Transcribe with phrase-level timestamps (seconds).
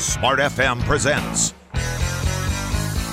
[0.00, 1.52] Smart FM presents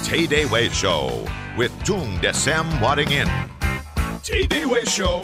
[0.07, 1.19] Tay Day Way Show
[1.59, 3.27] with Tung Desem Wadding In.
[4.23, 5.19] Tay Day Way Show.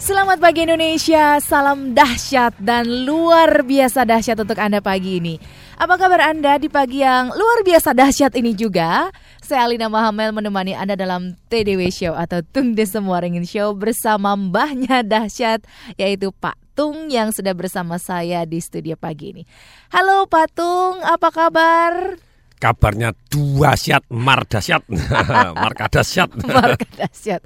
[0.00, 5.36] Selamat pagi Indonesia, salam dahsyat dan luar biasa dahsyat untuk Anda pagi ini.
[5.82, 9.10] Apa kabar Anda di pagi yang luar biasa dahsyat ini juga?
[9.42, 15.02] Saya Alina Mahamel menemani Anda dalam TDW Show atau Tung Desem Waringin Show bersama mbahnya
[15.02, 15.66] dahsyat
[15.98, 19.42] yaitu Pak Tung yang sudah bersama saya di studio pagi ini.
[19.90, 22.14] Halo Pak Tung, apa kabar?
[22.62, 24.86] Kabarnya dua syat mar dasyat
[25.62, 27.42] marka dasyat Marka dahsyat.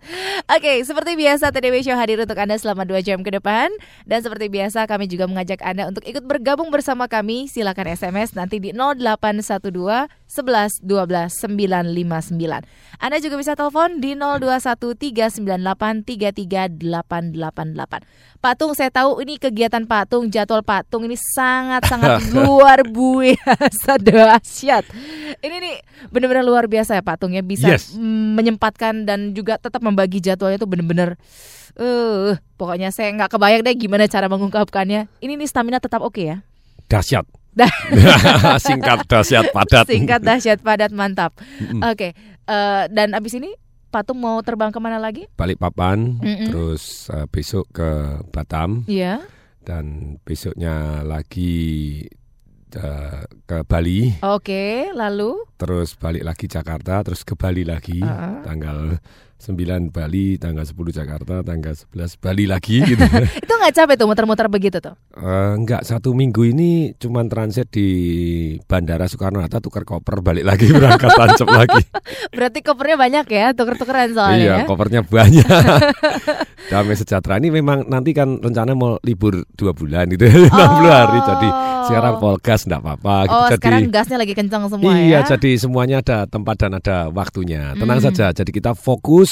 [0.51, 3.71] Oke, seperti biasa TDW Show hadir untuk Anda selama 2 jam ke depan
[4.05, 7.49] dan seperti biasa kami juga mengajak Anda untuk ikut bergabung bersama kami.
[7.49, 12.67] Silakan SMS nanti di 0812 11 12 959.
[12.99, 18.36] Anda juga bisa telepon di 021 398 33888.
[18.47, 24.87] Patung saya tahu ini kegiatan Patung, jadwal Patung ini sangat-sangat luar biasa dahsyat.
[25.43, 25.75] Ini nih
[26.15, 27.99] benar-benar luar biasa ya Patung ya bisa Yes.
[27.99, 31.19] menyempatkan dan juga tetap membagi jadwalnya itu benar-benar
[31.75, 35.11] eh pokoknya saya nggak kebayang deh gimana cara mengungkapkannya.
[35.19, 36.47] Ini nih stamina tetap oke ya.
[36.87, 37.73] dasyat Dah.
[38.63, 41.35] singkat dasyat padat Singkat dahsyat padat mantap.
[41.83, 42.15] Oke,
[42.47, 43.51] eh, dan abis ini
[43.97, 45.25] Patung mau terbang ke mana lagi?
[45.33, 46.53] balik papan Mm-mm.
[46.53, 47.89] terus eh, besok ke
[48.29, 49.25] Batam Iya.
[49.65, 49.85] dan
[50.21, 52.05] besoknya lagi
[52.71, 58.45] eh, ke Bali Oke, lalu terus balik lagi Jakarta terus ke Bali lagi Uh-uh.
[58.45, 59.01] tanggal
[59.39, 59.57] 9
[59.89, 63.05] Bali tanggal 10 Jakarta tanggal 11 Bali lagi gitu
[63.37, 64.97] itu nggak capek tuh muter-muter begitu tuh?
[65.13, 67.89] Eh, enggak satu minggu ini cuman transit di
[68.63, 71.83] Bandara Soekarno Hatta tukar koper balik lagi berangkat tancap lagi
[72.37, 74.65] Berarti kopernya banyak ya, tuker-tukeran soalnya iya ya.
[74.65, 75.47] kopernya banyak
[76.67, 81.49] damai sejahtera ini memang nanti kan rencana mau libur dua bulan gitu 60 hari jadi
[81.87, 83.31] sekarang polgas enggak apa-apa gitu.
[83.33, 85.29] Oh, jadi sekarang gasnya lagi kencang semua iya ya.
[85.29, 88.11] jadi semuanya ada tempat dan ada waktunya tenang Hmm.
[88.11, 89.26] saja jadi kita fokus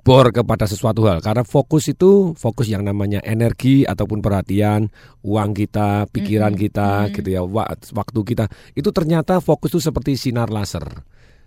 [0.00, 4.88] bor kepada sesuatu hal karena fokus itu fokus yang namanya energi ataupun perhatian
[5.20, 6.64] uang kita pikiran Mm-mm.
[6.64, 7.12] kita Mm.
[7.12, 10.86] gitu ya wa- waktu kita itu ternyata fokus itu seperti sinar laser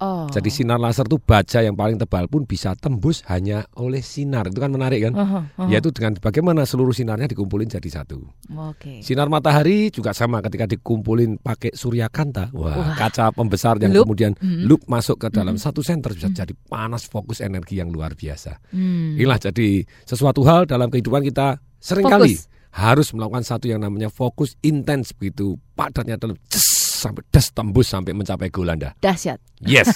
[0.01, 0.25] Oh.
[0.28, 4.57] jadi sinar laser itu baja yang paling tebal pun bisa tembus hanya oleh sinar itu
[4.57, 5.67] kan menarik kan Oh, oh, oh.
[5.69, 8.25] yaitu dengan bagaimana seluruh sinarnya dikumpulin jadi satu
[8.73, 9.00] Oke.
[9.00, 12.95] Sinar matahari juga sama ketika dikumpulin pakai surya kanta, wah, Wah.
[12.97, 14.09] kaca pembesar yang Loop.
[14.09, 14.66] kemudian Mhm.
[14.66, 15.62] loop masuk ke dalam Mhm.
[15.62, 16.35] satu senter bisa Mhm.
[16.35, 18.57] jadi panas fokus energi yang luar biasa.
[18.73, 19.16] Hmm.
[19.16, 22.50] Inilah jadi sesuatu hal dalam kehidupan kita sering kali Fokus.
[22.71, 26.39] Harus melakukan satu yang namanya fokus intens begitu padatnya dalam
[27.01, 28.93] sampai des tembus sampai mencapai goal Anda.
[29.01, 29.41] Dahsyat.
[29.65, 29.89] Yes.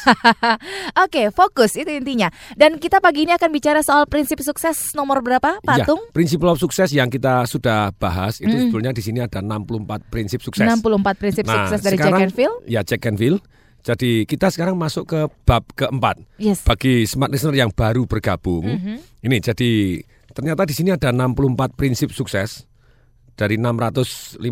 [1.05, 2.33] Oke, fokus itu intinya.
[2.57, 6.01] Dan kita pagi ini akan bicara soal prinsip sukses nomor berapa, Ya, Patung?
[6.09, 8.69] prinsip of sukses yang kita sudah bahas itu Mm.
[8.69, 10.65] sebenarnya di sini ada 64 prinsip sukses.
[10.65, 12.53] 64 prinsip Nah, sukses dari sekarang- Jack and Phil.
[12.65, 13.37] Ya and feel.
[13.85, 16.17] Jadi kita sekarang masuk ke bab keempat.
[16.41, 16.65] Yes.
[16.65, 18.97] Bagi smart listener yang baru bergabung, Mhm.
[19.21, 20.01] ini jadi
[20.35, 22.67] ternyata di sini ada 64 prinsip sukses
[23.39, 24.43] dari 651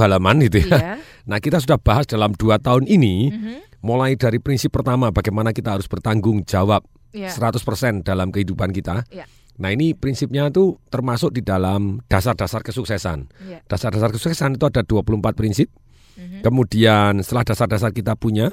[0.00, 0.68] halaman gitu ya.
[0.76, 0.94] Iya.
[1.26, 3.80] Nah kita sudah bahas dalam dua tahun ini, Mhm.
[3.80, 7.32] mulai dari prinsip pertama bagaimana kita harus bertanggung jawab Iya.
[7.32, 9.02] 100% dalam kehidupan kita.
[9.08, 9.24] Iya.
[9.60, 13.28] Nah ini prinsipnya itu termasuk di dalam dasar-dasar kesuksesan.
[13.44, 13.60] Iya.
[13.66, 15.68] Dasar-dasar kesuksesan itu ada 24 prinsip.
[16.16, 16.40] Mhm.
[16.44, 18.48] Kemudian setelah dasar-dasar kita punya,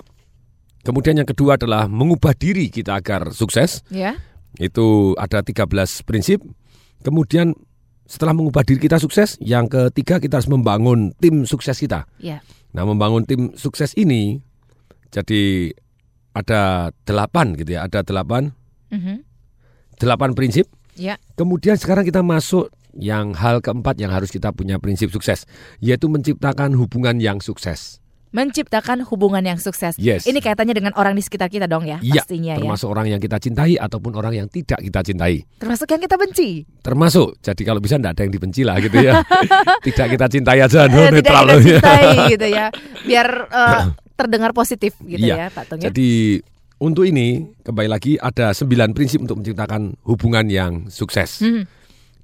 [0.84, 3.84] kemudian yang kedua adalah mengubah diri kita agar sukses.
[3.88, 4.20] Ya.
[4.58, 6.42] Itu ada 13 prinsip.
[7.06, 7.54] Kemudian
[8.08, 12.08] setelah mengubah diri kita sukses, yang ketiga kita harus membangun tim sukses kita.
[12.18, 12.42] Ya.
[12.74, 14.42] Nah, membangun tim sukses ini
[15.14, 15.74] jadi
[16.34, 18.54] ada delapan gitu ya, ada delapan
[18.94, 19.26] Mhm.
[20.00, 20.70] delapan prinsip.
[20.98, 21.18] Ya.
[21.38, 25.46] Kemudian sekarang kita masuk yang hal keempat yang harus kita punya prinsip sukses,
[25.78, 28.02] yaitu menciptakan hubungan yang sukses.
[28.30, 29.96] Menciptakan hubungan yang sukses.
[29.96, 30.24] Yes.
[30.24, 32.60] Ini kaitannya dengan orang di sekitar kita dong ya, Iya, pastinya ya.
[32.60, 35.48] termasuk orang yang kita cintai ataupun orang yang tidak kita cintai.
[35.58, 36.50] Termasuk yang kita benci.
[36.80, 39.24] Termasuk, jadi kalau bisa tidak ada yang dibenci lah gitu ya.
[39.88, 41.64] tidak kita cintai aja, no, tidak netral kita loh ya.
[41.80, 42.66] cintai gitu ya.
[43.04, 43.82] Biar eh,
[44.14, 45.36] terdengar positif gitu Iya.
[45.38, 45.88] ya, Pak Tung ya.
[45.88, 46.42] Jadi
[46.78, 51.42] untuk ini kembali lagi ada sembilan prinsip untuk menciptakan hubungan yang sukses.
[51.42, 51.77] Mhm.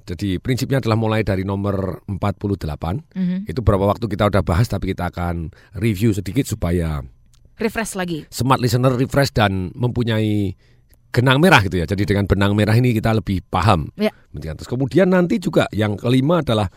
[0.04, 3.00] Jadi prinsipnya adalah mulai dari nomor 48.
[3.16, 3.48] Mhm.
[3.48, 7.00] Itu berapa waktu kita udah bahas tapi kita akan review sedikit supaya
[7.56, 8.26] Refresh lagi.
[8.28, 10.58] smart listener refresh dan mempunyai
[11.14, 11.86] genang merah gitu ya.
[11.86, 13.88] Jadi dengan benang merah ini kita lebih paham.
[13.96, 14.10] Ya.
[14.34, 16.68] Terus kemudian nanti juga yang kelima adalah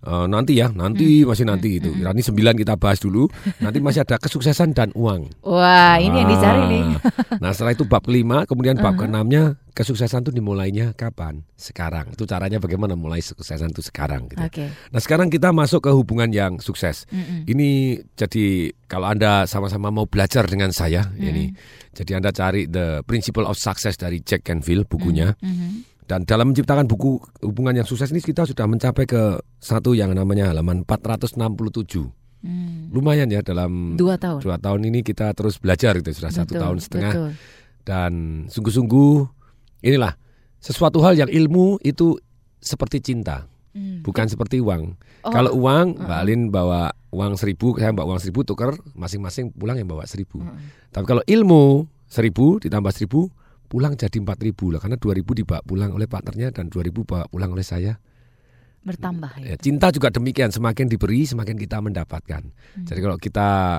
[0.00, 1.92] Eh, nanti ya, nanti masih nanti itu.
[1.92, 3.28] Ini sembilan kita bahas dulu.
[3.60, 5.44] Nanti masih ada kesuksesan dan uang.
[5.44, 6.84] Wah, ini yang dicari nih.
[7.40, 11.40] Nah, setelah itu bab kelima, kemudian bab keenamnya kesuksesan itu dimulainya kapan?
[11.56, 12.12] Sekarang.
[12.12, 14.28] Itu caranya bagaimana mulai kesuksesan itu sekarang.
[14.28, 14.44] Gitu.
[14.44, 14.66] Oke.
[14.92, 17.08] Nah, sekarang kita masuk ke hubungan yang sukses.
[17.08, 17.48] Mm-mm.
[17.48, 21.56] Ini jadi kalau anda sama-sama mau belajar dengan saya, ini
[21.96, 25.32] jadi anda cari the principle of success dari Jack Canfield bukunya.
[25.40, 25.89] Mhm.
[26.10, 30.50] Dan dalam menciptakan buku hubungan yang sukses ini kita sudah mencapai ke satu yang namanya
[30.50, 31.38] halaman 467.
[32.42, 32.90] Hmm.
[32.90, 34.42] Lumayan ya dalam Dua tahun.
[34.42, 37.30] dua tahun ini kita terus belajar gitu sudah satu Betul, tahun setengah betul.
[37.86, 38.12] dan
[38.50, 39.12] sungguh-sungguh
[39.84, 40.16] inilah
[40.58, 42.18] sesuatu hal yang ilmu itu
[42.58, 44.02] seperti cinta Hmm.
[44.02, 44.98] bukan seperti uang.
[45.22, 49.78] Oh, Kalau uang Mbak Alin bawa uang seribu saya bawa uang seribu tuker masing-masing pulang
[49.78, 50.42] yang bawa seribu.
[50.42, 50.58] Mm.
[50.90, 53.30] Tapi kalau ilmu seribu ditambah seribu
[53.70, 57.06] pulang jadi empat ribu lah karena dua ribu dibawa pulang oleh partnernya dan dua ribu
[57.06, 57.94] bawa pulang oleh saya.
[58.80, 59.54] bertambah ya.
[59.60, 62.42] Cinta juga demikian, semakin diberi semakin kita mendapatkan.
[62.48, 62.84] Hmm.
[62.88, 63.78] Jadi kalau kita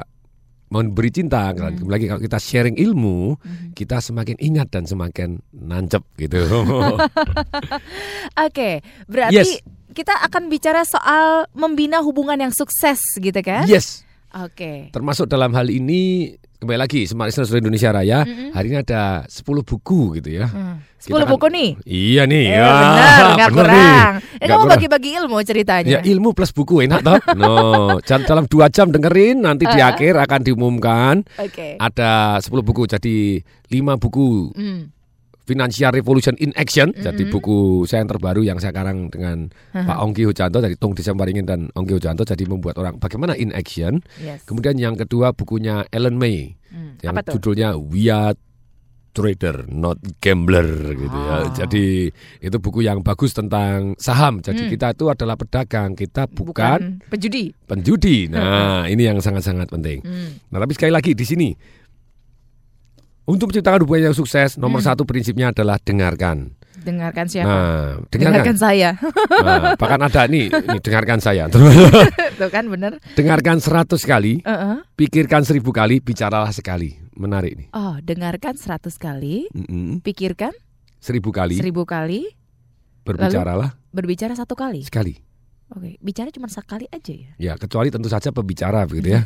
[0.69, 3.73] memberi cinta, kembali lagi kalau kita sharing ilmu, Hmm.
[3.73, 6.37] kita semakin ingat dan semakin nancep gitu.
[8.45, 9.59] Oke, berarti Yes.
[9.91, 13.65] kita akan bicara soal membina hubungan yang sukses gitu kan?
[13.67, 14.93] yes, Oke.
[14.93, 18.53] termasuk dalam hal ini kembali lagi Smart Listener seluruh Indonesia Raya, Mm-mm.
[18.53, 20.45] hari ini ada 10 buku gitu ya.
[20.45, 21.69] Kita 10 kan- buku nih.
[21.83, 22.45] Iya nih.
[22.47, 23.01] Eh, Wah, benar,
[23.33, 23.73] nggak bener kurang.
[23.73, 23.81] nih.
[23.81, 24.69] Eh, Nggak kamu kurang.
[24.69, 25.89] bagi-bagi ilmu ceritanya.
[25.89, 27.17] Ya ilmu plus buku enak toh?
[27.33, 27.53] No,
[28.01, 29.89] jam dalam dua jam dengerin nanti di Ah.
[29.89, 31.81] akhir akan diumumkan Oke.
[31.81, 34.93] ada 10 buku jadi 5 buku Hmm.
[35.41, 40.29] Financial Revolution in Action jadi buku saya yang terbaru yang saya karang dengan Pak Ongki
[40.29, 44.05] Hujanto dari Tung Desembaringin dan Ongki Hujanto jadi membuat orang bagaimana in action.
[44.21, 44.45] Yes.
[44.45, 46.95] Kemudian yang kedua bukunya Ellen May Hmm.
[47.03, 48.31] yang judulnya We Are
[49.11, 51.35] Trader Not Gambler gitu ya.
[51.35, 51.45] Ah.
[51.51, 52.07] Jadi
[52.39, 54.39] itu buku yang bagus tentang saham.
[54.39, 54.71] Jadi Hmm.
[54.71, 57.51] kita itu adalah pedagang, kita bukan, penjudi.
[57.67, 58.31] penjudi.
[58.31, 59.99] Nah, ini yang sangat-sangat penting.
[59.99, 60.39] Hmm.
[60.47, 61.51] Nah, tapi sekali lagi di sini
[63.31, 64.91] untuk menciptakan hubungan yang sukses, nomor Hmm.
[64.91, 66.51] satu prinsipnya adalah dengarkan.
[66.77, 67.45] Dengarkan siapa?
[67.45, 68.57] Nah, Dengarkan dengarkan.
[68.57, 68.89] saya.
[69.37, 71.45] Nah, bahkan ada nih, ini dengarkan saya.
[71.53, 71.61] Tuh
[72.49, 72.97] kan bener.
[73.13, 74.81] dengarkan seratus kali, Uh-uh.
[74.91, 76.97] pikirkan seribu kali, bicaralah sekali.
[77.13, 77.67] Menarik nih.
[77.71, 80.01] Oh, dengarkan 100 kali, Mm-mm.
[80.01, 80.49] pikirkan
[80.97, 82.25] Seribu kali, seribu kali,
[83.03, 84.81] berbicaralah berbicara satu kali.
[84.81, 85.17] sekali.
[85.71, 87.31] Oke, bicara cuma sekali aja ya.
[87.39, 89.23] Ya, kecuali tentu saja pembicara begitu ya.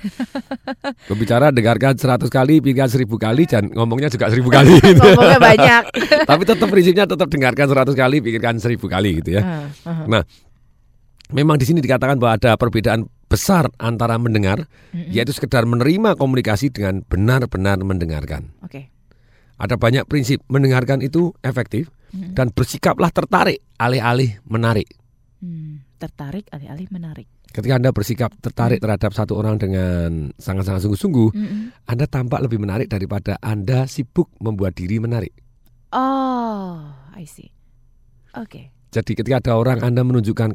[1.09, 4.77] pembicara dengarkan seratus kali, pikirkan seribu kali, dan ngomongnya juga seribu kali.
[5.01, 5.83] Ngomongnya banyak.
[6.29, 9.41] Tapi tetap prinsipnya tetap dengarkan seratus kali, pikirkan seribu kali gitu ya.
[9.41, 10.05] Uh, uh.
[10.05, 10.21] Nah,
[11.33, 15.09] memang di sini dikatakan bahwa ada perbedaan besar antara mendengar, Mm-mm.
[15.09, 18.53] yaitu sekedar menerima komunikasi dengan benar-benar mendengarkan.
[18.61, 18.93] Oke.
[19.57, 22.31] Ada banyak prinsip mendengarkan itu efektif Mm.
[22.31, 24.87] dan bersikaplah tertarik alih-alih menarik.
[25.43, 25.74] Hmm,
[26.05, 27.25] tertarik alih-alih menarik.
[27.49, 31.61] Ketika Anda bersikap tertarik terhadap satu orang dengan sangat-sangat sungguh-sungguh, Mm-mm.
[31.87, 35.31] Anda tampak lebih menarik daripada Anda sibuk membuat diri menarik.
[35.89, 36.83] Oh,
[37.15, 37.49] I see.
[38.35, 38.75] Oke.
[38.91, 40.51] Jadi ketika ada orang Anda menunjukkan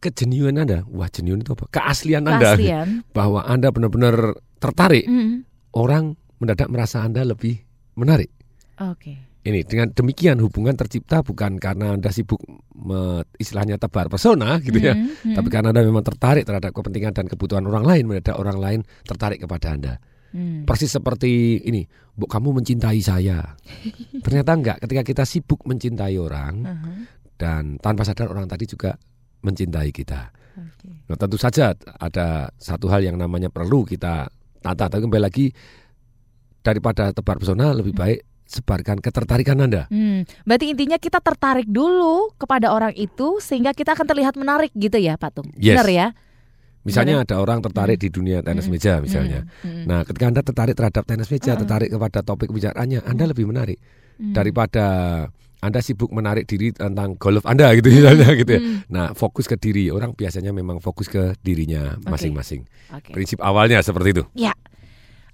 [0.00, 1.64] kejeniuan Anda, wah jenius itu apa?
[1.72, 2.88] Keaslian Anda Keaslian.
[3.16, 5.44] bahwa Anda benar-benar tertarik, Mm.
[5.76, 7.60] orang mendadak merasa Anda lebih
[7.96, 8.32] menarik.
[8.80, 9.16] Oke.
[9.44, 12.40] Ini dengan demikian hubungan tercipta bukan karena Anda sibuk
[12.72, 15.34] me- istilahnya tebar pesona gitu ya, Mm, mm.
[15.36, 19.44] tapi karena Anda memang tertarik terhadap kepentingan dan kebutuhan orang lain, mendadak orang lain tertarik
[19.44, 19.94] kepada Anda.
[20.32, 20.64] Mm.
[20.64, 21.84] Persis seperti ini,
[22.16, 23.44] Bu kamu mencintai saya.
[24.24, 26.96] Ternyata enggak, ketika kita sibuk mencintai orang Uh-huh.
[27.36, 28.96] dan tanpa sadar orang tadi juga
[29.44, 30.32] mencintai kita.
[30.56, 30.88] Oke.
[31.04, 34.24] Nah, tentu saja ada satu hal yang namanya perlu kita
[34.64, 34.88] tata.
[34.88, 35.52] Tapi kembali lagi
[36.64, 39.88] daripada tebar pesona lebih baik sebarkan ketertarikan Anda.
[39.88, 45.00] Hmm, berarti intinya kita tertarik dulu kepada orang itu sehingga kita akan terlihat menarik gitu
[45.00, 45.48] ya, Pak Tung.
[45.56, 45.80] Yes.
[45.80, 46.06] Benar ya?
[46.84, 48.72] Misalnya ada orang tertarik di dunia tenis Mm.
[48.76, 49.48] meja misalnya.
[49.64, 53.48] Hmm, hmm, Nah, ketika Anda tertarik terhadap tenis meja, tertarik kepada topik pembicaraannya, Anda lebih
[53.48, 53.80] menarik
[54.20, 54.36] hmm.
[54.36, 54.84] daripada
[55.64, 58.60] Anda sibuk menarik diri tentang golf Anda gitu misalnya gitu ya.
[58.60, 59.88] Hmm, Nah, fokus ke diri.
[59.88, 62.68] Orang biasanya memang fokus ke dirinya masing-masing.
[62.92, 63.16] Oke.
[63.16, 64.24] Prinsip awalnya seperti itu.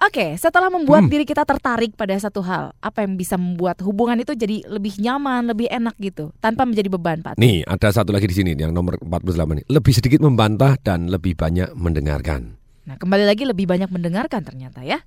[0.00, 1.12] Oke, setelah membuat Hmm.
[1.12, 5.44] diri kita tertarik pada satu hal, apa yang bisa membuat hubungan itu jadi lebih nyaman,
[5.44, 7.36] lebih enak gitu, tanpa menjadi beban, Pak?
[7.36, 9.66] Nih, ada satu lagi di sini yang nomor 48 nih.
[9.68, 12.56] Lebih sedikit membantah dan lebih banyak mendengarkan.
[12.88, 15.04] Nah, kembali lagi lebih banyak mendengarkan ternyata ya.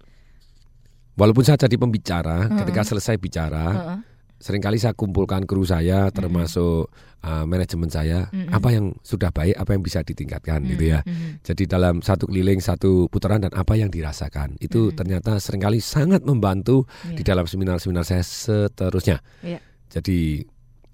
[1.18, 2.62] Walaupun saya jadi pembicara, Mm-mm.
[2.62, 3.98] ketika selesai bicara, Heeh.
[4.44, 6.92] Sering kali saya kumpulkan kru saya termasuk
[7.24, 8.52] uh, manajemen saya, Mm-mm.
[8.52, 11.00] apa yang sudah baik, apa yang bisa ditingkatkan gitu ya.
[11.08, 14.60] Hmm, Jadi dalam satu keliling, satu putaran dan apa yang dirasakan.
[14.60, 15.00] Itu Mm-mm.
[15.00, 17.16] ternyata sering kali sangat membantu Iya.
[17.16, 19.24] di dalam seminar-seminar saya seterusnya.
[19.40, 19.64] Iya.
[19.88, 20.44] Jadi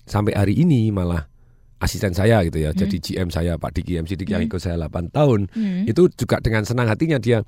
[0.06, 1.26] sampai hari ini malah
[1.82, 2.80] asisten saya gitu ya, Hmm.
[2.86, 4.52] jadi GM saya Pak Diki MC Diki yang Hmm.
[4.52, 5.48] ikut saya 8 tahun.
[5.50, 5.88] Hmm.
[5.90, 7.42] Itu juga dengan senang hatinya dia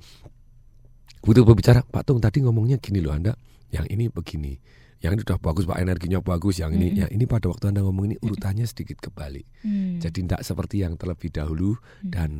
[1.22, 3.36] butuh berbicara, Pak Tung tadi ngomongnya gini loh Anda,
[3.70, 4.58] yang ini begini.
[5.02, 7.00] Yang ini udah bagus Pak energinya bagus, yang ini Mm-mm.
[7.02, 9.42] yang ini pada waktu Anda ngomong ini urutannya sedikit kebalik.
[9.60, 9.98] Hmm.
[9.98, 12.08] Jadi tidak seperti yang terlebih dahulu Hmm.
[12.08, 12.30] dan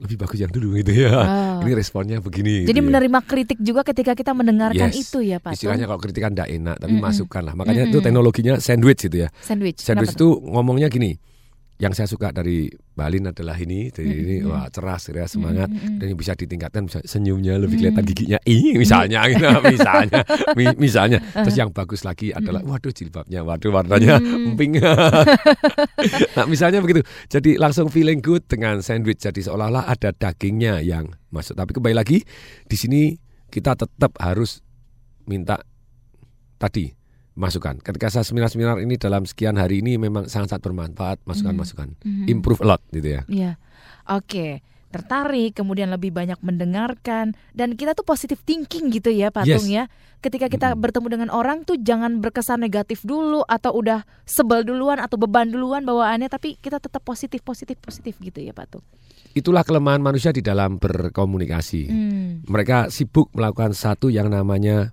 [0.00, 1.14] lebih bagus yang dulu gitu ya.
[1.14, 1.62] Oh.
[1.62, 2.64] Ini responnya begini.
[2.64, 2.88] Jadi gitu ya.
[2.90, 5.04] menerima kritik juga ketika kita mendengarkan Yes.
[5.04, 5.54] itu ya Pak.
[5.54, 7.06] Istilahnya kalau kritikan tidak enak, tapi Mm-mm.
[7.06, 7.54] masukkan lah.
[7.54, 8.06] Makanya itu Mm-mm.
[8.08, 9.28] teknologinya sandwich gitu ya.
[9.38, 9.78] sandwich.
[9.78, 10.40] Sandwich Kenapa tuh?
[10.42, 11.20] itu ngomongnya gini.
[11.80, 14.54] Yang saya suka dari Balin adalah ini, dari ini Mm-mm.
[14.54, 15.98] wah cerah, ceria, semangat, Mm-mm.
[15.98, 17.80] dan yang bisa ditingkatkan bisa senyumnya lebih Mm.
[17.82, 19.42] kelihatan giginya, ih misalnya, gitu,
[19.74, 20.20] misalnya,
[20.54, 21.18] mi- misalnya.
[21.42, 24.54] Terus yang bagus lagi adalah, waduh jilbabnya, waduh warnanya Mm.
[24.54, 24.72] emping.
[26.38, 27.02] nah misalnya begitu.
[27.26, 29.18] Jadi langsung feeling good dengan sandwich.
[29.18, 31.58] Jadi seolah-olah ada dagingnya yang masuk.
[31.58, 32.22] Tapi kembali lagi
[32.62, 33.10] di sini
[33.48, 34.62] kita tetap harus
[35.26, 35.58] minta
[36.56, 37.01] tadi
[37.32, 37.80] masukan.
[37.80, 41.96] Ketika saya seminar-seminar ini dalam sekian hari ini memang sangat-sangat bermanfaat masukan-masukan.
[42.04, 42.26] Mhm.
[42.28, 43.22] Improve a lot gitu ya.
[43.28, 43.52] Iya.
[44.08, 44.60] Oke.
[44.92, 49.64] Tertarik, kemudian lebih banyak mendengarkan dan kita tuh positive thinking gitu ya, Pak Yes.
[49.64, 49.88] Ya.
[50.20, 50.84] Ketika kita Mm-mm.
[50.84, 55.88] bertemu dengan orang tuh jangan berkesan negatif dulu atau udah sebel duluan atau beban duluan
[55.88, 58.84] bawaannya tapi kita tetap positif positif positif gitu ya, Pak Tung.
[59.32, 61.82] Itulah kelemahan manusia di dalam berkomunikasi.
[61.88, 62.30] Hmm.
[62.44, 64.92] Mereka sibuk melakukan satu yang namanya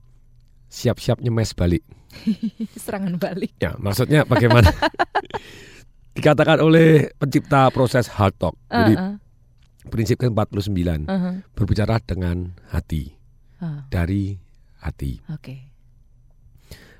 [0.71, 1.83] siap-siap nyemes balik.
[2.83, 3.53] Serangan balik.
[3.57, 4.69] Ya, maksudnya bagaimana?
[6.15, 8.55] Dikatakan oleh pencipta proses hard talk.
[8.65, 9.13] Jadi Uh-uh.
[9.87, 10.69] prinsip ke-49
[11.05, 11.33] Uh-huh.
[11.53, 13.15] berbicara dengan hati,
[13.57, 14.35] Ah, dari
[14.79, 15.19] hati.
[15.29, 15.67] Oke.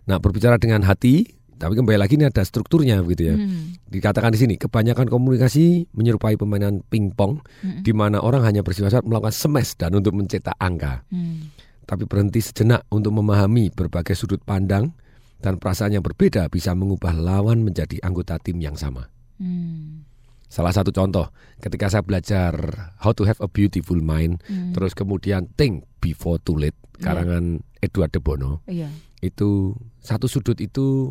[0.05, 1.23] Nah, berbicara dengan hati,
[1.53, 3.35] tapi kembali lagi ini ada strukturnya begitu ya.
[3.35, 3.75] Hmm.
[3.85, 7.83] Dikatakan di sini, kebanyakan komunikasi menyerupai permainan pingpong Mm-mm.
[7.83, 11.51] di mana orang hanya bersifat melakukan smash dan untuk mencetak angka, Hmm.
[11.89, 14.93] Tapi berhenti sejenak untuk memahami berbagai sudut pandang
[15.41, 19.09] dan perasaan yang berbeda bisa mengubah lawan menjadi anggota tim yang sama.
[19.41, 20.05] Hmm.
[20.45, 22.53] Salah satu contoh, ketika saya belajar
[23.01, 24.69] How to Have a Beautiful Mind, Hmm.
[24.77, 27.09] terus kemudian Think Before Too Late, Iya.
[27.09, 28.93] karangan Edward de Bono, Iya.
[29.25, 31.09] itu satu sudut itu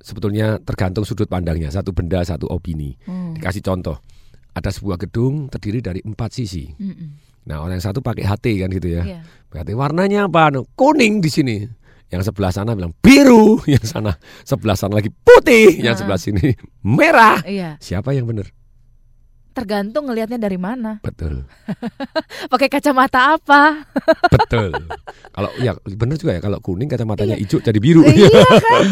[0.00, 2.96] sebetulnya tergantung sudut pandangnya, satu benda, satu opini.
[3.04, 3.36] Hmm.
[3.36, 4.00] Dikasih contoh,
[4.56, 6.72] ada sebuah gedung terdiri dari empat sisi.
[6.76, 7.29] Mm-mm.
[7.48, 9.02] Nah, orang yang satu pakai HT kan gitu ya.
[9.48, 10.52] Berarti warnanya apa?
[10.52, 11.56] No, Kuning di sini.
[12.10, 15.98] Yang sebelah sana bilang biru, yang sana sebelah sana lagi putih, yang Ah.
[15.98, 17.38] sebelah sini merah.
[17.46, 17.78] Iya.
[17.78, 18.50] Siapa yang benar?
[19.50, 21.02] Tergantung ngelihatnya dari mana.
[21.02, 21.42] Betul.
[22.52, 23.82] Pakai kacamata apa?
[24.34, 24.74] Betul.
[25.30, 28.02] kalau ya benar juga ya kalau kuning kacamatanya hijau jadi biru.
[28.06, 28.26] iya
[28.62, 28.86] kan?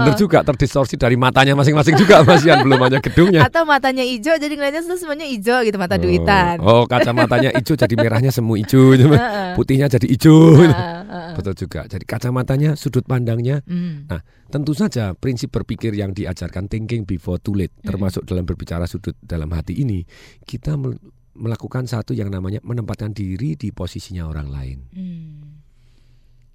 [0.00, 3.44] Benar juga terdistorsi dari matanya masing-masing juga Masian belum hanya gedungnya.
[3.48, 6.60] Atau matanya hijau jadi ngeliatnya tuh semuanya hijau gitu mata duitan.
[6.60, 9.56] Oh, oh, kacamatanya hijau jadi merahnya semu hijau, Heeh.
[9.56, 10.60] putihnya jadi hijau.
[10.64, 11.32] Heeh.
[11.36, 11.86] Betul juga.
[11.88, 14.08] Jadi kacamatanya, sudut pandangnya, Hmm.
[14.48, 19.52] Tentu saja prinsip berpikir yang diajarkan thinking before too late, termasuk dalam berbicara sudut dalam
[19.52, 20.04] hati ini,
[20.44, 21.00] kita mel-
[21.38, 24.78] melakukan satu yang namanya menempatkan diri di posisinya orang lain.
[24.90, 25.62] Hmm.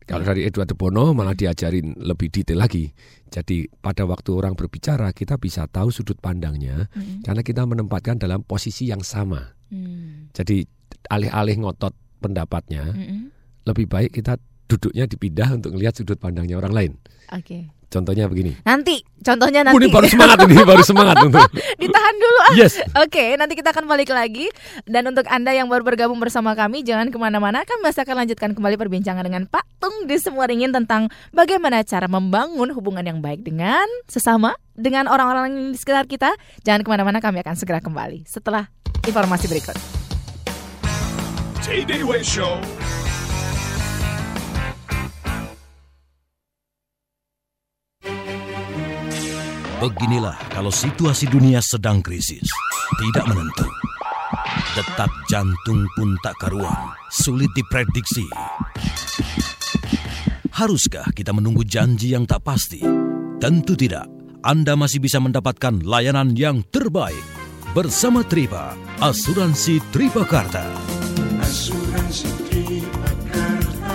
[0.04, 2.92] Kalau dari Edward de Bono malah diajarin lebih detail lagi.
[3.32, 7.24] Jadi pada waktu orang berbicara kita bisa tahu sudut pandangnya Hmm.
[7.24, 9.56] karena kita menempatkan dalam posisi yang sama.
[9.72, 10.28] Hmm.
[10.36, 10.68] Jadi
[11.08, 13.32] alih-alih ngotot pendapatnya, Mm-mm.
[13.68, 14.40] lebih baik kita
[14.72, 16.92] duduknya dipindah untuk melihat sudut pandangnya orang lain.
[17.36, 17.68] Oke.
[17.94, 18.58] Contohnya begini.
[18.66, 21.46] Nanti contohnya Oh, nanti ini baru semangat ini, baru semangat untuk.
[21.78, 22.56] ditahan dulu ah.
[22.58, 22.82] Yes.
[22.98, 24.50] Oke, nanti kita akan balik lagi
[24.90, 28.50] Dan untuk Anda yang baru bergabung bersama kami Jangan ke mana-mana, kami masih akan lanjutkan
[28.58, 33.46] kembali perbincangan dengan Pak Tung di Semua Ringin Tentang bagaimana cara membangun hubungan yang baik
[33.46, 36.34] dengan sesama Dengan orang-orang di sekitar kita
[36.66, 38.66] Jangan ke mana-mana, kami akan segera kembali Setelah
[39.06, 39.78] informasi berikut
[42.24, 42.60] Show.
[49.84, 52.48] Beginilah kalau situasi dunia sedang krisis,
[53.04, 53.68] tidak menentu.
[54.80, 58.24] Detak jantung pun tak karuan, sulit diprediksi.
[60.56, 62.80] Haruskah kita menunggu janji yang tak pasti?
[63.44, 64.08] Tentu tidak.
[64.40, 67.20] Anda masih bisa mendapatkan layanan yang terbaik
[67.76, 70.64] bersama Tripa, Asuransi Tripakarta.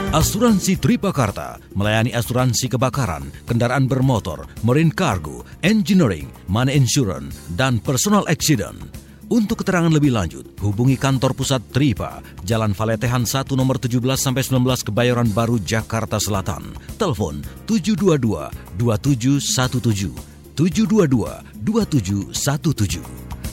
[0.08, 8.88] Asuransi Tripakarta melayani asuransi kebakaran, kendaraan bermotor, marine cargo, engineering, money insurance, dan personal accident.
[9.28, 14.88] Untuk keterangan lebih lanjut, hubungi kantor pusat Tripa, Jalan Valetehan 1 nomor 17 sampai 19
[14.88, 16.72] Kebayoran Baru, Jakarta Selatan.
[16.96, 23.04] Telepon 722 2717 722 2717.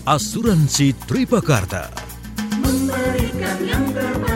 [0.07, 1.91] Asuransi Tripakarta.
[2.63, 4.34] memberikan yang terbaik.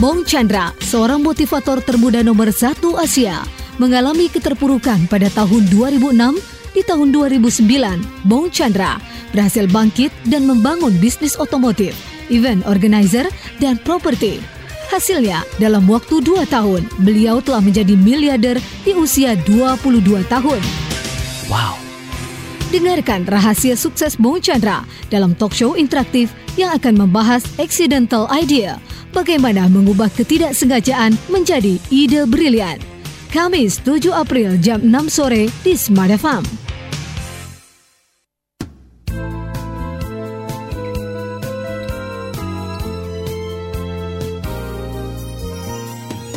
[0.00, 3.44] Bong Chandra, seorang motivator termuda nomor satu Asia,
[3.76, 6.40] mengalami keterpurukan pada tahun 2006.
[6.72, 8.96] Di tahun 2009, Bong Chandra
[9.36, 11.92] berhasil bangkit dan membangun bisnis otomotif,
[12.32, 13.28] event organizer,
[13.60, 14.40] dan properti.
[14.88, 18.56] Hasilnya, dalam waktu dua tahun, beliau telah menjadi miliarder
[18.88, 20.00] di usia 22
[20.32, 20.60] tahun.
[21.52, 21.76] Wow.
[22.72, 24.80] Dengarkan rahasia sukses Bong Chandra
[25.12, 28.76] dalam talk show interaktif yang akan membahas accidental idea,
[29.16, 32.76] bagaimana mengubah ketidaksengajaan menjadi ide brilian.
[33.32, 36.44] Kamis 7 April jam 6 sore di Smart FM.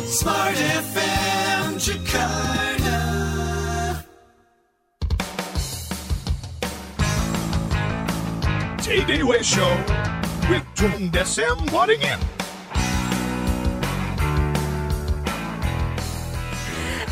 [0.08, 2.98] Smart FM Jakarta.
[8.80, 10.13] J-Day Show
[10.50, 12.20] with Tung Desem Wadding In.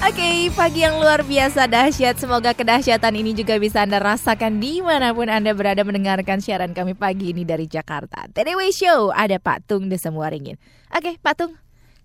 [0.02, 2.18] Oke, pagi yang luar biasa dahsyat.
[2.18, 6.98] Semoga kedahsyatan ini juga bisa Anda rasakan di mana pun Anda berada mendengarkan siaran kami
[6.98, 8.26] pagi ini dari Jakarta.
[8.34, 10.58] TDW Show, ada Pak Tung Desem Waringin.
[10.90, 11.54] Oke, Pak Tung,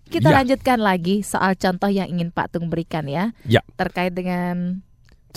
[0.08, 0.40] kita Ya.
[0.40, 3.34] lanjutkan lagi soal contoh yang ingin Pak Tung berikan ya.
[3.42, 3.66] Ya.
[3.74, 4.86] Terkait dengan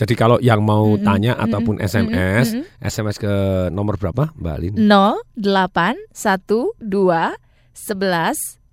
[0.01, 2.65] Jadi kalau yang mau Mm-mm, tanya mm-mm, ataupun SMS, mm-mm.
[2.81, 3.33] SMS ke
[3.69, 4.73] nomor berapa, Mbak Alin?
[4.89, 7.37] 0812 11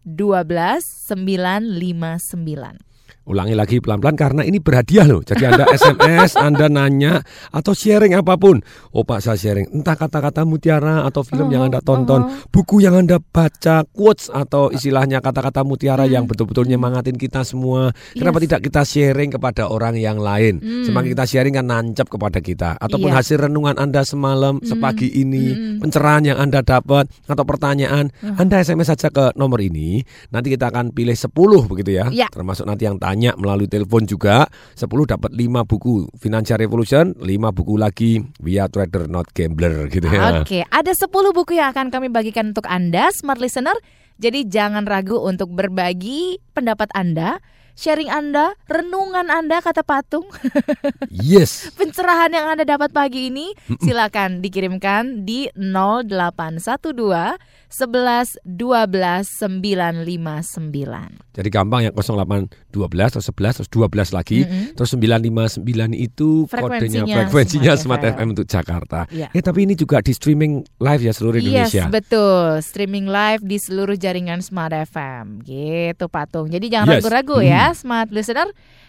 [0.08, 0.80] 12
[1.12, 2.87] 959.
[3.28, 5.20] Ulangi lagi pelan-pelan karena ini berhadiah loh.
[5.20, 7.20] Jadi Anda SMS, Anda nanya
[7.52, 8.64] atau sharing apa pun.
[8.90, 13.20] Oh Pak saya sharing entah kata-kata mutiara atau film yang Anda tonton, buku yang Anda
[13.20, 17.92] baca, quotes atau istilahnya kata-kata mutiara yang betul-betul nyemangatin kita semua.
[18.16, 18.44] Kenapa Yes.
[18.48, 20.64] tidak kita sharing kepada orang yang lain?
[20.64, 20.88] Hmm.
[20.88, 22.80] Semakin kita sharing kan nancap kepada kita.
[22.80, 23.20] Ataupun Iya.
[23.20, 25.82] hasil renungan Anda semalam, sepagi ini, Mm-mm.
[25.82, 28.38] pencerahan yang Anda dapat atau pertanyaan, Uh-huh.
[28.38, 30.00] Anda SMS saja ke nomor ini.
[30.30, 32.06] Nanti kita akan pilih 10 begitu ya.
[32.08, 32.30] Ya.
[32.30, 34.46] Termasuk nanti yang tanya melalui telepon juga.
[34.78, 36.06] 10 dapat 5 buku.
[36.18, 38.22] Financial Revolution 5 buku lagi.
[38.22, 40.42] Are Trader Not Gambler gitu ya.
[40.42, 43.74] Oke, ada 10 buku yang akan kami bagikan untuk Anda, smart listener.
[44.18, 47.38] Jadi jangan ragu untuk berbagi pendapat Anda,
[47.78, 50.26] sharing Anda, renungan Anda kata patung,
[51.14, 57.38] Yes pencerahan yang Anda dapat pagi ini silakan dikirimkan di 0812
[57.68, 61.36] 11 12 959.
[61.36, 64.74] Jadi gampang yang 08 12 atau 11 terus 12 lagi Mm-mm.
[64.74, 65.62] Terus 959
[65.94, 68.16] itu kodenya Frekuensinya Smart Smart FM.
[68.16, 69.28] FM untuk Jakarta Ya.
[69.30, 72.58] Eh tapi ini juga di streaming live ya seluruh Indonesia Yes, betul.
[72.64, 75.44] Streaming live di seluruh jaringan Smart FM.
[75.44, 76.48] Gitu, Patung.
[76.48, 77.04] Jadi jangan Yes.
[77.04, 77.46] ragu-ragu Hmm.
[77.46, 78.48] ya, Smart listener.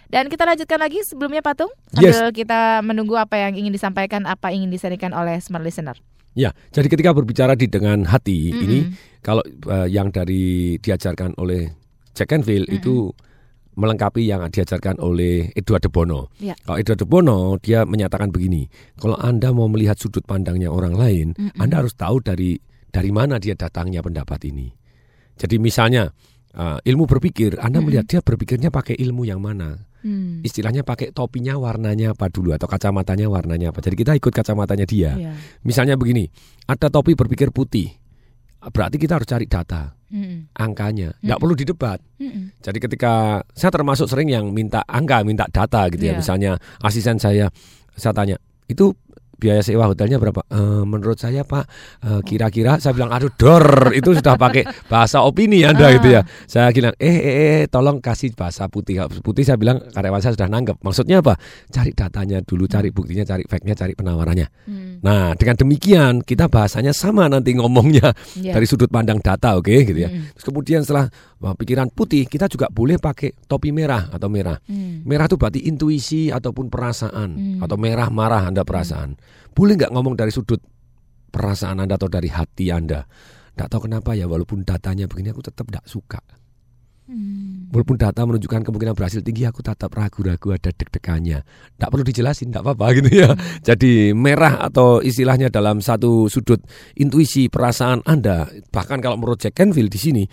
[0.10, 1.70] Dan kita lanjutkan lagi sebelumnya Patung.
[1.94, 2.18] Yes.
[2.18, 5.98] Sambil kita menunggu apa yang ingin disampaikan, apa yang ingin disampaikan oleh Smart listener.
[6.38, 8.64] Ya, jadi ketika berbicara di dengan hati Mm-mm.
[8.64, 8.80] ini
[9.26, 11.74] kalau eh, yang dari diajarkan oleh
[12.14, 13.12] Jack Canfield itu
[13.80, 16.30] melengkapi yang diajarkan oleh Edward de Bono.
[16.38, 16.54] Ya.
[16.68, 18.68] Kalau Edward de Bono dia menyatakan begini,
[19.00, 21.58] kalau Anda mau melihat sudut pandangnya orang lain, Mm-mm.
[21.58, 22.60] Anda harus tahu dari
[22.94, 24.70] dari mana dia datangnya pendapat ini.
[25.40, 26.12] Jadi misalnya
[26.56, 27.86] eh, ilmu berpikir, Anda Mm-mm.
[27.90, 29.90] melihat dia berpikirnya pakai ilmu yang mana?
[30.00, 30.40] Hmm.
[30.48, 33.84] Istilahnya pakai topinya warnanya apa dulu atau kacamatanya warnanya apa.
[33.84, 35.12] Jadi kita ikut kacamatanya dia.
[35.20, 35.36] Iya.
[35.68, 36.24] Misalnya begini,
[36.72, 37.92] ada topi berpikir putih.
[38.60, 40.56] Berarti kita harus cari data, Mm-mm.
[40.56, 41.16] angkanya.
[41.20, 41.40] Tidak Mm-mm.
[41.40, 42.00] perlu didebat.
[42.16, 42.60] Mm-mm.
[42.64, 46.16] Jadi ketika saya termasuk sering yang minta angka, minta data gitu ya.
[46.16, 46.20] Iya.
[46.24, 47.52] Misalnya asisten saya,
[47.96, 48.40] saya tanya,
[48.72, 48.96] itu
[49.40, 50.44] biaya sewa hotelnya berapa?
[50.46, 51.66] "Eh, menurut saya Pak,
[52.04, 53.64] eh, kira-kira saya bilang aduh dor
[54.00, 55.72] itu sudah pakai bahasa opini Ah.
[55.72, 56.22] Anda gitu ya.
[56.46, 59.00] Saya bilang eh, eh, eh tolong kasih bahasa putih.
[59.24, 60.78] Putih saya bilang karyawan saya sudah nanggap.
[60.84, 61.40] Maksudnya apa?
[61.72, 64.48] Cari datanya dulu, cari buktinya, cari fact-nya, cari penawarannya.
[64.68, 65.00] Hmm.
[65.00, 68.60] Nah, dengan demikian kita bahasanya sama nanti ngomongnya Iya.
[68.60, 70.12] dari sudut pandang data, oke gitu ya.
[70.12, 70.36] Mm-mm.
[70.36, 71.08] Terus kemudian setelah
[71.56, 74.60] pikiran putih, kita juga boleh pakai topi merah atau merah.
[74.68, 75.08] Hmm.
[75.08, 77.64] Merah itu berarti intuisi ataupun perasaan Hmm.
[77.64, 79.16] atau merah marah Anda perasaan.
[79.54, 80.62] Boleh nggak ngomong dari sudut
[81.30, 83.06] perasaan Anda atau dari hati Anda?
[83.58, 86.22] Nggak tahu kenapa ya walaupun datanya begini aku tetap nggak suka.
[87.10, 87.74] Hmm.
[87.74, 91.42] Walaupun data menunjukkan kemungkinan berhasil tinggi, aku tetap ragu-ragu ada deg-degannya.
[91.42, 93.34] Tidak perlu dijelasin, tidak apa-apa gitu ya.
[93.66, 96.62] Jadi merah atau istilahnya dalam satu sudut
[96.94, 100.24] intuisi perasaan Anda, bahkan kalau menurut Jack Canfield di sini,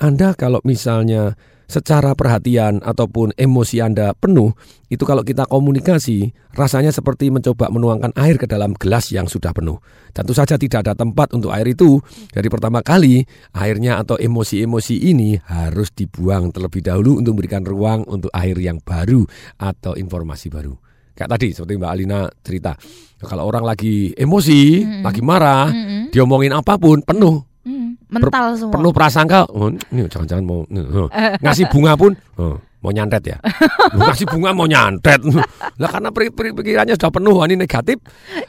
[0.00, 4.54] Anda kalau misalnya secara perhatian ataupun emosi Anda penuh,
[4.86, 9.78] itu kalau kita komunikasi rasanya seperti mencoba menuangkan air ke dalam gelas yang sudah penuh.
[10.14, 12.00] Tentu saja tidak ada tempat untuk air itu.
[12.32, 18.30] Jadi pertama kali airnya atau emosi-emosi ini harus dibuang terlebih dahulu untuk memberikan ruang untuk
[18.32, 19.26] air yang baru
[19.60, 20.74] atau informasi baru.
[21.16, 22.76] Kayak tadi seperti Mbak Alina cerita,
[23.24, 25.00] kalau orang lagi emosi, Mm-mm.
[25.00, 26.12] lagi marah, Mm-mm.
[26.12, 27.40] diomongin apa pun penuh.
[27.66, 27.98] Mm.
[28.06, 28.74] Mental semua.
[28.78, 31.08] penuh prasangka oh, ini jangan-jangan mau oh.
[31.42, 33.38] ngasih bunga pun oh, mau nyantet ya
[33.98, 35.18] ngasih bunga mau nyantet
[35.82, 37.98] lah karena pikirannya sudah penuh ini negatif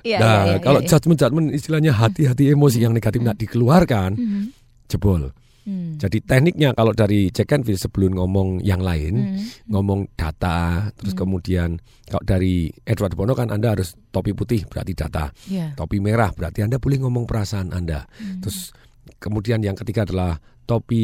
[0.06, 0.88] Iya, nah iya, iya, kalau iya.
[0.88, 4.42] judgement judgement istilahnya hati-hati emosi yang negatif nggak dikeluarkan Mhm.
[4.86, 5.34] jebol
[5.68, 6.00] Hmm.
[6.00, 9.44] jadi tekniknya kalau dari Jack Canfield sebelum ngomong yang lain Hmm.
[9.68, 11.76] ngomong data terus kemudian
[12.08, 15.76] kalau dari Edward Bono kan Anda harus topi putih berarti data Iya.
[15.76, 18.08] topi merah berarti Anda boleh ngomong perasaan Anda.
[18.16, 18.40] Hmm.
[18.40, 18.72] Terus
[19.16, 20.36] kemudian yang ketiga adalah
[20.68, 21.04] topi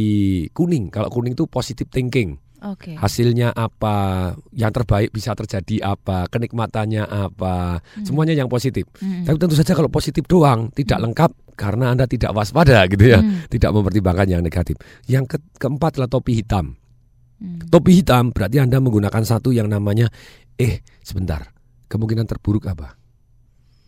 [0.52, 0.92] kuning.
[0.92, 2.36] Kalau kuning itu positive thinking.
[2.64, 2.96] Oke.
[2.96, 8.88] Hasilnya apa, yang terbaik bisa terjadi apa, kenikmatannya apa, semuanya yang positif.
[9.04, 9.28] Hmm.
[9.28, 13.52] Tapi tentu saja kalau positif doang tidak lengkap karena Anda tidak waspada gitu ya, Hmm.
[13.52, 14.80] tidak mempertimbangkan yang negatif.
[15.12, 16.80] Yang ke- keempat adalah topi hitam.
[17.44, 17.60] Hmm.
[17.68, 20.08] Topi hitam berarti Anda menggunakan satu yang namanya
[20.56, 21.44] eh sebentar,
[21.92, 22.96] kemungkinan terburuk apa?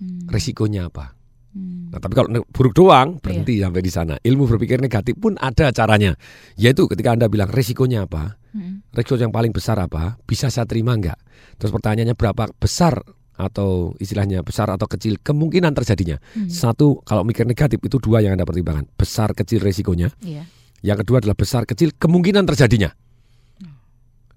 [0.03, 0.27] Hmm.
[0.27, 1.14] Resikonya apa?
[1.55, 1.87] Hmm.
[1.87, 4.19] Nah, tapi kalau buruk doang berhenti sampai di sana.
[4.19, 6.11] Ilmu berpikir negatif pun ada caranya.
[6.59, 8.83] Yaitu ketika Anda bilang resikonya apa, Hmm.
[8.91, 11.15] resiko yang paling besar apa, bisa saya terima enggak?
[11.55, 12.99] Terus pertanyaannya berapa besar
[13.35, 16.19] atau istilahnya besar atau kecil kemungkinan terjadinya.
[16.35, 16.51] Hmm.
[16.51, 18.91] Satu, kalau mikir negatif itu dua yang Anda pertimbangkan.
[18.95, 20.11] Besar kecil resikonya.
[20.23, 20.43] Iya.
[20.83, 22.91] Yang kedua adalah besar kecil kemungkinan terjadinya.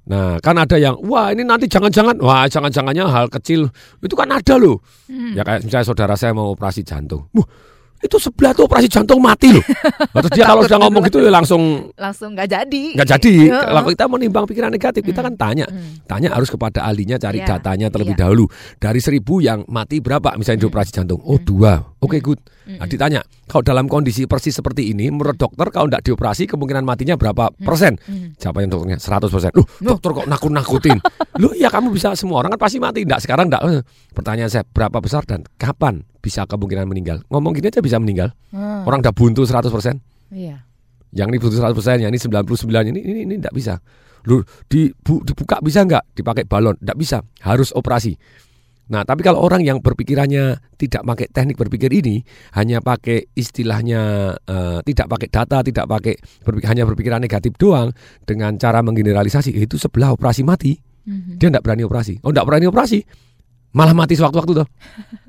[0.09, 3.69] Nah, kan ada yang wah ini nanti jangan-jangan wah jangan-jangannya hal kecil
[4.01, 4.81] itu kan ada loh.
[5.05, 5.37] Hmm.
[5.37, 7.29] Ya kayak misalnya saudara saya mau operasi jantung.
[7.37, 7.45] Wah,
[7.99, 9.61] itu sebelah tuh operasi jantung mati loh.
[10.17, 12.85] Terus dia kalau sudah ngomong gitu ya langsung Langsung nggak jadi.
[12.97, 13.35] nggak jadi.
[13.53, 15.67] Kalau kita menimbang pikiran negatif, kita kan tanya.
[15.69, 16.01] Hmm.
[16.09, 18.23] Tanya harus kepada ahlinya cari Iya, datanya terlebih iya.
[18.25, 18.49] dahulu.
[18.81, 21.21] Dari seribu yang mati berapa misalnya di operasi jantung?
[21.21, 21.98] Oh dua.
[21.99, 22.39] Oke good.
[22.69, 27.19] Nah, ditanya, kalau dalam kondisi persis seperti ini, menurut dokter kalau tidak dioperasi kemungkinan matinya
[27.19, 27.99] berapa persen?
[28.01, 28.39] Hmm.
[28.39, 29.51] Jawabannya dokternya 100 persen.
[29.53, 30.99] Loh, dokter kok nakut-nakutin?
[31.43, 33.03] Loh, ya kamu bisa semua orang kan pasti mati.
[33.03, 33.63] Enggak, sekarang enggak.
[33.65, 33.83] Eh,
[34.15, 37.19] Pertanyaan saya, berapa besar dan kapan bisa kemungkinan meninggal?
[37.27, 38.31] Ngomong gini aja bisa meninggal.
[38.55, 38.87] Hmm.
[38.87, 39.99] Orang udah buntu 100 persen.
[40.31, 40.63] Iya.
[41.11, 43.75] Yang ini buntu 100 persen, yang ini 99, ini ini ini enggak bisa.
[44.23, 46.07] Loh, di, bu- dibuka bisa enggak?
[46.15, 46.79] Dipakai balon?
[46.79, 47.19] Enggak bisa.
[47.43, 48.15] Harus operasi.
[48.89, 52.25] Nah, tapi kalau orang yang berpikirannya tidak pakai teknik berpikir ini,
[52.57, 57.93] hanya pakai istilahnya eh, tidak pakai data, tidak pakai berpikir, hanya berpikiran negatif doang
[58.25, 60.73] dengan cara menggeneralisasi, itu sebelah operasi mati.
[61.05, 61.37] Mhm.
[61.37, 62.21] Dia tidak berani operasi.
[62.25, 63.05] Oh, tidak berani operasi.
[63.77, 64.69] Malah mati sewaktu-waktu tuh.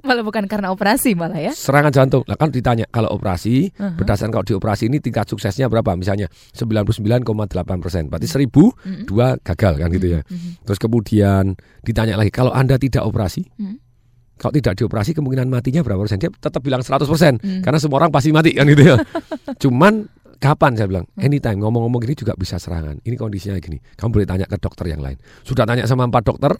[0.00, 1.52] Malah bukan karena operasi malah ya.
[1.52, 2.22] Serangan jantung.
[2.24, 3.96] Lah kan ditanya kalau operasi, Uh-huh.
[3.98, 5.94] berdasarkan kalau di operasi ini tingkat suksesnya berapa?
[5.94, 8.06] Misalnya 99,8 persen.
[8.06, 9.04] Berarti 1000 Mhm.
[9.06, 10.20] dua gagal kan gitu ya.
[10.24, 10.64] Mhm.
[10.64, 11.44] Terus kemudian
[11.82, 13.76] ditanya lagi kalau Anda tidak operasi, Mhm.
[14.36, 16.18] kalau tidak dioperasi kemungkinan matinya berapa persen?
[16.18, 17.60] Dia tetap bilang 100 persen Mhm.
[17.60, 18.96] karena semua orang pasti mati kan gitu ya.
[19.62, 20.06] Cuman
[20.40, 22.96] kapan saya bilang anytime ngomong-ngomong gini juga bisa serangan.
[23.04, 23.76] Ini kondisinya gini.
[23.76, 25.20] Kamu boleh tanya ke dokter yang lain.
[25.44, 26.56] Sudah tanya sama empat dokter,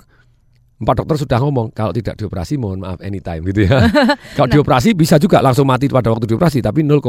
[0.81, 3.85] empat dokter sudah ngomong kalau tidak dioperasi mohon maaf anytime gitu ya.
[4.37, 7.05] kalau dioperasi bisa juga langsung mati pada waktu dioperasi tapi 0,2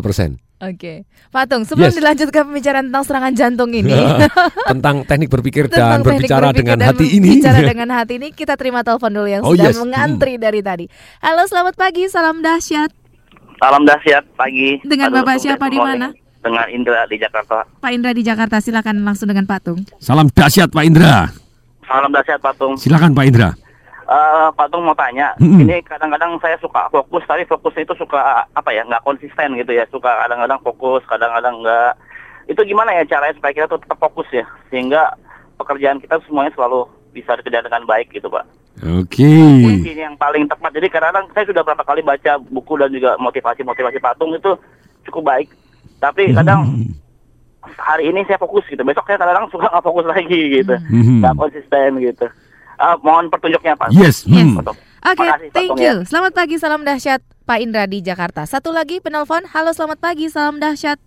[0.00, 0.40] persen.
[0.58, 1.98] Oke, Pak Tung, sebelum Yes.
[1.98, 3.92] dilanjutkan pembicaraan tentang serangan jantung ini,
[4.70, 7.30] Tentang teknik berpikir tentang dan teknik berbicara berpikir dengan dan hati ini.
[7.36, 9.76] Bicara dengan hati ini, kita terima telepon dulu yang Oh, sudah yes.
[9.76, 10.86] mengantri dari tadi.
[11.18, 12.94] Halo, selamat pagi, salam dahsyat.
[13.58, 14.78] Salam dahsyat pagi.
[14.82, 16.14] Dengan Aduh, Bapak siapa di mana?
[16.38, 17.66] Dengan Indra di Jakarta.
[17.66, 19.82] Pak Indra di Jakarta, silakan langsung dengan Pak Tung.
[19.98, 21.41] Salam dahsyat Pak Indra.
[21.92, 22.74] Salam dahsyat Patung.
[22.80, 23.50] Silakan Pak Indra.
[24.08, 25.60] Eh Patung mau tanya, Mm-mm.
[25.60, 29.84] ini kadang-kadang saya suka fokus, tapi fokus itu suka apa ya, nggak konsisten gitu ya.
[29.92, 31.92] Suka kadang-kadang fokus, kadang-kadang nggak.
[32.48, 35.14] Itu gimana ya caranya supaya kita tuh tetap fokus ya, sehingga
[35.60, 38.44] pekerjaan kita semuanya selalu bisa dikerjakan dengan baik gitu Pak.
[38.82, 39.28] Oke.
[39.62, 40.72] Kunci yang paling tepat.
[40.74, 44.56] Jadi kadang-kadang saya sudah berapa kali baca buku dan juga motivasi-motivasi Patung itu
[45.06, 45.48] cukup baik.
[46.02, 46.88] Tapi kadang
[47.76, 51.20] hari ini saya fokus gitu, besok saya kadang-kadang suka nggak fokus lagi gitu, Mhm.
[51.20, 52.26] nggak konsisten gitu.
[52.76, 53.90] Ah, mohon petunjuknya Pak.
[53.90, 54.24] Yes.
[54.24, 54.42] Yes.
[54.48, 54.58] hmm.
[55.04, 55.94] Oke, Pak thank you.
[55.94, 55.94] ya.
[56.02, 58.42] Selamat pagi, salam dahsyat Pak Indra di Jakarta.
[58.42, 59.46] Satu lagi penelpon.
[59.46, 60.98] Halo, selamat pagi, salam dahsyat.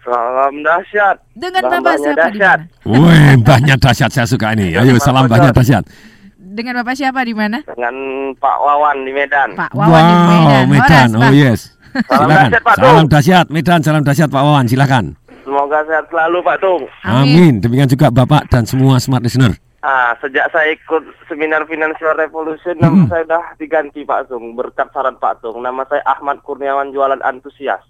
[0.00, 1.20] Salam dahsyat.
[1.32, 2.58] Dengan Bang Bapak siapa di dahsyat.
[2.82, 2.88] mana?
[2.88, 4.72] Wih, banyak dahsyat saya suka ini.
[4.72, 5.84] Ayo, salam banyak dahsyat.
[6.32, 7.62] Dengan Bapak siapa di mana?
[7.62, 7.94] Dengan
[8.34, 9.48] Pak Wawan di Medan.
[9.54, 10.64] Pak Wawan di Medan.
[10.66, 11.08] Medan.
[11.10, 11.32] Horas, Oh Pak.
[11.32, 11.60] yes.
[11.90, 12.48] Salam Silakan.
[12.48, 15.04] dahsyat, Pak Salam dahsyat Medan, salam dahsyat Pak Wawan, silakan.
[15.50, 16.86] Semoga sehat selalu Pak Tung.
[17.02, 17.26] Amin.
[17.26, 17.54] Amin.
[17.58, 19.50] Demikian juga Bapak dan semua smart listener.
[19.80, 24.54] Ah, sejak saya ikut seminar Financial Revolution, nama saya sudah diganti Pak Tung.
[24.54, 25.58] Berkat saran Pak Tung.
[25.58, 27.82] Nama saya Ahmad Kurniawan Jualan Antusias.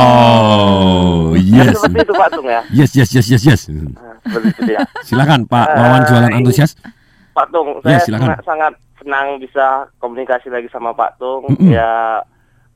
[0.00, 1.36] Wow.
[1.36, 1.76] Yes.
[1.76, 2.62] Seperti itu Pak Tung ya.
[2.70, 3.60] Yes, yes, yes, yes, yes.
[3.94, 4.80] Ah, Seperti itu ya.
[5.02, 6.70] Silakan Pak Eh, Wawan jualan antusias.
[7.30, 8.26] Pak Tung, Ya, saya silakan.
[8.30, 9.66] sangat, sangat senang bisa
[9.98, 11.44] komunikasi lagi sama Pak Tung.
[11.48, 11.70] Mm-mm.
[11.70, 12.22] Ya,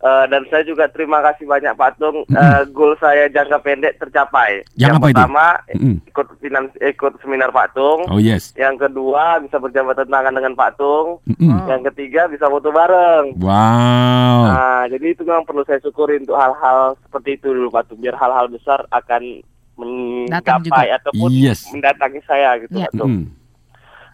[0.05, 2.29] Eh, dan saya juga terima kasih banyak Pak Tung.
[2.29, 4.61] Eh, goal saya jangka pendek tercapai.
[4.77, 5.17] Yang apa itu?
[5.17, 5.97] pertama Mm-mm.
[6.05, 8.05] ikut finans, ikut seminar Pak Tung.
[8.13, 8.53] Oh yes.
[8.53, 11.25] Yang kedua bisa berjabat tangan dengan Pak Tung.
[11.25, 11.57] Mm-mm.
[11.73, 13.33] Yang ketiga bisa foto bareng.
[13.41, 14.41] Wow.
[14.45, 17.99] Nah, jadi itu memang perlu saya syukuri untuk hal-hal seperti itu dulu Pak Tung.
[18.05, 19.41] Biar hal-hal besar akan
[19.75, 21.65] mencapai ataupun Yes.
[21.73, 22.87] mendatangi saya gitu Ya.
[22.87, 23.11] Pak Tung.
[23.11, 23.27] Mm.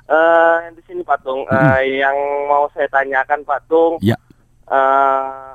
[0.06, 2.14] Eh, di sini Pak Tung, eh, yang
[2.46, 4.14] mau saya tanyakan Pak Tung, Ya.
[4.66, 5.50] eh,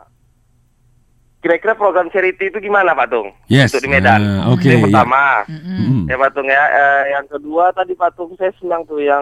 [1.46, 3.30] kira-kira program charity itu gimana Pak Tung?
[3.46, 3.70] Yes.
[3.70, 4.18] Untuk di Medan.
[4.18, 4.86] Ah, oke, Itu yang ya.
[4.90, 5.22] pertama.
[5.46, 5.78] Mm-mm.
[5.78, 6.04] Mm.
[6.10, 6.64] Ya Pak Tung ya.
[6.66, 9.22] Eh, yang kedua tadi Pak Tung saya senang tuh yang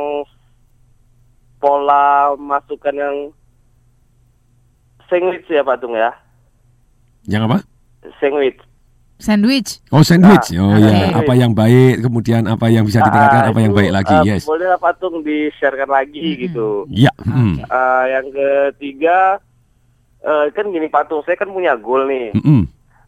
[1.59, 3.15] pola masukan yang
[5.07, 6.15] sandwich ya Pak Tung ya.
[7.23, 7.57] Yang apa?
[8.19, 8.59] Sandwich.
[9.19, 9.79] Sandwich.
[9.87, 10.51] Oh sandwich.
[10.51, 10.91] Nah, oh ya.
[11.15, 14.15] Apa yang baik, kemudian apa yang bisa ditingkatkan, Ah, apa yang itu, baik lagi.
[14.17, 14.43] eh, yes.
[14.43, 16.87] Boleh lah Pak Tung di-sharekan lagi gitu.
[16.87, 17.11] Ya.
[17.19, 17.63] mm.
[17.63, 19.39] Eh, yang ketiga
[20.23, 22.31] eh, kan gini Pak Tung, saya kan punya goal nih.
[22.33, 22.63] Mm-mm.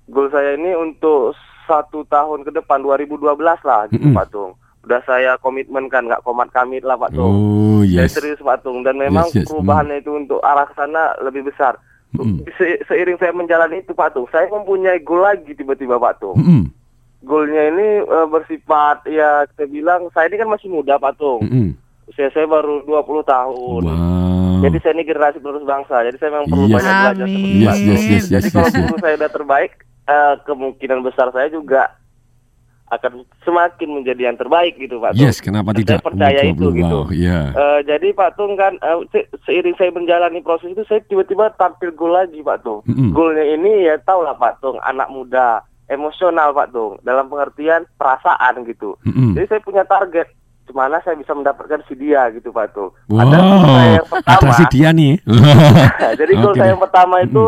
[0.06, 1.34] Goal saya ini untuk
[1.66, 4.14] satu tahun ke depan 2012 lah gitu Mm-mm.
[4.14, 4.54] Pak Tung.
[4.86, 7.34] Udah saya komitmen kan, nggak komat kamit lah Pak Tung.
[7.34, 8.14] Oh Saya yes.
[8.14, 9.48] serius Pak Tung dan memang Yes, yes.
[9.48, 11.74] perubahannya itu untuk arah ke sana lebih besar.
[12.14, 12.46] Mm-mm.
[12.54, 16.38] Se- seiring saya menjalani itu Pak Tung, saya mempunyai goal lagi tiba-tiba Pak Tung.
[16.38, 16.70] Mm-mm.
[17.26, 21.42] Goalnya ini eh, bersifat ya kita bilang saya ini kan masih muda Pak Tung.
[21.42, 21.74] Mm-mm.
[22.06, 23.82] Usia saya baru 20 tahun.
[23.82, 24.35] Wow.
[24.62, 25.96] Jadi saya ini generasi penerus bangsa.
[26.02, 26.76] Jadi saya memang perlu Yes.
[26.78, 28.78] banyak belajar Yes, Pak yes, yes, yes, Jadi yes, kalau yes.
[28.78, 29.72] guru saya udah terbaik,
[30.06, 31.82] eh, kemungkinan besar saya juga
[32.86, 35.26] akan semakin menjadi yang terbaik gitu Pak Tung.
[35.26, 35.98] Yes, kenapa Dan tidak?
[35.98, 37.00] Saya percaya Oh, itu wow, gitu.
[37.18, 37.40] ya.
[37.52, 38.74] Eh, jadi Pak Tung kan
[39.10, 42.86] se- seiring saya menjalani proses itu saya tiba-tiba tampil gol lagi Pak Tung.
[42.86, 43.10] Mm-mm.
[43.10, 48.62] Golnya ini ya tau lah Pak Tung, anak muda, emosional Pak Tung, dalam pengertian perasaan
[48.64, 48.94] gitu.
[49.02, 49.34] Mm-mm.
[49.34, 50.30] Jadi saya punya target
[50.66, 52.92] gimana saya bisa mendapatkan si dia gitu Pak Tung.
[53.08, 53.54] Wow, Ada saya
[53.86, 54.54] yang ada pertama.
[54.54, 55.14] si dia nih.
[56.20, 57.44] jadi goal Oke saya yang pertama itu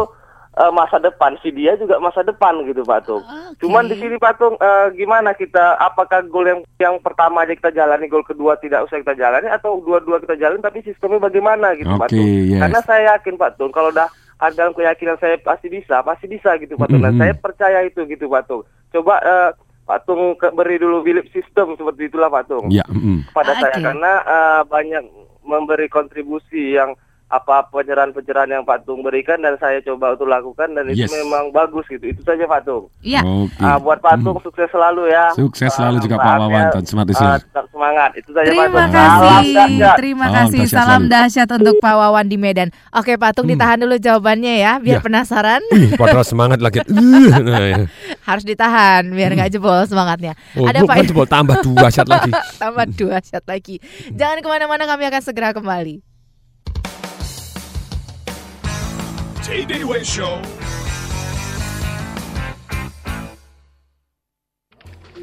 [0.53, 3.23] eh, masa depan, si dia juga masa depan gitu Pak Tung.
[3.58, 7.73] Cuman di sini Pak Tung eh, gimana kita apakah gol yang yang pertama aja kita
[7.73, 11.93] jalani, gol kedua tidak usah kita jalani atau dua-dua kita jalani tapi sistemnya bagaimana gitu
[11.93, 12.30] Pak Oke, Tung.
[12.53, 12.62] yes.
[12.62, 16.53] Karena saya yakin Pak Tung kalau udah ada dalam keyakinan saya pasti bisa, pasti bisa
[16.62, 17.01] gitu Pak Tung.
[17.01, 17.21] Dan Mm-mm.
[17.25, 18.62] saya percaya itu gitu Pak Tung.
[18.93, 19.49] Coba eh,
[19.88, 22.84] Pak Tung ke- beri dulu Philip sistem seperti itulah Pak Tung Ya.
[22.86, 23.23] mm-mm.
[23.32, 23.62] pada Oke.
[23.63, 25.04] saya karena eh, banyak
[25.41, 26.91] memberi kontribusi yang
[27.28, 31.12] apa pencerahan-pencerahan yang Pak Tung berikan dan saya coba untuk lakukan dan itu Yes.
[31.13, 32.08] memang bagus gitu.
[32.08, 32.88] Itu saja Pak Tung.
[33.02, 33.20] Ya.
[33.20, 33.60] Oke.
[33.60, 35.32] Ah, buat Pak Tung sukses selalu ya.
[35.34, 37.36] Sukses selalu juga Pak Wawan ah, Usia.
[37.38, 38.10] tetap semangat.
[38.16, 38.88] Itu saja Pak Terima Tung.
[38.90, 39.96] kasih, Salam dahsyat.
[39.96, 40.58] terima Salam kasih.
[40.58, 41.12] dahsyat Salam selalu.
[41.12, 42.70] dahsyat untuk Pak Wawan di Medan.
[42.92, 43.54] Oke Pak Tung, Hmm.
[43.54, 45.04] ditahan dulu jawabannya ya, biar Ya.
[45.04, 45.62] penasaran.
[45.70, 46.80] Wih, padahal semangat lagi.
[46.82, 46.96] Uh,
[47.44, 47.78] nah, ya.
[48.24, 50.32] Harus ditahan, biar nggak jebol semangatnya.
[50.54, 52.32] Oh, Ada Pak jebol tambah dua shot lagi.
[52.56, 53.84] tambah dua shot lagi.
[54.10, 56.00] Jangan ke mana-mana, kami akan segera kembali.
[59.48, 60.44] TDW Show.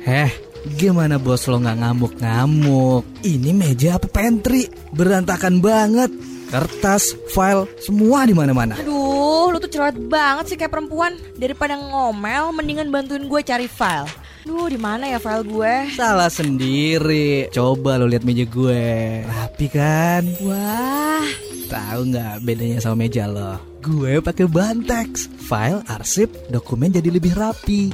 [0.01, 0.33] Heh,
[0.81, 3.05] gimana bos lo nggak ngamuk-ngamuk?
[3.21, 4.73] Ini meja apa pantry?
[4.97, 6.09] Berantakan banget.
[6.49, 8.81] Kertas, file, semua di mana-mana.
[8.81, 11.21] Aduh, lu tuh cerewet banget sih kayak perempuan.
[11.37, 14.09] Daripada ngomel, mendingan bantuin gue cari file.
[14.49, 15.93] Duh, di mana ya file gue?
[16.01, 17.53] Salah sendiri.
[17.53, 19.21] Coba lo lihat meja gue.
[19.29, 20.25] Rapi kan?
[20.41, 21.29] Wah,
[21.69, 23.74] Tahu nggak bedanya sama meja lo?
[23.85, 25.29] Gue pakai Bantex.
[25.45, 27.93] File, arsip, dokumen jadi lebih rapi.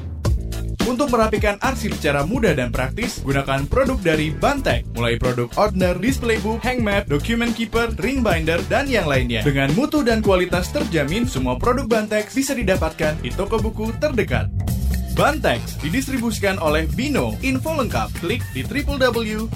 [0.87, 4.87] Untuk merapikan arsip secara mudah dan praktis, gunakan produk dari Bantek.
[4.95, 9.43] Mulai produk Ordner, Display Book, Hangmap, Document Keeper, Ring Binder, dan yang lainnya.
[9.43, 14.47] Dengan mutu dan kualitas terjamin, semua produk Bantex bisa didapatkan di toko buku terdekat.
[15.19, 17.35] Bantex didistribusikan oleh Bino.
[17.43, 19.51] Info lengkap klik di www.bino.co.id.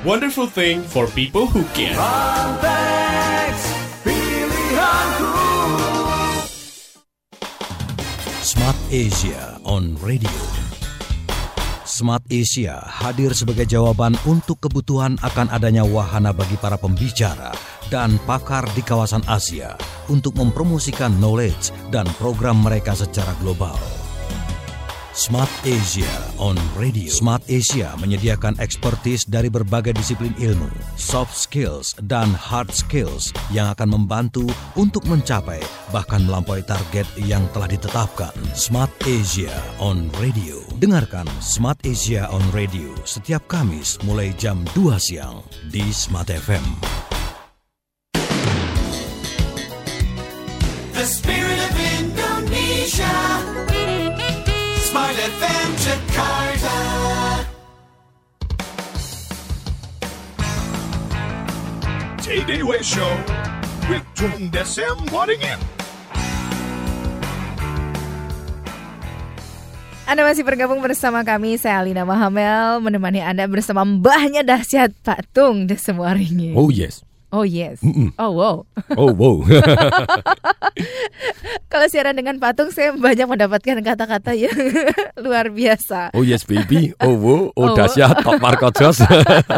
[0.00, 1.98] Wonderful thing for people who care.
[8.40, 10.32] Smart Asia on Radio.
[11.84, 17.52] Smart Asia hadir sebagai jawaban untuk kebutuhan akan adanya wahana bagi para pembicara
[17.92, 19.76] dan pakar di kawasan Asia
[20.08, 23.99] untuk mempromosikan knowledge dan program mereka secara global.
[25.10, 26.06] Smart Asia
[26.38, 27.10] on Radio.
[27.10, 33.90] Smart Asia menyediakan ekspertis dari berbagai disiplin ilmu, soft skills, dan hard skills yang akan
[33.90, 34.46] membantu
[34.78, 35.58] untuk mencapai
[35.90, 38.30] bahkan melampaui target yang telah ditetapkan.
[38.54, 39.50] Smart Asia
[39.82, 40.62] on Radio.
[40.78, 45.42] Dengarkan Smart Asia on Radio setiap Kamis mulai jam 2 siang
[45.74, 47.19] di Smart FM.
[62.50, 63.06] TDW Show
[63.86, 65.60] with Tung Desem Wadding In.
[70.02, 75.70] Anda masih bergabung bersama kami, saya Alina Mahamel menemani Anda bersama mbahnya dahsyat Pak Tung
[75.70, 76.58] Desem Waringin.
[76.58, 77.06] Oh yes.
[77.30, 77.80] Oh yes.
[77.80, 78.10] Mm-mm.
[78.18, 78.66] Oh wow.
[78.98, 79.40] Oh wow.
[81.70, 84.52] Kalau siaran dengan patung saya banyak mendapatkan kata-kata yang
[85.24, 86.10] luar biasa.
[86.12, 86.92] oh yes baby.
[86.98, 87.42] Oh wow.
[87.54, 87.76] Oh, Oh.
[87.78, 88.20] dahsyat.
[88.20, 88.42] Top
[88.74, 88.98] Jos.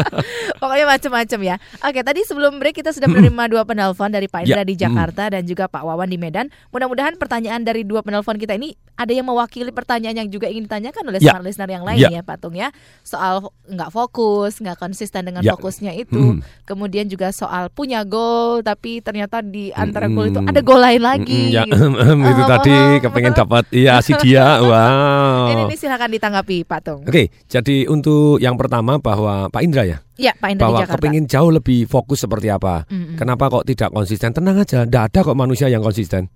[0.61, 1.55] Pokoknya macam-macam ya.
[1.81, 5.33] Oke, tadi sebelum break kita sudah menerima dua penelpon dari Pak Indra Ya, di Jakarta
[5.33, 6.47] dan juga Pak Wawan di Medan.
[6.69, 11.03] Mudah-mudahan pertanyaan dari dua penelpon kita ini ada yang mewakili pertanyaan yang juga ingin ditanyakan
[11.09, 11.33] oleh Ya.
[11.33, 12.09] smart listener yang lain Ya.
[12.11, 12.69] ya, Patung ya.
[13.01, 15.57] Soal nggak fokus, nggak konsisten dengan Ya.
[15.57, 16.37] fokusnya itu.
[16.37, 16.39] Mm.
[16.63, 21.53] Kemudian juga soal punya goal tapi ternyata di antara goal itu ada goal lain lagi.
[21.53, 21.77] Ya, gitu.
[22.33, 23.01] itu Oh, tadi oh, oh.
[23.07, 24.45] kepengen dapat iya si dia.
[24.63, 25.51] Wow.
[25.53, 27.01] Ini, ini silakan ditanggapi Patung.
[27.05, 30.95] Oke, jadi untuk yang pertama bahwa Pak Indra ya, Ya, Pak Indra di bahwa Jakarta.
[31.01, 32.85] kepingin jauh lebih fokus seperti apa.
[32.89, 33.17] Mm-mm.
[33.17, 34.29] Kenapa kok tidak konsisten?
[34.29, 36.29] Tenang aja, tidak ada kok manusia yang konsisten.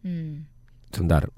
[0.00, 0.48] Hmm.
[0.88, 1.28] Sebentar,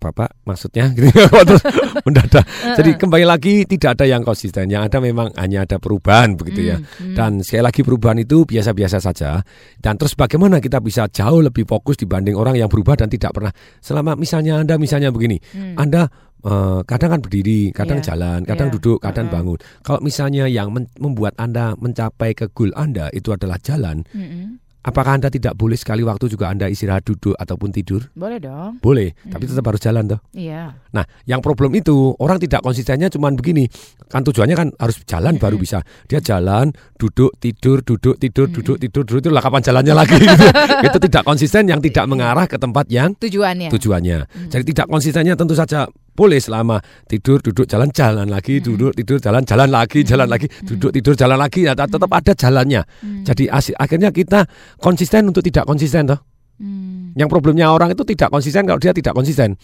[0.00, 1.12] Bapak maksudnya gitu
[1.48, 1.60] terus
[2.08, 2.48] mendadak.
[2.80, 4.72] Jadi kembali lagi tidak ada yang konsisten.
[4.72, 6.80] Yang ada memang hanya ada perubahan begitu ya.
[6.80, 7.14] Hmm, hmm.
[7.14, 9.44] Dan sekali lagi perubahan itu biasa-biasa saja.
[9.76, 13.52] Dan terus bagaimana kita bisa jauh lebih fokus dibanding orang yang berubah dan tidak pernah
[13.78, 15.36] selama misalnya Anda misalnya begini.
[15.52, 15.76] Hmm.
[15.76, 16.08] Anda
[16.40, 18.16] eh, kadang kan berdiri, kadang Iya.
[18.16, 18.80] jalan, kadang Iya.
[18.80, 19.36] duduk, kadang Mm-mm.
[19.36, 19.58] bangun.
[19.84, 24.56] Kalau misalnya yang men- membuat Anda mencapai ke goal Anda itu adalah jalan, Mm-mm.
[24.80, 28.08] Apakah Anda tidak boleh sekali waktu juga Anda istirahat duduk ataupun tidur?
[28.16, 28.80] Boleh dong.
[28.80, 29.52] Boleh, tapi Mm-mm.
[29.56, 30.20] tetap harus jalan toh.
[30.32, 30.72] Iya.
[30.92, 33.68] Nah, yang problem itu orang tidak konsistennya cuman begini.
[34.10, 35.84] Kan tujuannya kan harus jalan baru bisa.
[36.08, 40.46] Dia jalan, duduk, tidur, duduk, tidur, duduk, tidur, duduk itu lah kapan jalannya lagi gitu.
[40.88, 43.68] itu tidak konsisten yang tidak mengarah ke tempat yang Tujuannya.
[43.70, 44.18] tujuannya.
[44.50, 45.86] Jadi tidak konsistennya tentu saja
[46.20, 46.76] boleh selama
[47.08, 51.40] tidur, duduk, jalan, jalan lagi, duduk, tidur, jalan, jalan lagi, jalan lagi, duduk, tidur, jalan
[51.40, 51.64] lagi.
[51.64, 52.84] Ya, tetap ada jalannya.
[53.24, 54.44] Jadi akhirnya kita
[54.76, 56.20] konsisten untuk tidak konsisten toh.
[56.60, 57.16] Hmm.
[57.16, 59.56] Yang problemnya orang itu tidak konsisten kalau dia tidak konsisten.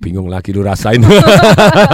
[0.00, 0.98] Bingung lagi lu rasain.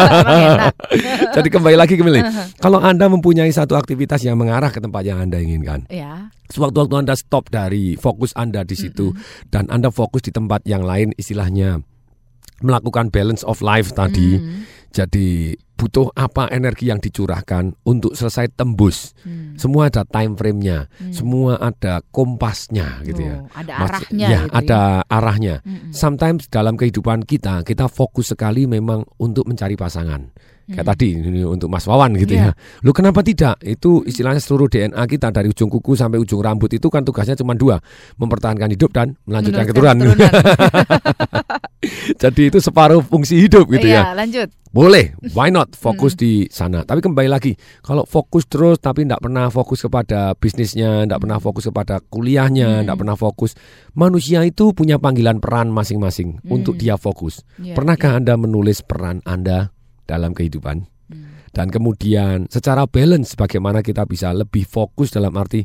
[1.37, 2.23] Jadi kembali lagi kembali.
[2.65, 5.91] Kalau Anda mempunyai satu aktivitas yang mengarah ke tempat yang Anda inginkan.
[5.91, 6.31] Ya.
[6.55, 9.11] Sewaktu-waktu Anda stop dari fokus Anda di situ
[9.51, 11.83] dan Anda fokus di tempat yang lain istilahnya
[12.61, 14.39] melakukan balance of life tadi.
[14.39, 14.65] Hmm.
[14.93, 19.13] Jadi butuh apa energi yang dicurahkan untuk selesai tembus.
[19.21, 19.53] Hmm.
[19.61, 23.45] Semua ada time frame-nya, semua ada kompasnya gitu ya.
[23.45, 25.55] Oh, ada Mas- arahnya ya, gitu ada arahnya.
[25.61, 25.93] Mm-mm.
[25.93, 30.33] Sometimes dalam kehidupan kita kita fokus sekali memang untuk mencari pasangan.
[30.67, 32.51] Kayak tadi ini untuk Mas Wawan gitu Iya.
[32.51, 32.83] ya.
[32.83, 33.61] Lu kenapa tidak?
[33.63, 37.55] Itu istilahnya seluruh DNA kita dari ujung kuku sampai ujung rambut itu kan tugasnya cuma
[37.55, 37.79] dua,
[38.19, 39.95] mempertahankan hidup dan melanjutkan keturunan.
[42.23, 44.13] Jadi itu separuh fungsi hidup gitu ya.
[44.13, 44.49] Iya, lanjut.
[44.71, 46.85] Boleh, why not fokus di sana.
[46.85, 51.65] Tapi kembali lagi, kalau fokus terus tapi tidak pernah fokus kepada bisnisnya, tidak pernah fokus
[51.73, 53.57] kepada kuliahnya, tidak pernah fokus.
[53.97, 57.41] Manusia itu punya panggilan peran masing-masing untuk dia fokus.
[57.57, 59.73] Iya, Pernahkah Anda menulis peran Anda
[60.05, 60.97] dalam kehidupan?
[61.57, 65.65] Dan kemudian secara balance bagaimana kita bisa lebih fokus dalam arti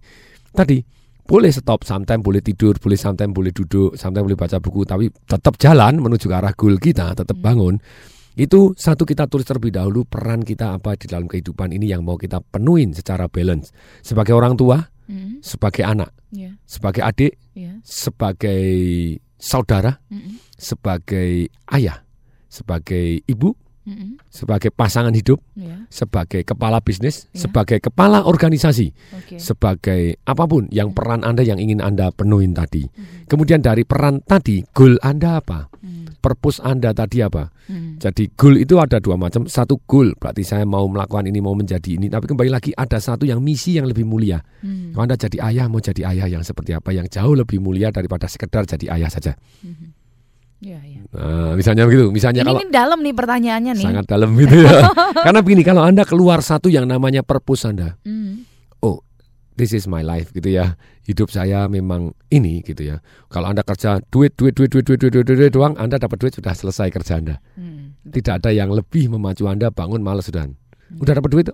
[0.56, 0.80] tadi
[1.26, 5.56] boleh stop, sometimes boleh tidur, boleh sometimes boleh duduk, sometimes boleh baca buku, tapi tetap
[5.58, 7.80] jalan menuju ke arah goal kita, tetap bangun.
[8.32, 12.16] Itu satu kita tulis terlebih dahulu peran kita apa di dalam kehidupan ini yang mau
[12.16, 13.76] kita penuhin secara balance.
[14.00, 14.80] Sebagai orang tua,
[15.12, 15.44] Hmm.
[15.44, 16.56] sebagai anak, Iya.
[16.64, 17.84] sebagai adik, Iya.
[17.84, 18.64] sebagai
[19.36, 20.40] saudara, Mm-mm.
[20.56, 22.08] sebagai ayah,
[22.48, 23.52] sebagai ibu,
[24.30, 25.90] Sebagai pasangan hidup, Iya.
[25.90, 27.46] sebagai kepala bisnis, Ya.
[27.46, 29.36] sebagai kepala organisasi, Oke.
[29.42, 32.86] sebagai apa pun yang peran Anda yang ingin Anda penuhin tadi.
[32.86, 33.26] Mhm.
[33.26, 35.74] Kemudian dari peran tadi, goal Anda apa?
[35.82, 36.14] Hmm.
[36.22, 37.50] Purpose Anda tadi apa?
[37.66, 37.98] Hmm.
[37.98, 39.50] Jadi goal itu ada dua macam.
[39.50, 42.06] Satu goal berarti saya mau melakukan ini, mau menjadi ini.
[42.06, 44.38] Tapi kembali lagi ada satu yang misi yang lebih mulia.
[44.62, 44.94] Hmm.
[44.94, 46.94] Kalau Anda jadi ayah, mau jadi ayah yang seperti apa?
[46.94, 49.34] Yang jauh lebih mulia daripada sekedar jadi ayah saja.
[50.62, 51.02] Iya, iya.
[51.10, 52.14] Nah, misalnya begitu.
[52.14, 53.86] Misalnya Ini, kalau ini dalam nih pertanyaannya nih.
[53.86, 54.86] sangat dalam gitu ya.
[55.26, 57.98] Karena begini, kalau Anda keluar satu yang namanya purpose Anda.
[58.06, 58.46] Hmm.
[58.86, 59.02] Oh,
[59.58, 60.78] this is my life gitu ya.
[61.02, 63.02] Hidup saya memang ini gitu ya.
[63.34, 66.22] Kalau Anda kerja duit duit duit duit duit duit, duit, duit, duit doang, Anda dapat
[66.22, 67.42] duit sudah selesai kerja Anda.
[67.58, 67.98] Hmm.
[68.14, 70.46] Tidak ada yang lebih memacu Anda bangun malas sudah.
[71.02, 71.48] Udah dapat duit.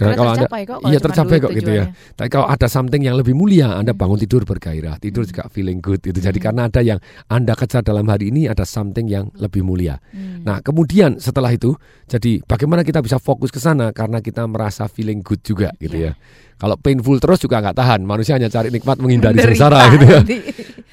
[0.00, 1.84] Karena Karena kalau Anda kok, kalau iya tercapai kok gitu ya.
[1.92, 6.00] Tapi kalau ada something yang lebih mulia, Anda bangun tidur bergairah, tidur juga feeling good
[6.00, 6.16] gitu.
[6.16, 6.96] Jadi karena ada yang
[7.28, 10.00] Anda kejar dalam hari ini ada something yang lebih mulia.
[10.16, 10.40] Hmm.
[10.40, 11.76] Nah, kemudian setelah itu,
[12.08, 16.16] jadi bagaimana kita bisa fokus ke sana karena kita merasa feeling good juga gitu ya.
[16.56, 20.20] Kalau painful terus juga nggak tahan, manusia hanya cari nikmat menghindari sengsara gitu ya.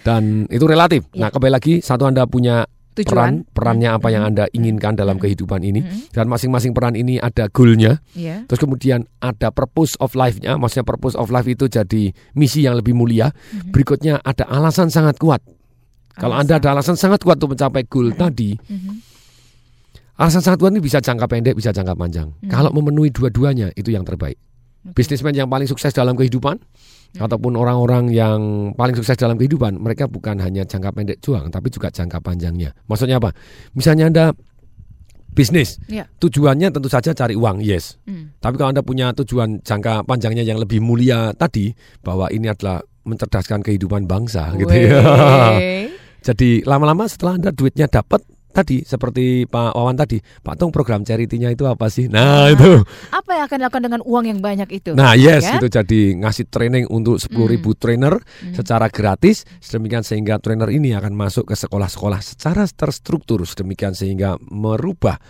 [0.03, 1.07] Dan itu relatif.
[1.15, 2.67] Nah, kembali lagi satu Anda punya
[3.05, 3.53] peran Tujuan.
[3.53, 5.83] perannya apa yang anda inginkan dalam kehidupan ini.
[6.09, 8.01] Dan masing-masing peran ini ada goalnya.
[8.17, 8.49] Iya.
[8.49, 10.57] terus kemudian ada purpose of life-nya.
[10.57, 13.29] Maksudnya purpose of life itu jadi misi yang lebih mulia.
[13.69, 15.43] Berikutnya ada alasan sangat kuat.
[16.17, 18.57] Kalau anda ada alasan sangat kuat untuk mencapai goal tadi
[20.17, 22.33] alasan sangat kuat ini bisa jangka pendek bisa jangka panjang.
[22.49, 24.41] Kalau memenuhi dua-duanya itu yang terbaik
[24.93, 26.59] bisnismen yang paling sukses dalam kehidupan
[27.17, 28.39] ataupun orang-orang yang
[28.75, 32.75] paling sukses dalam kehidupan mereka bukan hanya jangka pendek juang tapi juga jangka panjangnya.
[32.85, 33.31] Maksudnya apa?
[33.73, 34.25] Misalnya anda
[35.37, 36.09] bisnis Iya.
[36.17, 38.01] tujuannya tentu saja cari uang yes.
[38.09, 38.33] Hmm.
[38.41, 41.69] tapi kalau anda punya tujuan jangka panjangnya yang lebih mulia tadi
[42.01, 44.97] bahwa ini adalah mencerdaskan kehidupan bangsa gitu ya.
[46.27, 48.19] Jadi lama-lama setelah anda duitnya dapat
[48.57, 52.81] tadi seperti Pak Wawan tadi Pak Tung program charity-nya itu apa sih nah itu
[53.13, 54.97] Apa yang akan dilakukan dengan uang yang banyak itu?
[54.97, 55.61] Nah, yes, Ya?
[55.61, 58.17] itu jadi ngasih training untuk 10.000 ribu trainer
[58.51, 65.21] secara gratis, sedemikian sehingga trainer ini akan masuk ke sekolah-sekolah secara terstruktur, sedemikian sehingga merubah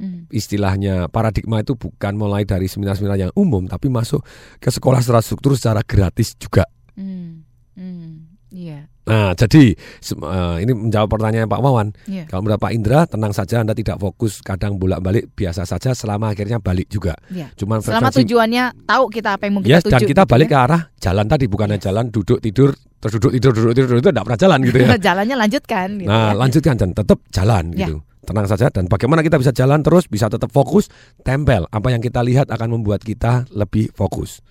[0.00, 0.24] Hmm.
[0.32, 4.24] istilahnya paradigma itu bukan mulai dari seminar-seminar yang umum, tapi masuk
[4.56, 6.64] ke sekolah secara struktur secara gratis juga.
[6.96, 7.44] Hmm.
[7.76, 8.32] Hmm.
[8.50, 8.89] Iya.
[9.00, 11.88] Nah, jadi eh, ini menjawab pertanyaan Pak Wawan.
[12.04, 12.28] Iya.
[12.28, 16.60] Kalau menurut Pak Indra, tenang saja Anda tidak fokus kadang bolak-balik biasa saja selama akhirnya
[16.60, 17.16] balik juga.
[17.26, 17.48] Iya.
[17.56, 19.92] Cuman Selama frekuensi- tujuannya tahu kita apa yang kita Yes, tuju.
[19.92, 20.52] dan kita gitu balik ya.
[20.52, 22.70] ke arah jalan tadi bukannya jalan duduk tidur
[23.00, 24.88] terus duduk tidur duduk tidur itu tidak pernah jalan gitu ya.
[25.08, 25.88] Jalannya lanjutkan.
[25.96, 26.36] Gitu nah, ya.
[26.36, 27.88] lanjutkan dan tetap jalan Ya.
[27.88, 27.96] gitu.
[28.20, 31.64] Tenang saja dan bagaimana kita bisa jalan terus bisa tetap fokus, tempel.
[31.66, 34.44] Apa yang kita lihat akan membuat kita lebih fokus.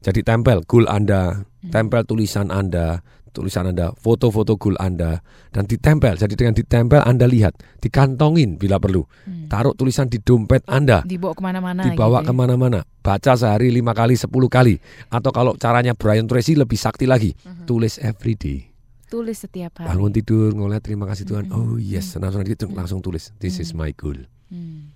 [0.00, 1.70] Jadi tempel goal Anda, Hmm.
[1.70, 3.04] tempel tulisan Anda,
[3.34, 5.18] tulisan Anda, foto-foto goal Anda
[5.50, 6.14] dan ditempel.
[6.14, 9.02] Jadi dengan ditempel Anda lihat, dikantongin bila perlu.
[9.50, 11.02] Taruh tulisan di dompet Anda.
[11.02, 11.82] Dibawa ke mana-mana.
[11.82, 12.80] dibawa gitu ke mana-mana.
[13.02, 14.78] Baca sehari lima kali sepuluh kali.
[15.10, 17.34] Atau kalau caranya Brian Tracy lebih sakti lagi.
[17.66, 18.70] Tulis everyday
[19.10, 19.94] Tulis setiap hari.
[19.94, 21.50] bangun tidur ngeliat terima kasih Tuhan.
[21.50, 22.14] Oh yes.
[22.16, 23.34] Senang senang gitu langsung tulis.
[23.42, 24.16] This is my goal.
[24.48, 24.93] Hmm.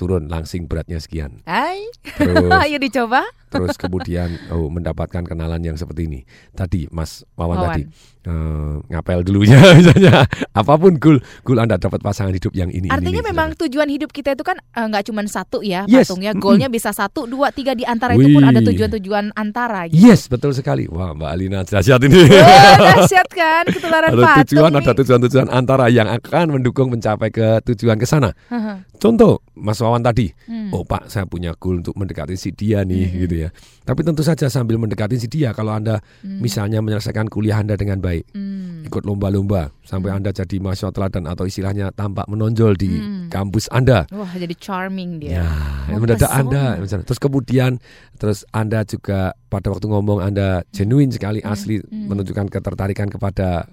[0.00, 1.84] Turun langsing beratnya sekian Hai.
[2.16, 3.28] terus Ayo dicoba.
[3.52, 6.20] terus kemudian oh mendapatkan kenalan yang seperti ini
[6.56, 7.68] tadi Mas Wawan, Wawan.
[7.68, 7.82] tadi
[8.22, 13.20] eh, ngapel dulunya misalnya apa pun goal goal Anda dapat pasangan hidup yang ini Artinya
[13.20, 16.08] ini, memang tujuan hidup kita itu kan eh, nggak cuma satu ya Yes.
[16.08, 16.32] patungnya.
[16.34, 19.86] Goalnya bisa satu, dua, tiga di antara itu pun ada tujuan-tujuan antara.
[19.86, 20.00] Gitu.
[20.00, 20.84] Yes, betul sekali.
[20.86, 22.20] Wah, Mbak Alina dahsyat ini.
[22.26, 24.80] Dahsyat kan ketularan ada patung tujuan, nih.
[24.82, 28.34] ada tujuan-tujuan antara yang akan mendukung mencapai ke tujuan ke sana.
[28.50, 28.82] Haha.
[28.98, 30.74] Contoh, Mas Wawan tadi, Hmm.
[30.74, 33.48] oh Pak, saya punya goal untuk mendekati si dia nih, gitu ya.
[33.80, 38.09] Tapi tentu saja sambil mendekati si dia, kalau anda misalnya menyelesaikan kuliah anda dengan baik,
[38.30, 38.82] Hmm.
[38.82, 43.28] ikut lomba-lomba sampai anda jadi mahasiswa teladan atau istilahnya tampak menonjol di Hmm.
[43.28, 44.04] kampus anda.
[44.10, 45.42] Wah jadi charming dia.
[45.42, 45.50] Ya,
[45.90, 46.30] Oh, mendadak.
[46.30, 47.06] Anda misalnya.
[47.06, 47.70] terus kemudian
[48.16, 53.66] terus Anda juga pada waktu ngomong Anda genuine sekali asli menunjukkan ketertarikan kepada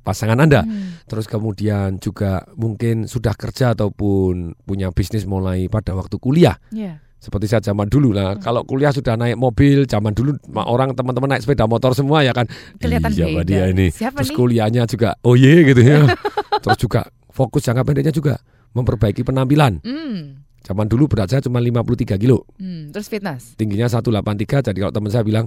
[0.00, 0.64] pasangan Anda.
[1.04, 6.56] Terus kemudian juga mungkin sudah kerja ataupun punya bisnis mulai pada waktu kuliah.
[6.70, 6.98] Iya.
[7.20, 8.40] Seperti saya zaman dulu lah.
[8.40, 12.48] Kalau kuliah sudah naik mobil, zaman dulu orang teman-teman naik sepeda motor semua ya kan.
[12.80, 13.44] Kelihatan iya, beda.
[13.44, 13.92] dia ini.
[13.92, 14.38] Siapa Terus nih?
[14.40, 16.08] kuliahnya juga oh ye gitu ya.
[16.64, 18.40] Terus juga fokus jangka pendeknya juga
[18.72, 19.84] memperbaiki penampilan.
[19.84, 20.40] Hmm.
[20.64, 22.48] Zaman dulu berat saya cuma 53 kilo.
[22.56, 22.88] Hmm.
[22.88, 23.52] Terus fitness.
[23.60, 24.72] Tingginya 183.
[24.72, 25.44] Jadi kalau teman saya bilang,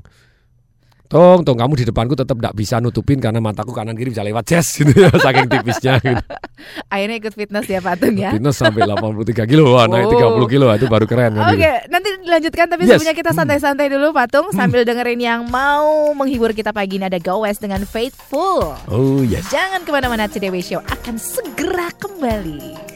[1.04, 4.50] Tong, tong kamu di depanku tetap tidak bisa nutupin karena mataku kanan kiri bisa lewat
[4.50, 6.02] chest gitu ya, saking tipisnya.
[6.02, 6.18] Gitu.
[6.94, 8.34] Akhirnya ikut fitness ya patung ya.
[8.34, 10.42] Fitness sampai 83 kilo, wah naik Oh.
[10.42, 11.54] 30 kilo itu baru keren kan.
[11.54, 11.92] Oke, gitu.
[11.92, 12.90] nanti dilanjutkan tapi Yes.
[12.98, 17.46] sebelumnya kita santai-santai dulu patung sambil dengerin yang mau menghibur kita pagi ini ada Go
[17.46, 18.74] West dengan Faithful.
[18.90, 19.46] Oh yes.
[19.54, 22.93] Jangan ke mana-mana CDW Show akan segera kembali.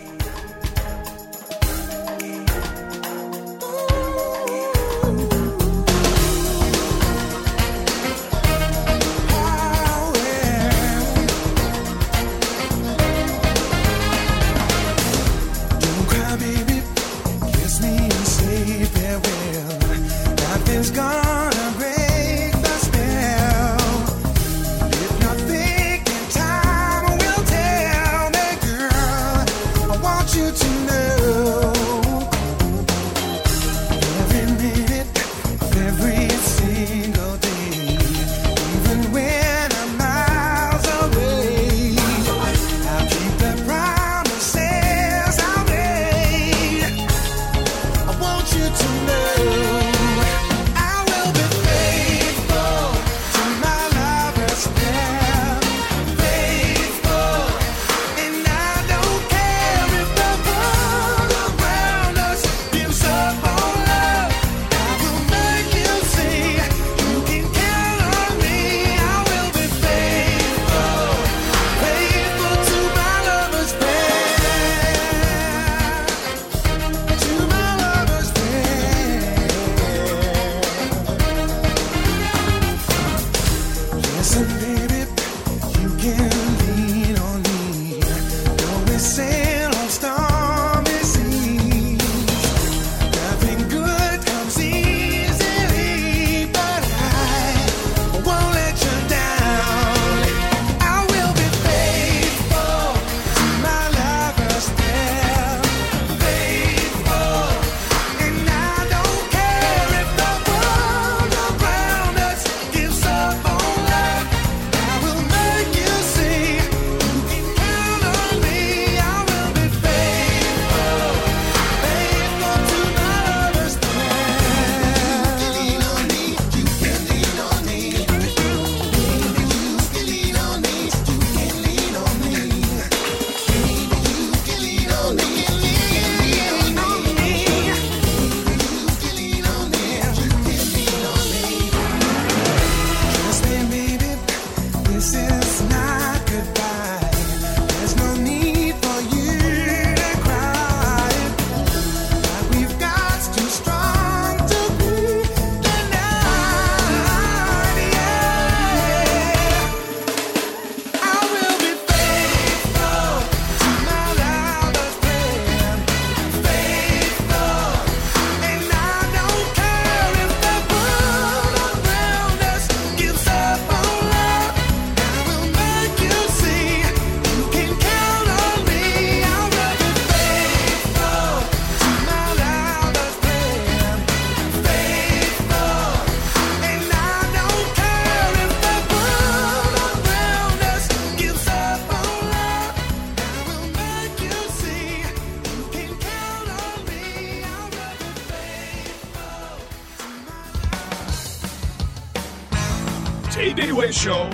[203.38, 204.26] Tay-Day Way Show.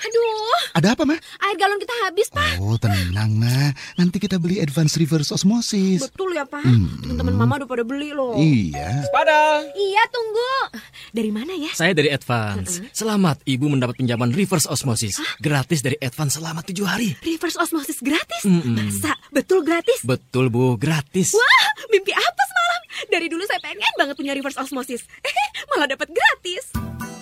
[0.00, 1.18] Aduh, Ada apa, Ma?
[1.18, 2.62] air galon kita habis, Pak.
[2.62, 3.74] Oh, tenang, Ma.
[3.98, 6.06] Nanti kita beli advance reverse osmosis.
[6.06, 6.62] Betul ya, Pak.
[6.62, 7.02] Hmm.
[7.02, 8.38] Teman-teman Mama udah pada beli loh.
[8.38, 9.02] Iya.
[9.10, 9.66] Pada.
[9.74, 10.78] Iya, tunggu.
[11.10, 11.74] Dari mana ya?
[11.74, 12.86] Saya dari Advance.
[12.94, 15.18] Selamat, Ibu mendapat pinjaman reverse osmosis.
[15.42, 17.18] Gratis dari Advance selama tujuh hari.
[17.18, 18.46] Reverse osmosis gratis?
[18.46, 18.78] Mm-mm.
[18.78, 19.18] Masa?
[19.34, 20.06] Betul gratis?
[20.06, 20.78] Betul, Bu.
[20.78, 21.34] Gratis.
[21.34, 22.80] Wah, mimpi apa semalam?
[23.08, 25.08] Dari dulu saya pengen banget punya reverse osmosis.
[25.24, 26.68] Eh, malah dapat gratis.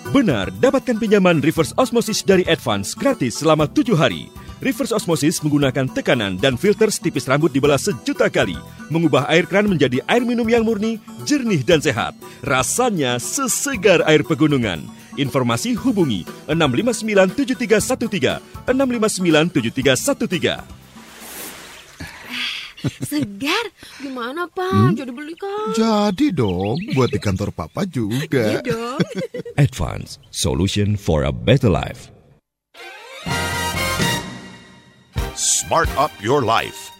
[0.09, 4.25] Benar, dapatkan pinjaman reverse osmosis dari Advance gratis selama tujuh hari.
[4.59, 8.59] Reverse osmosis menggunakan tekanan dan filter setipis rambut dibelah sejuta kali,
[8.91, 12.11] mengubah air kran menjadi air minum yang murni, jernih dan sehat.
[12.43, 14.83] Rasanya sesegar air pegunungan.
[15.15, 20.78] Informasi hubungi 6597313 6597313.
[23.03, 23.65] Segar.
[23.99, 24.71] Gimana, Pak?
[24.71, 24.95] Hmm?
[24.95, 25.75] Jadi beli kan?
[25.75, 28.59] Jadi dong, buat di kantor papa juga.
[28.59, 28.99] Iya dong.
[29.65, 32.11] Advance, solution for a better life.
[35.39, 36.91] Smart Up Your Life.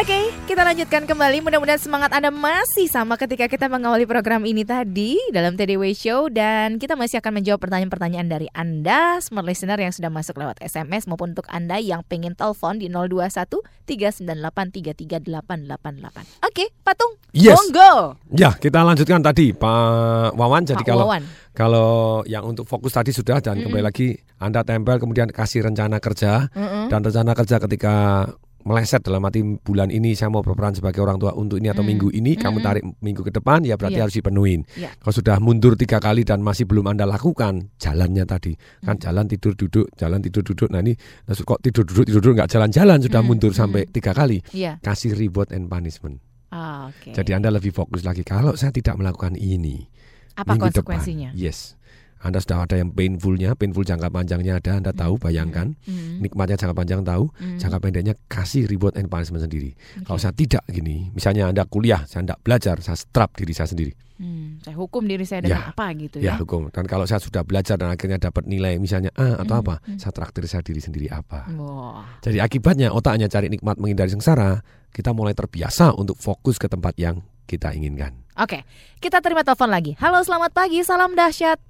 [0.00, 1.44] Oke, kita lanjutkan kembali.
[1.44, 6.80] Mudah-mudahan semangat Anda masih sama ketika kita mengawali program ini tadi dalam TDW Show dan
[6.80, 11.36] kita masih akan menjawab pertanyaan-pertanyaan dari Anda, smart listener yang sudah masuk lewat SMS maupun
[11.36, 16.48] untuk Anda yang pengen telepon di 021 398 33888.
[16.48, 17.20] Oke, Patung.
[17.36, 17.60] Yes.
[17.60, 18.16] Monggo.
[18.32, 20.64] Ya, kita lanjutkan tadi Pak Wawan.
[20.64, 21.22] Jadi Pak kalau Wawan.
[21.52, 21.90] kalau
[22.24, 23.68] yang untuk fokus tadi sudah dan Mm-mm.
[23.68, 26.88] kembali lagi Anda tempel kemudian kasih rencana kerja Mm-mm.
[26.88, 28.24] dan rencana kerja ketika
[28.62, 31.90] meleset dalam arti bulan ini saya mau berperan sebagai orang tua untuk ini atau Hmm.
[31.90, 32.66] minggu ini kamu Mm-mm.
[32.66, 34.04] tarik minggu ke depan ya berarti Iya.
[34.04, 34.60] harus dipenuhin.
[34.74, 34.90] Iya.
[34.94, 39.02] Kalau sudah mundur tiga kali dan masih belum anda lakukan jalannya tadi kan Hmm.
[39.02, 40.92] jalan tidur duduk jalan tidur duduk nah ini
[41.24, 43.58] nah, kok tidur duduk tidur duduk nggak jalan-jalan sudah Hmm, mundur hmm.
[43.58, 44.76] sampai tiga kali Iya.
[44.78, 46.20] kasih reward and punishment.
[46.50, 47.10] Ah, oke.
[47.10, 49.86] Jadi anda lebih fokus lagi kalau saya tidak melakukan ini
[50.34, 51.30] Apa minggu konsekuensinya?
[51.30, 51.78] depan, yes.
[52.20, 55.72] Anda sudah ada yang painfulnya, painful jangka panjangnya ada, Anda tahu, bayangkan.
[55.88, 56.20] Hmm.
[56.20, 57.56] Nikmatnya jangka panjang tahu, Hmm.
[57.56, 59.72] jangka pendeknya kasih reward and punishment sendiri.
[60.04, 63.96] Kalau saya tidak gini, misalnya Anda kuliah, saya tidak belajar, saya strap diri saya sendiri.
[64.20, 65.72] Hmm, saya hukum diri saya dengan Ya.
[65.72, 66.44] apa gitu Ya ya.
[66.44, 66.68] hukum.
[66.68, 69.96] Dan kalau saya sudah belajar dan akhirnya dapat nilai misalnya A atau Hmm, apa, hmm.
[69.96, 71.48] saya traktir saya diri sendiri apa.
[71.56, 72.04] Wah.
[72.20, 74.60] Jadi akibatnya otaknya cari nikmat menghindari sengsara,
[74.92, 78.12] kita mulai terbiasa untuk fokus ke tempat yang kita inginkan.
[78.36, 78.60] Oke,
[79.00, 79.96] kita terima telepon lagi.
[79.96, 80.84] Halo, selamat pagi.
[80.84, 81.69] Salam dahsyat.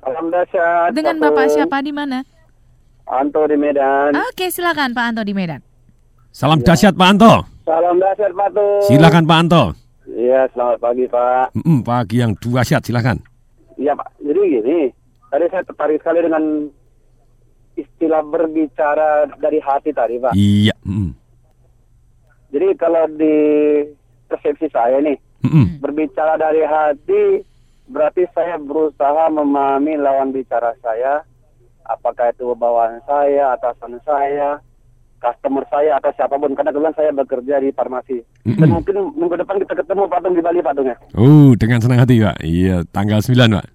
[0.00, 0.90] Salam dahsyat.
[0.96, 2.24] Dengan Pak Bapak siapa di mana?
[3.04, 4.16] Anto di Medan.
[4.16, 5.60] Oke, silakan Pak Anto di Medan.
[6.32, 7.34] Salam dahsyat Pak Anto.
[7.68, 8.82] Salam dahsyat Pak Tung.
[8.88, 9.64] Silakan Pak Anto.
[10.08, 11.46] Iya, selamat pagi Pak.
[11.58, 13.18] Mm, pagi yang dahsyat silakan.
[13.76, 14.08] Iya Pak.
[14.24, 14.78] Jadi gini,
[15.28, 16.44] tadi saya tertarik sekali dengan
[17.76, 20.32] istilah berbicara dari hati tadi Pak.
[20.32, 20.74] Iya.
[20.86, 21.10] mm,
[22.50, 23.36] Jadi kalau di
[24.30, 27.22] persepsi saya nih, mm, berbicara dari hati
[27.90, 31.26] berarti saya berusaha memahami lawan bicara saya,
[31.84, 34.62] apakah itu bawahan saya, atasan saya,
[35.20, 36.54] customer saya atau siapa pun.
[36.54, 38.22] Karena kebetulan saya bekerja di farmasi.
[38.46, 40.96] Dan mungkin minggu depan kita ketemu Pak Tung di Bali Pak Tung ya.
[41.18, 42.36] Oh, dengan senang hati Pak.
[42.40, 43.66] Iya, tanggal 9 Pak.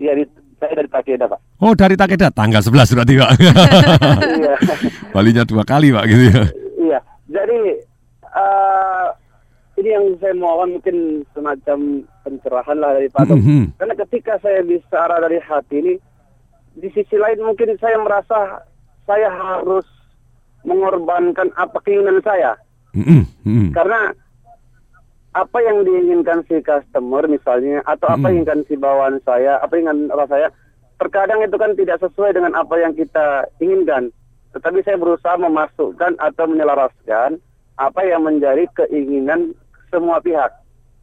[0.00, 0.24] Iya, di,
[0.56, 1.40] saya dari Takeda Pak.
[1.60, 3.30] Oh, dari Takeda tanggal 11 berarti Pak.
[4.40, 4.54] iya.
[5.12, 6.44] Balinya dua kali Pak gitu ya.
[6.80, 6.98] Iya,
[7.28, 7.58] jadi
[8.30, 9.08] eh
[9.80, 13.42] ini yang saya mohon mungkin semacam pencerahan lah dari Pak Tung.
[13.42, 13.64] Mhm.
[13.80, 15.94] Karena ketika saya bicara dari hati ini,
[16.78, 18.62] di sisi lain mungkin saya merasa
[19.08, 19.86] saya harus
[20.62, 22.54] mengorbankan apa keinginan saya.
[22.92, 23.68] Mm, mm.
[23.72, 24.12] Karena
[25.30, 29.94] apa yang diinginkan si customer misalnya, atau apa yang inginkan si bawaan saya, apa yang
[29.94, 30.48] inginkan apa saya,
[30.98, 34.10] terkadang itu kan tidak sesuai dengan apa yang kita inginkan.
[34.50, 37.38] Tetapi saya berusaha memasukkan atau menyelaraskan
[37.78, 39.54] apa yang menjadi keinginan
[39.88, 40.50] semua pihak.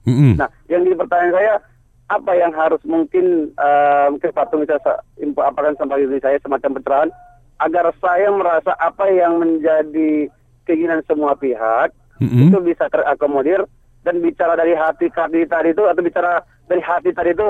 [0.08, 1.54] Mm, Nah, yang jadi pertanyaan saya,
[2.08, 6.80] apa yang harus mungkin eh, mungkin patung bisa sa- info apakan sampai diri saya semacam
[6.80, 7.10] pencerahan
[7.60, 10.32] agar saya merasa apa yang menjadi
[10.64, 12.48] keinginan semua pihak Mm-mm.
[12.48, 13.68] itu bisa terakomodir
[14.02, 17.48] dan bicara dari hati tadi tadi itu atau bicara dari hati tadi itu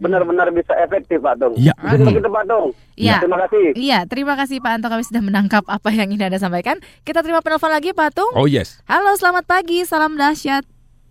[0.00, 1.54] benar-benar bisa efektif Pak Tung.
[1.54, 2.08] Iya, betul.
[2.08, 2.66] begitu Pak Tung.
[2.96, 3.16] Iya.
[3.20, 3.66] Terima kasih.
[3.76, 6.80] Iya, terima kasih Pak Anto kami sudah menangkap apa yang ingin Anda sampaikan.
[7.04, 8.32] Kita terima penelpon lagi Pak Tung.
[8.32, 8.80] Oh yes.
[8.88, 9.84] Halo, selamat pagi.
[9.84, 10.64] Salam dahsyat.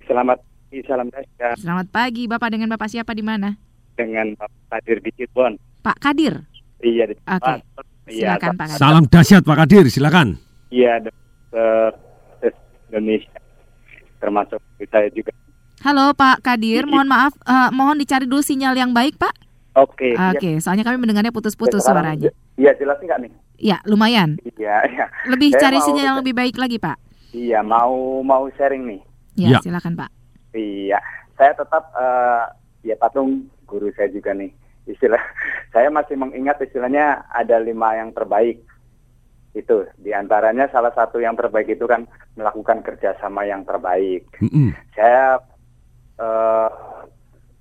[0.03, 3.57] Selamat pagi, salam dahsyat Selamat pagi, Bapak dengan Bapak siapa di mana?
[3.97, 5.59] dengan Pak Kadir di Cirebon.
[5.81, 6.45] Pak Kadir.
[6.79, 7.51] Iya, di Oke.
[8.07, 8.79] Iya, Silakan Pak Kadir.
[8.79, 10.27] Salam dahsyat Pak Kadir, silakan.
[10.69, 11.91] Iya, dokter
[12.87, 13.39] Indonesia.
[14.15, 15.35] Termasuk saya juga.
[15.81, 19.35] Halo Pak Kadir, mohon maaf, eh, mohon dicari dulu sinyal yang baik Pak.
[19.75, 20.15] Oke.
[20.15, 22.29] Oke, soalnya kami mendengarnya putus-putus Ya, suaranya.
[22.55, 23.31] Iya, jelas nggak nih?
[23.59, 24.39] Ya, lumayan.
[24.53, 25.05] Iya, iya.
[25.25, 26.95] Lebih Saya cari mau- sinyal yang lebih baik lagi Pak.
[27.31, 29.01] Iya, mau mau sharing nih.
[29.35, 29.59] Ya, Ya.
[29.59, 30.07] silakan Pak.
[30.53, 30.99] Iya,
[31.37, 32.43] saya tetap eh,
[32.89, 34.49] ya patung guru saya juga nih.
[34.89, 35.21] Istilah
[35.73, 38.61] saya masih mengingat istilahnya ada lima yang terbaik.
[39.53, 42.05] Itu di antaranya salah satu yang terbaik itu kan
[42.37, 44.25] melakukan kerjasama yang terbaik.
[44.41, 44.73] Mm-mm.
[44.93, 45.41] Saya
[46.17, 46.69] eh,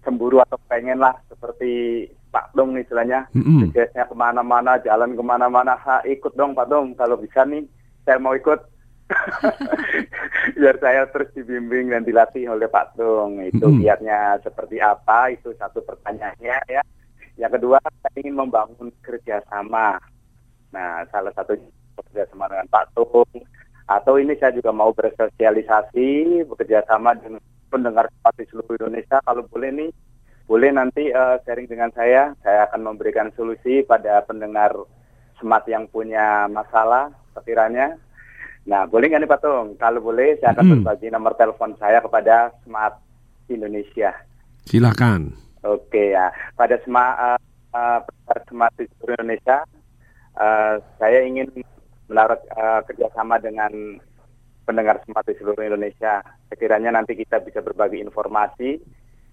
[0.07, 3.69] cemburu atau pengen lah seperti Pak Dong istilahnya Mm-mm.
[3.69, 7.65] suksesnya ke mana-mana, jalan ke mana-mana, ha, ikut dong Pak Dong kalau bisa nih,
[8.05, 8.61] saya mau ikut.
[10.61, 13.41] Biar saya terus dibimbing dan dilatih oleh Pak Dong.
[13.41, 13.81] Itu Mm-mm.
[13.81, 16.83] biarnya seperti apa, itu satu pertanyaannya ya.
[17.39, 19.97] Yang kedua, saya ingin membangun kerjasama.
[20.75, 21.57] Nah, salah satu
[22.03, 23.31] kerjasama dengan Pak Tung.
[23.89, 27.41] Atau ini saya juga mau bersosialisasi, bekerja sama dengan
[27.73, 29.17] pendengar di seluruh Indonesia.
[29.25, 29.91] Kalau boleh nih,
[30.45, 32.37] boleh nanti eh, sharing dengan saya.
[32.45, 34.77] Saya akan memberikan solusi pada pendengar
[35.39, 37.95] Smart yang punya masalah sekiranya.
[38.69, 39.67] Nah, boleh nggak nih Pak Tung?
[39.75, 40.73] Kalau boleh, saya akan Hmm.
[40.85, 43.01] berbagi nomor telepon saya kepada Smart
[43.49, 44.13] Indonesia.
[44.63, 45.33] Silakan.
[45.65, 47.41] Oke ya, pada Smart, eh,
[47.73, 49.57] eh, pendengar Smart di seluruh Indonesia,
[50.37, 51.49] eh, saya ingin
[52.07, 53.73] menaruh eh, kerjasama dengan
[54.63, 56.21] pendengar Smart di seluruh Indonesia.
[56.53, 58.77] Sekiranya nanti kita bisa berbagi informasi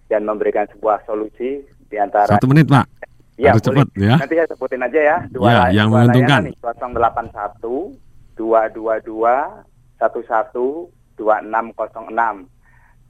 [0.08, 2.88] dan memberikan sebuah solusi di antara Satu menit Pak.
[3.36, 4.16] Ya, Harus cepat ya.
[4.16, 5.18] Nanti saya sebutin aja ya.
[5.28, 6.48] Ya, yang dua menguntungkan.
[6.48, 8.00] nih, 081
[8.38, 9.64] 222
[10.00, 12.48] 11 2606.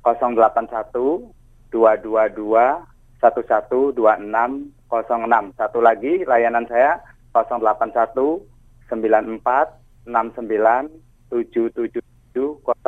[0.05, 1.33] 081
[1.73, 2.85] 222
[3.19, 3.97] 112606.
[5.57, 7.01] Satu lagi layanan saya
[7.33, 8.45] 081
[8.89, 9.69] 94
[10.05, 10.89] 69
[11.33, 12.85] 777 06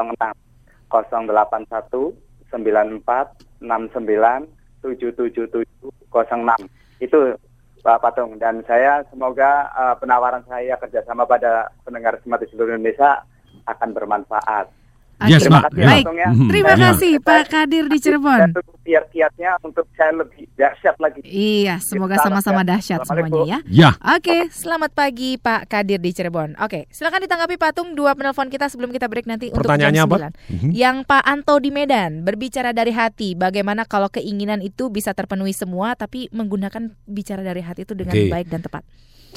[0.88, 2.14] 081
[2.54, 4.48] 94 69
[4.86, 5.66] 777
[6.14, 7.18] 06 itu
[7.88, 13.24] Pak Patung dan saya semoga eh, penawaran saya kerjasama pada pendengar Smart di seluruh Indonesia
[13.64, 14.77] akan bermanfaat.
[15.20, 15.74] Yes, Terima Pak.
[15.74, 15.90] kasih Ya.
[15.90, 16.30] Patung ya.
[16.30, 16.48] Mhm.
[16.48, 16.78] Terima Ya.
[16.78, 18.40] kasih Pak Kadir di Cirebon.
[18.86, 21.20] Kiat-kiatnya untuk saya lebih dahsyat lagi.
[21.26, 23.60] Iya, semoga sama-sama dahsyat semuanya ya.
[23.66, 23.90] Ya.
[24.14, 26.54] Oke, selamat pagi Pak Kadir di Cirebon.
[26.58, 30.30] Oke, silakan ditanggapi Patung dua penelpon kita sebelum kita break nanti Pertanyaannya untuk apa?
[30.30, 30.54] jam 9.
[30.54, 30.70] Mhm.
[30.72, 33.34] Yang Pak Anto di Medan berbicara dari hati.
[33.34, 38.30] Bagaimana kalau keinginan itu bisa terpenuhi semua tapi menggunakan bicara dari hati itu dengan Oke.
[38.30, 38.86] baik dan tepat.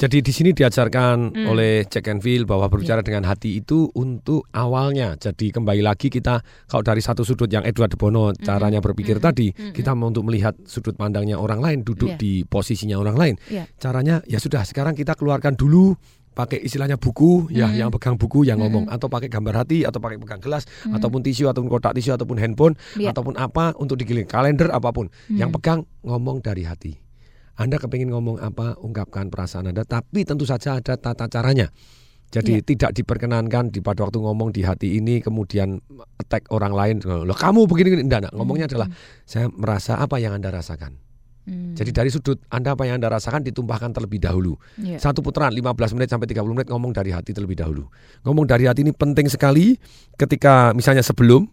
[0.01, 1.45] Jadi di sini diajarkan Hmm.
[1.45, 5.13] oleh Jack and Phil bahwa berbicara dengan hati itu untuk awalnya.
[5.13, 9.53] Jadi kembali lagi kita kalau dari satu sudut yang Edward de Bono caranya berpikir tadi,
[9.53, 12.17] kita mau untuk melihat sudut pandangnya orang lain, duduk Iya.
[12.17, 13.35] di posisinya orang lain.
[13.45, 13.69] Iya.
[13.77, 15.93] Caranya ya sudah sekarang kita keluarkan dulu
[16.33, 17.77] pakai istilahnya buku ya Mm-mm.
[17.77, 18.95] yang pegang buku yang ngomong Mm-mm.
[18.97, 20.97] atau pakai gambar hati atau pakai pegang gelas Mm.
[20.97, 23.11] ataupun tisu ataupun kotak tisu ataupun handphone Iya.
[23.13, 25.55] ataupun apa untuk digiling kalender apa pun yang Mm.
[25.59, 26.95] pegang ngomong dari hati
[27.59, 31.67] anda kepingin ngomong apa, ungkapkan perasaan Anda, tapi tentu saja ada tata caranya.
[32.31, 32.63] Jadi Iya.
[32.63, 35.83] tidak diperkenankan di pada waktu ngomong di hati ini kemudian
[36.15, 36.95] attack orang lain.
[37.03, 38.03] Loh kamu begini, begini.
[38.07, 38.33] Enggak, enggak.
[38.39, 38.87] Ngomongnya adalah
[39.27, 40.95] saya merasa apa yang Anda rasakan.
[41.43, 41.75] Hmm.
[41.75, 44.55] Jadi dari sudut Anda apa yang Anda rasakan ditumpahkan terlebih dahulu.
[44.79, 45.03] Iya.
[45.03, 47.91] Satu putaran 15 menit sampai 30 menit ngomong dari hati terlebih dahulu.
[48.23, 49.75] Ngomong dari hati ini penting sekali
[50.15, 51.51] ketika misalnya sebelum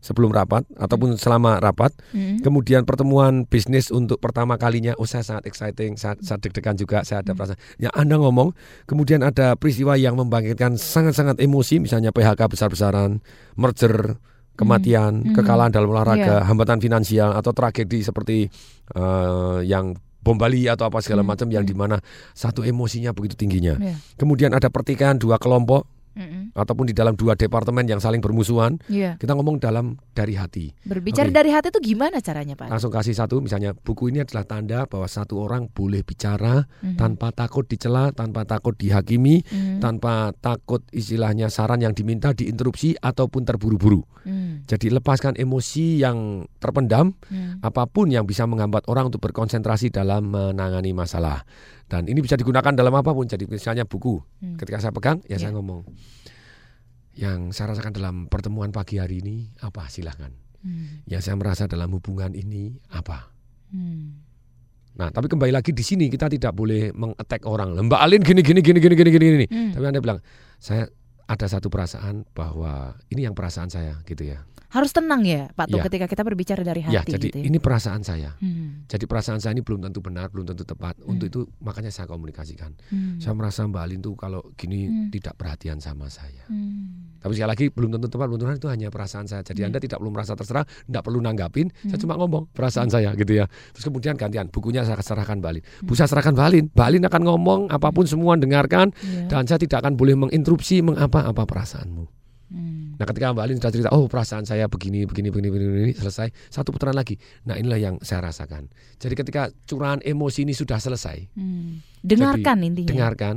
[0.00, 1.92] sebelum rapat ataupun selama rapat.
[2.10, 2.40] Hmm.
[2.40, 7.20] Kemudian pertemuan bisnis untuk pertama kalinya, oh saya sangat exciting, saya, saya deg-degan juga, saya
[7.20, 7.60] ada perasaan.
[7.76, 8.56] Ya Anda ngomong,
[8.88, 13.20] kemudian ada peristiwa yang membangkitkan sangat-sangat emosi, misalnya PHK besar-besaran,
[13.54, 14.16] merger,
[14.56, 15.32] kematian, Hmm.
[15.36, 16.48] kekalahan dalam olahraga, Iya.
[16.48, 18.48] hambatan finansial atau tragedi seperti
[18.90, 21.30] eh, yang bom Bali atau apa segala Hmm.
[21.32, 21.96] macam yang di mana
[22.34, 23.78] satu emosinya begitu tingginya.
[23.78, 23.96] Iya.
[24.18, 25.86] Kemudian ada pertikaian dua kelompok
[26.16, 26.52] Mm-mm.
[26.58, 28.82] ataupun di dalam dua departemen yang saling bermusuhan.
[28.90, 29.16] Iya.
[29.16, 30.74] Kita ngomong dalam dari hati.
[30.82, 31.36] Berbicara Oke.
[31.36, 32.66] dari hati itu gimana caranya Pak?
[32.68, 36.98] Langsung kasih satu misalnya buku ini adalah tanda bahwa satu orang boleh bicara Mhm.
[36.98, 39.78] tanpa takut dicela, tanpa takut dihakimi, Mhm.
[39.78, 44.02] tanpa takut istilahnya saran yang diminta diinterupsi ataupun terburu-buru.
[44.20, 44.60] Hmm.
[44.68, 47.56] Jadi lepaskan emosi yang terpendam, Hmm.
[47.64, 51.48] apa pun yang bisa menghambat orang untuk berkonsentrasi dalam menangani masalah.
[51.90, 53.26] Dan ini bisa digunakan dalam apa pun.
[53.26, 54.54] Jadi misalnya buku, Hmm.
[54.54, 55.58] ketika saya pegang ya saya Iya.
[55.58, 55.82] ngomong.
[57.18, 60.30] Yang saya rasakan dalam pertemuan pagi hari ini apa silahkan.
[60.62, 61.02] Hmm.
[61.10, 63.34] Yang saya merasa dalam hubungan ini apa.
[63.74, 64.22] Hmm.
[64.94, 67.74] Nah, tapi kembali lagi di sini kita tidak boleh mengattack orang.
[67.74, 69.46] Mbak Alin gini gini gini gini gini gini gini.
[69.50, 69.70] Hmm.
[69.74, 70.18] Tapi Anda bilang,
[70.62, 70.86] saya
[71.30, 74.42] ada satu perasaan bahwa ini yang perasaan saya gitu ya.
[74.70, 75.86] Harus tenang ya Pak Tung Iya.
[75.90, 77.44] ketika kita berbicara dari hati ya, jadi gitu ya.
[77.44, 78.38] ini perasaan saya.
[78.38, 78.86] Hmm.
[78.86, 80.94] Jadi perasaan saya ini belum tentu benar, belum tentu tepat.
[81.02, 82.78] Untuk itu makanya saya komunikasikan.
[82.86, 83.18] Hmm.
[83.18, 85.10] Saya merasa Mbak Alin tuh kalau gini Hmm.
[85.10, 86.46] tidak perhatian sama saya.
[86.46, 87.10] Hmm.
[87.18, 89.42] Tapi sekali lagi belum tentu tepat, belum tentu itu hanya perasaan saya.
[89.42, 89.66] Jadi Iya.
[89.68, 91.66] Anda tidak perlu merasa terserah, tidak perlu nanggapin.
[91.82, 92.00] Saya Hmm.
[92.00, 93.50] cuma ngomong perasaan saya gitu ya.
[93.74, 95.62] Terus kemudian gantian bukunya saya serahkan Mbak Alin.
[95.66, 95.84] Hmm.
[95.84, 96.64] Bu saya serahkan Mbak Alin.
[96.70, 99.26] Mbak Alin akan ngomong apa pun semua dengarkan Iya.
[99.26, 100.78] dan saya tidak akan boleh menginterupsi
[101.20, 102.04] mengapa-apa perasaanmu.
[102.50, 102.98] Hmm.
[102.98, 106.34] Nah ketika Mbak Alin sudah cerita, oh perasaan saya begini, begini, begini, begini, begini, selesai,
[106.50, 107.14] satu putaran lagi.
[107.46, 108.66] Nah inilah yang saya rasakan.
[108.98, 111.78] Jadi ketika curahan emosi ini sudah selesai, Hmm.
[112.02, 112.88] Dengarkan jadi, intinya.
[112.90, 113.34] Dengarkan,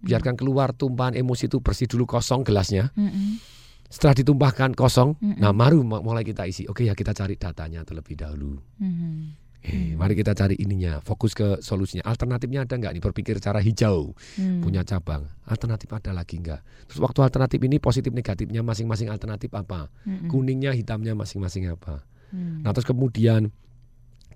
[0.00, 2.94] biarkan keluar tumpahan emosi itu bersih dulu kosong gelasnya.
[2.94, 3.42] Mm-mm.
[3.90, 5.42] Setelah ditumpahkan kosong, Mm-mm.
[5.42, 6.66] nah baru mulai kita isi.
[6.70, 8.58] Oke ya kita cari datanya terlebih dahulu.
[8.78, 9.45] Mhm.
[9.66, 12.06] Eh, mari kita cari ininya, fokus ke solusinya.
[12.06, 13.02] Alternatifnya ada nggak nih?
[13.02, 14.62] Berpikir cara hijau, Hmm.
[14.62, 15.26] punya cabang.
[15.42, 16.86] Alternatif ada lagi nggak?
[16.86, 19.90] Terus waktu alternatif ini positif negatifnya masing-masing alternatif apa?
[20.06, 20.30] Mm-mm.
[20.30, 22.06] Kuningnya, hitamnya masing-masing apa?
[22.30, 22.62] Hmm.
[22.62, 23.50] Nah terus kemudian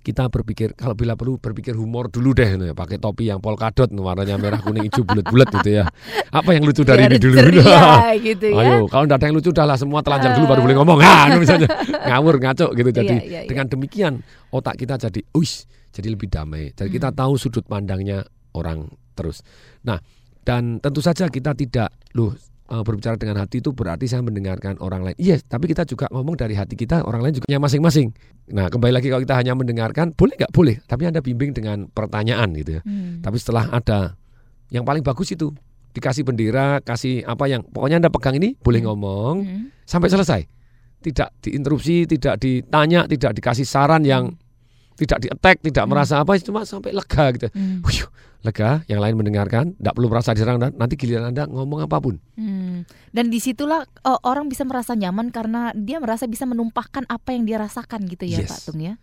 [0.00, 4.40] kita berpikir kalau bila perlu berpikir humor dulu deh, nih, pakai topi yang polkadot, warnanya
[4.40, 5.84] merah kuning hijau bulat-bulat gitu ya.
[6.32, 7.36] Apa yang lucu dari Biar ini dulu?
[7.36, 7.84] ceria
[8.32, 8.60] gitu ya.
[8.64, 10.98] Ayo, kalau tidak ada yang lucu, udahlah semua telanjang dulu baru boleh ngomong.
[11.04, 11.68] Ah, misalnya
[12.08, 12.90] ngawur ngaco gitu.
[12.90, 13.48] Jadi Iya, iya, iya.
[13.48, 14.12] dengan demikian
[14.48, 16.72] otak kita jadi, uis, jadi lebih damai.
[16.72, 18.24] Jadi kita tahu sudut pandangnya
[18.56, 19.44] orang terus.
[19.84, 20.00] Nah,
[20.40, 22.32] dan tentu saja kita tidak loh
[22.70, 25.16] eh, berbicara dengan hati itu berarti saya mendengarkan orang lain.
[25.18, 28.14] Iya, tapi kita juga ngomong dari hati kita, orang lain juga masing-masing.
[28.54, 30.50] Nah, kembali lagi kalau kita hanya mendengarkan, boleh nggak?
[30.54, 30.76] Boleh.
[30.86, 32.82] Tapi Anda bimbing dengan pertanyaan gitu ya.
[32.86, 33.20] Hmm.
[33.20, 34.14] Tapi setelah ada
[34.70, 35.50] yang paling bagus itu
[35.90, 39.64] dikasih bendera, kasih apa yang pokoknya Anda pegang ini boleh ngomong Hmm.
[39.82, 40.40] sampai selesai.
[41.00, 44.36] Tidak diinterupsi, tidak ditanya, tidak dikasih saran yang
[45.00, 47.48] tidak di-attack, tidak merasa apa, cuma sampai lega gitu.
[47.56, 47.80] Hmm.
[47.80, 48.08] Wuyuh,
[48.44, 52.20] lega, yang lain mendengarkan, tidak perlu merasa diserang dan nanti giliran Anda ngomong apa pun.
[52.36, 52.84] Hmm.
[53.08, 57.48] Dan di situlah oh, orang bisa merasa nyaman karena dia merasa bisa menumpahkan apa yang
[57.48, 58.50] dia rasakan gitu ya Yes.
[58.52, 58.94] Pak Tung ya.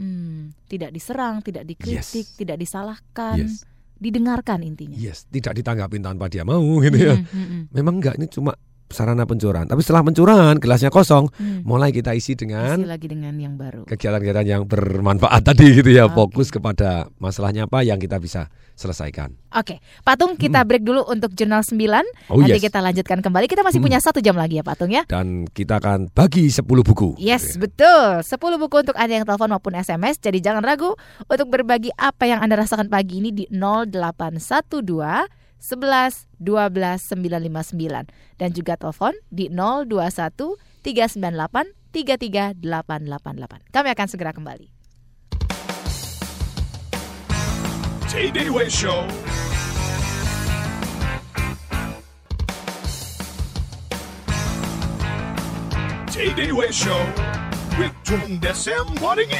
[0.00, 0.56] Hmm.
[0.66, 2.36] Tidak diserang, tidak dikritik, Yes.
[2.40, 3.68] tidak disalahkan, Yes.
[4.00, 4.96] didengarkan intinya.
[4.96, 7.14] Yes, tidak ditanggapin tanpa dia mau gitu ya.
[7.20, 7.62] Mm, mm, mm.
[7.76, 8.56] Memang enggak ini cuma
[8.92, 9.64] sarana pencurahan.
[9.64, 11.64] Tapi setelah pencurahan gelasnya kosong, Hmm.
[11.64, 13.84] mulai kita isi dengan Isi lagi dengan yang baru.
[13.84, 16.06] kegiatan-kegiatan yang bermanfaat tadi gitu ya.
[16.06, 19.32] Fokus kepada masalahnya apa yang kita bisa selesaikan.
[19.52, 22.02] Oke, Pak Tung kita break dulu untuk jurnal 9.
[22.02, 22.30] Hmm.
[22.30, 22.64] Oh, Nanti yes.
[22.64, 23.46] kita lanjutkan kembali.
[23.46, 23.86] Kita masih Hmm.
[23.86, 25.04] punya satu jam lagi ya Pak Tung ya.
[25.04, 27.16] Dan kita akan bagi 10 buku.
[27.16, 28.20] Yes, betul.
[28.20, 30.16] 10 buku untuk Anda yang telepon maupun SMS.
[30.18, 35.28] Jadi jangan ragu untuk berbagi apa yang Anda rasakan pagi ini di 0812
[35.62, 38.10] 11 12 959
[38.42, 43.70] dan juga telepon di 021 398 33888.
[43.70, 44.66] Kami akan segera kembali.
[48.68, 49.08] Show.
[56.72, 57.04] Show
[57.76, 57.92] with
[58.40, 59.32] Desem Wadding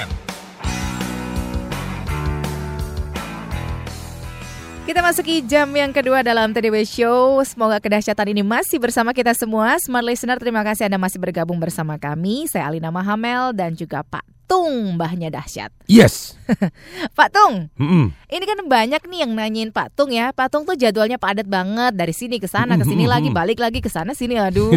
[4.83, 7.39] Kita masuki jam yang kedua dalam TDW Show.
[7.47, 9.79] Semoga kedahsyatan ini masih bersama kita semua.
[9.79, 12.51] Smart Listener, terima kasih Anda masih bergabung bersama kami.
[12.51, 15.73] Saya Alina Mahamel dan juga Pak Tung, mbahnya dahsyat.
[15.89, 16.37] Yes.
[17.19, 18.13] Pak Tung, Mm-mm.
[18.29, 20.31] ini kan banyak nih yang nanyain Pak Tung ya.
[20.31, 23.81] Pak Tung tuh jadwalnya padat banget dari sini ke sana ke sini lagi balik lagi
[23.81, 24.37] ke sana sini.
[24.37, 24.71] Aduh,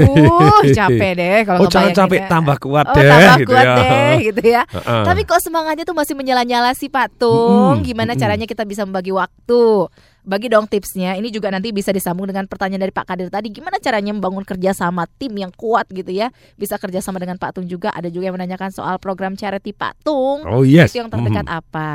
[0.77, 2.29] capek deh kalau Oh, jangan capek, ya.
[2.31, 3.75] tambah kuat oh, deh, tambah gitu kuat ya.
[3.75, 4.61] deh gitu ya.
[4.69, 5.03] Heeh.
[5.03, 7.81] Tapi kok semangatnya tuh masih menyala-nyala sih Pak Tung.
[7.81, 8.21] Mm-mm, Gimana mm-mm.
[8.21, 9.91] caranya kita bisa membagi waktu?
[10.25, 11.13] Bagi dong tipsnya.
[11.13, 13.47] Ini juga nanti bisa disambung dengan pertanyaan dari Pak Kadir tadi.
[13.49, 16.27] Gimana caranya membangun kerja sama tim yang kuat gitu ya?
[16.53, 17.89] Bisa kerja sama dengan Pak Tung juga.
[17.89, 20.41] Ada juga yang menanyakan soal program charity Pak Tung.
[20.43, 20.89] Oh, yes.
[20.89, 21.53] Itu yang terdekat Mhm.
[21.55, 21.89] apa?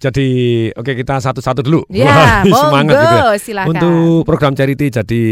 [0.00, 0.28] Jadi
[0.72, 1.84] oke kita satu-satu dulu.
[1.92, 3.36] Ya, Wah, semangat gitu ya.
[3.36, 3.68] silakan.
[3.68, 5.22] Untuk program charity jadi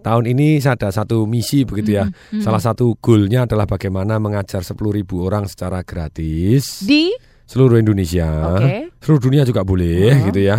[0.00, 2.10] tahun ini saya ada satu misi begitu ya.
[2.10, 2.42] Mhm, mhm.
[2.42, 4.74] Salah satu goalnya adalah bagaimana mengajar 10.000
[5.22, 7.14] orang secara gratis Di
[7.46, 8.26] seluruh Indonesia,
[8.58, 8.90] Oke.
[8.98, 10.26] seluruh dunia juga boleh Oh.
[10.26, 10.58] gitu ya.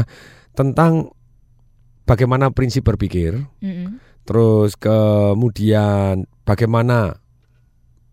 [0.57, 1.13] Tentang
[2.09, 4.01] bagaimana prinsip berpikir, Mm-mm.
[4.25, 7.21] terus kemudian bagaimana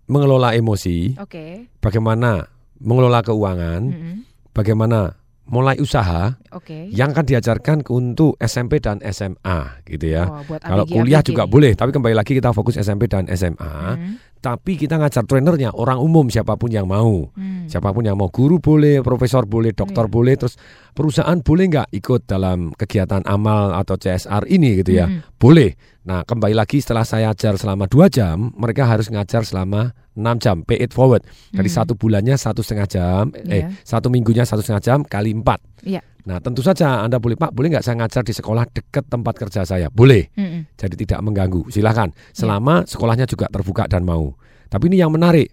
[0.05, 1.73] mengelola emosi, Oke.
[1.81, 4.15] bagaimana mengelola keuangan, Mm-mm.
[4.53, 5.17] bagaimana
[5.49, 6.87] mulai usaha Oke.
[6.89, 10.31] yang akan diajarkan untuk SMP dan SMA gitu ya.
[10.31, 10.95] Oh, Kalau ABG.
[10.95, 13.75] kuliah juga boleh, tapi kembali lagi kita fokus SMP dan SMA.
[13.99, 14.17] Hmm.
[14.39, 17.33] Tapi kita ngajar trainernya orang umum siapa pun yang mau.
[17.33, 17.65] Hmm.
[17.65, 19.81] Siapa pun yang mau guru boleh, profesor boleh, Iya.
[19.81, 20.61] dokter boleh, terus
[20.93, 25.09] perusahaan boleh nggak ikut dalam kegiatan amal atau CSR ini gitu ya?
[25.09, 25.25] Hmm.
[25.35, 25.73] Boleh.
[26.05, 30.63] Nah kembali lagi setelah saya ajar selama dua jam, mereka harus ngajar selama 6 jam,
[30.63, 31.25] pay it forward.
[31.51, 31.79] Jadi Hmm.
[31.81, 33.75] satu bulannya satu setengah jam, eh Iya.
[33.83, 35.59] satu minggunya satu setengah jam kali empat.
[35.83, 36.05] Iya.
[36.25, 39.69] Nah tentu saja Anda boleh Pak, boleh nggak saya ngajar di sekolah dekat tempat kerja
[39.69, 39.93] saya?
[39.93, 40.33] Boleh.
[40.37, 40.73] Mm-mm.
[40.77, 41.69] Jadi tidak mengganggu.
[41.69, 42.17] Silakan.
[42.17, 42.33] Iya.
[42.33, 44.33] Selama sekolahnya juga terbuka dan mau.
[44.73, 45.53] Tapi ini yang menarik.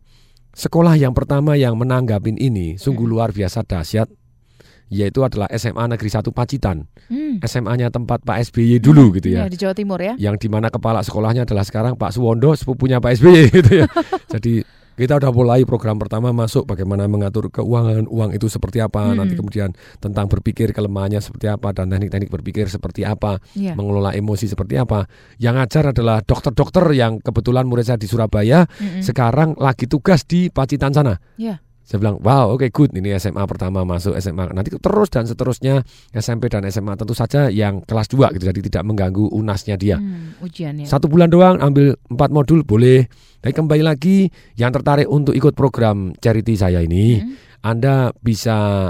[0.52, 4.12] Sekolah yang pertama yang menanggapin ini sungguh luar biasa dahsyat
[4.92, 6.84] yaitu adalah SMA Negeri 1 Pacitan.
[7.08, 7.40] Hmm.
[7.40, 9.48] SMA-nya tempat Pak SBY dulu gitu ya.
[9.48, 10.20] Iya, di Jawa Timur ya.
[10.20, 13.88] Yang di mana kepala sekolahnya adalah sekarang Pak Suwondo sepupunya Pak SBY gitu ya.
[14.36, 14.60] Jadi
[15.02, 19.18] kita udah mulai program pertama masuk bagaimana mengatur keuangan uang itu seperti apa Hmm.
[19.18, 23.74] nanti kemudian tentang berpikir kelemahannya seperti apa dan teknik-teknik berpikir seperti apa Iya.
[23.74, 29.02] mengelola emosi seperti apa yang ngajar adalah dokter-dokter yang kebetulan murid saya di Surabaya Mm-mm.
[29.02, 31.58] sekarang lagi tugas di Pacitan sana Iya.
[31.92, 32.96] Saya bilang, wow, oke, good.
[32.96, 34.48] Ini SMA pertama masuk SMA.
[34.56, 35.84] Nanti terus dan seterusnya
[36.16, 38.48] SMP dan SMA tentu saja yang kelas 2 gitu.
[38.48, 40.00] Jadi tidak mengganggu unasnya dia.
[40.00, 40.88] Hmm, ujiannya.
[40.88, 43.12] Satu bulan doang ambil empat modul boleh.
[43.44, 47.36] Tapi kembali lagi yang tertarik untuk ikut program charity saya ini, Hmm.
[47.60, 48.90] Anda bisa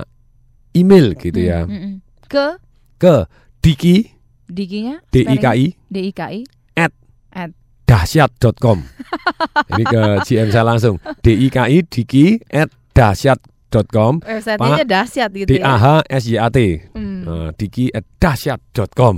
[0.72, 2.00] email gitu ya Mm-mm.
[2.32, 2.56] Ke
[2.96, 3.28] ke
[3.60, 4.08] Diki
[4.48, 5.00] Dikinya?
[5.12, 5.76] D-I-K-I.
[5.88, 6.44] D-I-K-I.
[6.76, 6.92] at
[7.32, 7.52] At.
[7.84, 8.84] dahsyat.com.
[9.72, 11.00] Ini ke GM saya langsung.
[11.20, 14.14] D-I-K-I Diki at dahsyat.com.
[14.24, 15.76] Websitenya dahsyat gitu D ya.
[15.76, 16.58] A H S Y A T.
[16.96, 17.22] Hmm.
[17.24, 19.16] Nah, Diki at dahsyat.com.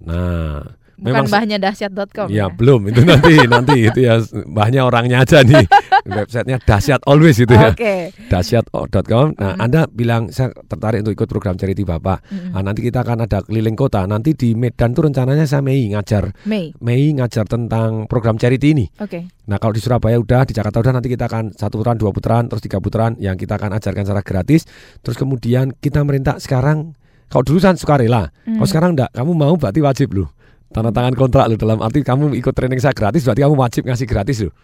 [0.00, 0.64] Nah,
[1.00, 2.28] Bukan se- mbahnya dahsyat.com.
[2.28, 5.64] Ya, belum itu nanti nanti itu ya mbahnya orangnya aja nih.
[6.02, 7.72] Websitenya dahsyat always itu ya.
[7.72, 8.12] Oke.
[8.28, 9.36] Dahsyat.com.
[9.36, 12.24] Nah, Anda bilang saya tertarik untuk ikut program charity Bapak.
[12.26, 12.52] Mm-mm.
[12.52, 14.04] Nah, nanti kita akan ada keliling kota.
[14.04, 16.32] Nanti di Medan tuh rencananya saya Mei ngajar.
[16.44, 16.72] Mei.
[16.78, 18.86] Mei ngajar tentang program charity ini.
[18.98, 19.28] Oke.
[19.46, 22.44] Nah kalau di Surabaya udah, di Jakarta udah nanti kita akan satu putaran, dua putaran,
[22.46, 24.62] terus tiga putaran yang kita akan ajarkan secara gratis.
[25.00, 26.94] Terus kemudian kita merintah sekarang,
[27.26, 28.58] kalau dulu kan sukarela, Hmm.
[28.58, 30.28] kalau sekarang enggak, kamu mau berarti wajib loh.
[30.70, 34.06] Tanda tangan kontrak loh dalam arti kamu ikut training saya gratis berarti kamu wajib ngasih
[34.06, 34.54] gratis loh.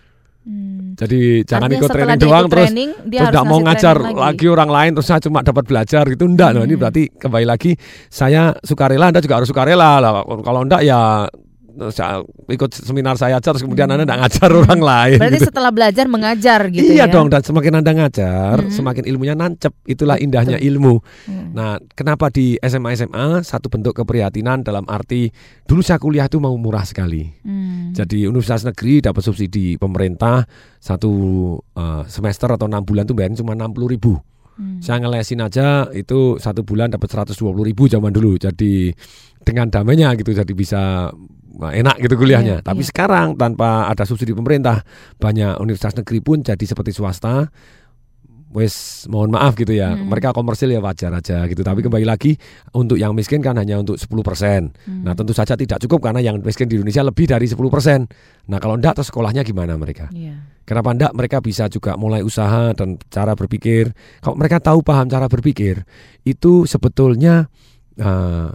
[0.97, 1.79] Jadi jangan Hmm.
[1.83, 4.15] Ikut training dia doang ikut terus training, dia terus nggak mau ngajar lagi.
[4.17, 4.47] lagi.
[4.47, 4.55] Hmm.
[4.55, 6.51] orang lain terus saya cuma dapat belajar gitu enggak.
[6.55, 7.71] Nah, ini berarti kembali lagi
[8.09, 10.23] saya sukarela Anda juga harus sukarela lah.
[10.25, 11.27] Kalau enggak ya
[11.93, 15.19] saya ikut seminar saya aja terus kemudian Anda tidak ngajar orang lain.
[15.21, 15.49] Berarti gitu.
[15.53, 17.13] setelah belajar mengajar gitu iya ya.
[17.13, 18.73] dong dan semakin Anda ngajar, Mhm.
[18.73, 19.73] semakin ilmunya nancep.
[19.85, 20.99] Itulah indahnya ilmu.
[21.53, 25.29] Nah, kenapa di SMA SMA satu bentuk keprihatinan dalam arti
[25.65, 27.29] dulu saya kuliah itu mau murah sekali.
[27.45, 27.93] Hmm.
[27.93, 30.45] Jadi universitas negeri dapat subsidi pemerintah
[30.81, 31.13] satu
[31.73, 34.17] eh, semester atau enam bulan tuh bayarnya cuma enam puluh ribu.
[34.57, 34.81] Hmm.
[34.81, 38.41] Saya ngelesin aja itu satu bulan dapat 120 ribu zaman dulu.
[38.41, 38.89] Jadi
[39.45, 41.13] dengan damainya gitu jadi bisa
[41.57, 42.61] enak gitu kuliahnya.
[42.61, 42.89] Iya, Tapi iya.
[42.93, 44.85] sekarang tanpa ada subsidi pemerintah
[45.17, 47.49] banyak universitas negeri pun jadi seperti swasta.
[48.57, 49.93] Wes mohon maaf gitu ya.
[49.93, 50.09] Hmm.
[50.09, 51.61] Mereka komersil ya wajar aja gitu.
[51.61, 52.41] Tapi kembali lagi
[52.73, 54.09] untuk yang miskin kan hanya untuk 10%.
[54.09, 55.05] Hmm.
[55.05, 57.61] Nah, tentu saja tidak cukup karena yang miskin di Indonesia lebih dari 10%.
[58.49, 60.09] Nah, kalau enggak terus sekolahnya gimana mereka?
[60.09, 60.41] Iya.
[60.65, 63.93] Kenapa enggak mereka bisa juga mulai usaha dan cara berpikir.
[64.25, 65.85] Kalau mereka tahu paham cara berpikir,
[66.25, 67.53] itu sebetulnya
[68.01, 68.51] eh,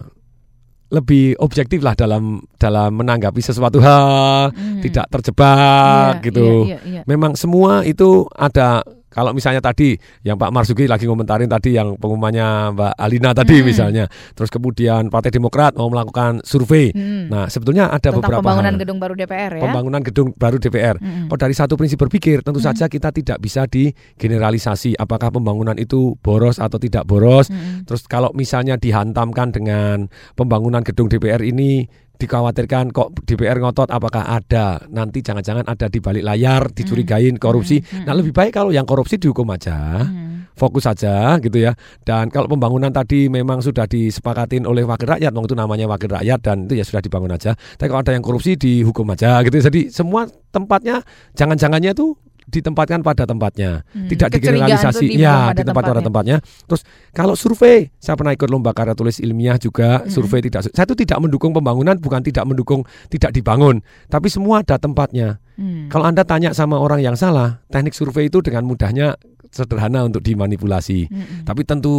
[0.92, 4.84] lebih objektif lah dalam dalam menanggapi sesuatu hal, Mhm.
[4.84, 6.48] tidak terjebak Iya, gitu.
[6.68, 7.02] iya, iya, iya.
[7.08, 9.94] Memang semua itu ada kalau misalnya tadi
[10.24, 13.66] yang Pak Marzuki lagi ngomentarin tadi yang pengumumannya Mbak Alina tadi Hmm.
[13.68, 16.90] misalnya, terus kemudian Partai Demokrat mau melakukan survei.
[16.96, 17.28] Hmm.
[17.28, 18.80] Nah, sebetulnya ada Tentang beberapa pembangunan hal.
[18.80, 19.62] gedung baru DPR ya.
[19.62, 20.96] Pembangunan gedung baru DPR.
[20.96, 21.28] Mm-mm.
[21.28, 26.56] Kalau dari satu prinsip berpikir, tentu saja kita tidak bisa digeneralisasi apakah pembangunan itu boros
[26.56, 27.50] atau tidak boros.
[27.50, 27.84] Mm-mm.
[27.84, 31.84] Terus kalau misalnya dihantamkan dengan pembangunan gedung DPR ini
[32.22, 37.82] dikhawatirkan kok DPR ngotot apakah ada nanti jangan-jangan ada di balik layar dicurigain korupsi.
[38.06, 40.06] Nah, lebih baik kalau yang korupsi dihukum aja.
[40.52, 41.72] Fokus saja gitu ya.
[42.04, 46.38] Dan kalau pembangunan tadi memang sudah disepakatin oleh wakil rakyat, wong itu namanya wakil rakyat
[46.44, 47.56] dan itu ya sudah dibangun aja.
[47.56, 49.58] Tapi kalau ada yang korupsi dihukum aja gitu.
[49.58, 51.00] Jadi semua tempatnya
[51.34, 52.20] jangan-jangannya tuh
[52.52, 55.16] ditempatkan pada tempatnya, Hmm, tidak digeneralisasi.
[55.16, 56.44] Ya, di tempat pada tempatnya.
[56.68, 56.84] Terus
[57.16, 60.12] kalau survei, saya pernah ikut lomba karya tulis ilmiah juga, Mm-mm.
[60.12, 63.80] survei tidak saya itu tidak mendukung pembangunan, bukan tidak mendukung tidak dibangun,
[64.12, 65.40] tapi semua ada tempatnya.
[65.56, 65.88] Hmm.
[65.88, 69.16] Kalau Anda tanya sama orang yang salah, teknik survei itu dengan mudahnya
[69.52, 71.12] sederhana untuk dimanipulasi.
[71.12, 71.44] Mm-mm.
[71.44, 71.94] Tapi tentu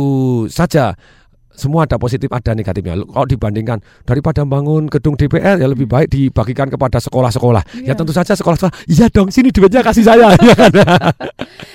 [0.50, 0.98] saja
[1.54, 2.98] semua ada positif ada negatifnya.
[3.00, 7.64] Kalau dibandingkan daripada bangun gedung DPR ya lebih baik dibagikan kepada sekolah-sekolah.
[7.80, 7.94] Ya Iya.
[7.96, 8.74] tentu saja sekolah-sekolah.
[8.86, 10.34] Iya dong, sini duitnya kasih saya.
[10.44, 10.72] Ya kan?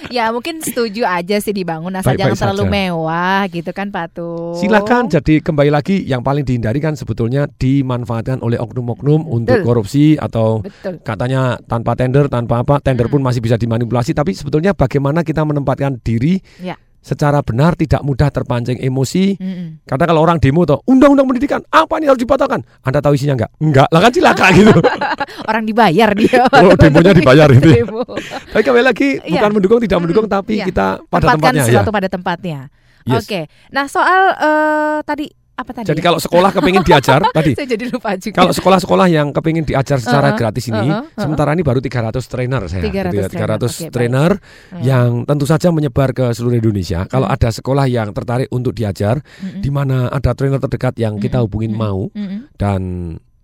[0.09, 2.72] Ya mungkin setuju aja sih dibangun asal Baik-baik jangan terlalu saja.
[2.74, 4.57] mewah gitu kan Patu.
[4.57, 5.07] Silakan.
[5.09, 11.01] Jadi kembali lagi yang paling dihindari kan sebetulnya dimanfaatkan oleh oknum-oknum untuk korupsi atau Betul.
[11.03, 14.12] katanya tanpa tender, tanpa apa, tender pun masih bisa dimanipulasi.
[14.12, 16.74] Tapi sebetulnya bagaimana kita menempatkan diri Ya.
[16.99, 19.36] Secara benar tidak mudah terpancing emosi.
[19.36, 19.82] Mm-mm.
[19.82, 22.61] Karena kalau orang demo tuh undang-undang pendidikan apa nih harus dibatalkan?
[22.82, 23.51] Anda tahu isinya enggak?
[23.59, 24.74] Enggak, lah kan cilaka gitu.
[25.49, 26.42] Orang dibayar dia.
[26.59, 27.68] Oh, demonya dibayar itu.
[27.68, 27.76] ya.
[27.80, 28.03] Demo.
[28.51, 29.30] Tapi kembali lagi Iya.
[29.38, 30.66] bukan mendukung tidak mendukung tapi Iya.
[30.66, 31.66] kita pada Tempatkan tempatnya ya.
[31.66, 32.59] sesuatu pada tempatnya.
[33.07, 33.24] Yes.
[33.24, 33.40] Oke.
[33.70, 35.26] Nah, soal eh, tadi
[35.59, 35.86] apa tadi?
[35.90, 36.04] Jadi ya?
[36.06, 38.38] kalau sekolah kepingin diajar tadi Saya jadi lupa juga.
[38.38, 41.18] Kalau sekolah-sekolah yang kepingin diajar secara Uh-uh, gratis ini, uh-uh, uh-uh.
[41.18, 42.82] sementara ini baru 300 trainer saya.
[42.86, 43.90] 300 gitu ya, 300 trainer, baik.
[43.90, 44.82] trainer Hmm.
[44.84, 47.02] yang tentu saja menyebar ke seluruh Indonesia.
[47.11, 47.34] Kalau Hmm.
[47.34, 49.61] ada sekolah yang tertarik untuk diajar, Mm-mm.
[49.64, 52.52] di mana ada trainer terdekat yang kita hubungin mau, Mm-mm.
[52.54, 52.80] dan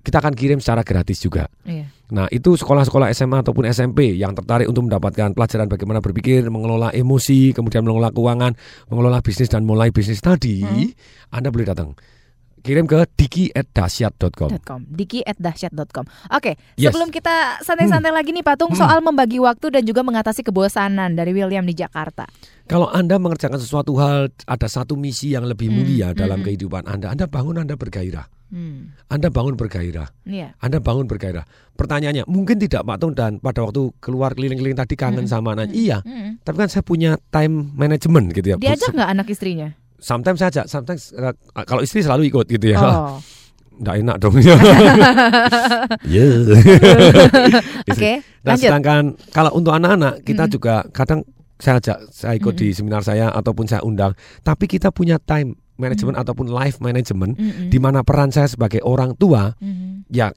[0.04, 1.48] kita akan kirim secara gratis juga.
[1.64, 1.88] Iya.
[2.12, 7.57] Nah, itu sekolah-sekolah SMA ataupun SMP yang tertarik untuk mendapatkan pelajaran bagaimana berpikir, mengelola emosi,
[7.57, 8.52] kemudian mengelola keuangan,
[8.92, 10.92] mengelola bisnis dan mulai bisnis tadi, Hmm.
[11.32, 11.96] Anda boleh datang.
[12.64, 14.48] Kirim ke diki@dasyat.com.
[14.64, 16.08] .com, diki@dahsyat.com.
[16.32, 16.88] Oke, Yes.
[16.88, 18.80] sebelum kita santai-santai lagi nih Patung Hmm.
[18.80, 22.24] soal membagi waktu dan juga mengatasi kebosanan dari William di Jakarta.
[22.64, 26.46] Kalau Anda mengerjakan sesuatu hal, ada satu misi yang lebih Hmm, mulia hmm, dalam hmm.
[26.48, 27.12] kehidupan Anda.
[27.12, 28.32] Anda bangun, Anda bergairah.
[28.48, 28.96] Hmm.
[29.12, 30.08] Anda bangun bergairah.
[30.24, 30.56] Iya.
[30.56, 31.44] Anda bangun bergairah.
[31.76, 35.68] Pertanyaannya, mungkin tidak Pak Tung dan pada waktu keluar keliling-keliling tadi kangen Hmm, sama anak.
[35.76, 36.00] Iya.
[36.00, 36.40] Hmm.
[36.40, 38.56] Tapi kan saya punya time management gitu ya.
[38.56, 39.68] Diajak nggak anak istrinya?
[40.05, 41.32] Sometimes saja, sometimes uh,
[41.64, 42.78] kalau istri selalu ikut gitu ya.
[42.78, 43.16] Oh.
[43.80, 44.36] Nggak enak dong.
[46.07, 46.24] Ya.
[47.88, 48.12] Oke,
[48.44, 48.68] Nah, lanjut.
[48.68, 50.52] sedangkan kalau untuk anak-anak kita Mm-mm.
[50.52, 51.24] juga kadang
[51.57, 56.14] saya ajak saya ikut di seminar saya ataupun saya undang, tapi kita punya time management
[56.16, 57.66] ataupun life management Mm-mm.
[57.66, 60.07] di mana peran saya sebagai orang tua Mhm.
[60.09, 60.28] ya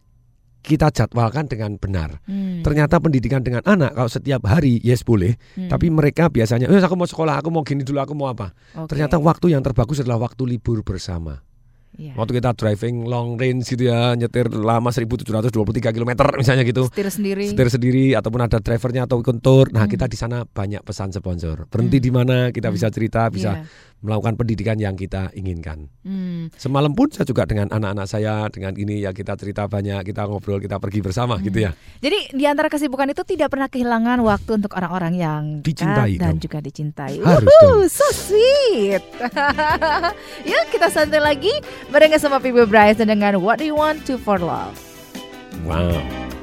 [0.68, 2.20] kita jadwalkan dengan benar.
[2.28, 2.60] Hmm.
[2.60, 5.72] Ternyata pendidikan dengan anak kalau setiap hari yes boleh, Hmm.
[5.72, 8.92] tapi mereka biasanya, "Eh, aku mau sekolah, aku mau gini dulu, aku mau apa?" Oke.
[8.92, 11.40] Ternyata waktu yang terbagus adalah waktu libur bersama.
[11.98, 12.14] Iya.
[12.14, 16.86] Waktu kita driving long range gitu ya, nyetir lama 1723 km misalnya gitu.
[16.94, 17.50] Setir sendiri.
[17.50, 19.74] Setir sendiri ataupun ada drivernya atau ikut tour.
[19.74, 21.66] Nah, kita di sana banyak pesan sponsor.
[21.66, 23.66] Berhenti di mana kita bisa cerita, bisa Iya
[24.06, 25.90] melakukan pendidikan yang kita inginkan.
[26.06, 26.54] Hmm.
[26.54, 30.62] Semalam pun saya juga dengan anak-anak saya dengan ini ya kita cerita banyak, kita ngobrol,
[30.62, 31.44] kita pergi bersama hmm.
[31.50, 31.72] gitu ya.
[32.00, 36.46] Jadi di antara kesibukan itu tidak pernah kehilangan waktu untuk orang-orang yang dicintai dan dong.
[36.46, 37.18] juga dicintai.
[37.26, 37.90] Harus Wuhu, dong.
[37.90, 39.02] so sweet.
[40.52, 41.54] Yuk kita santai lagi
[41.90, 44.78] bareng sama Pibu Bryce dengan What Do You Want to For Love.
[45.66, 46.37] Wow.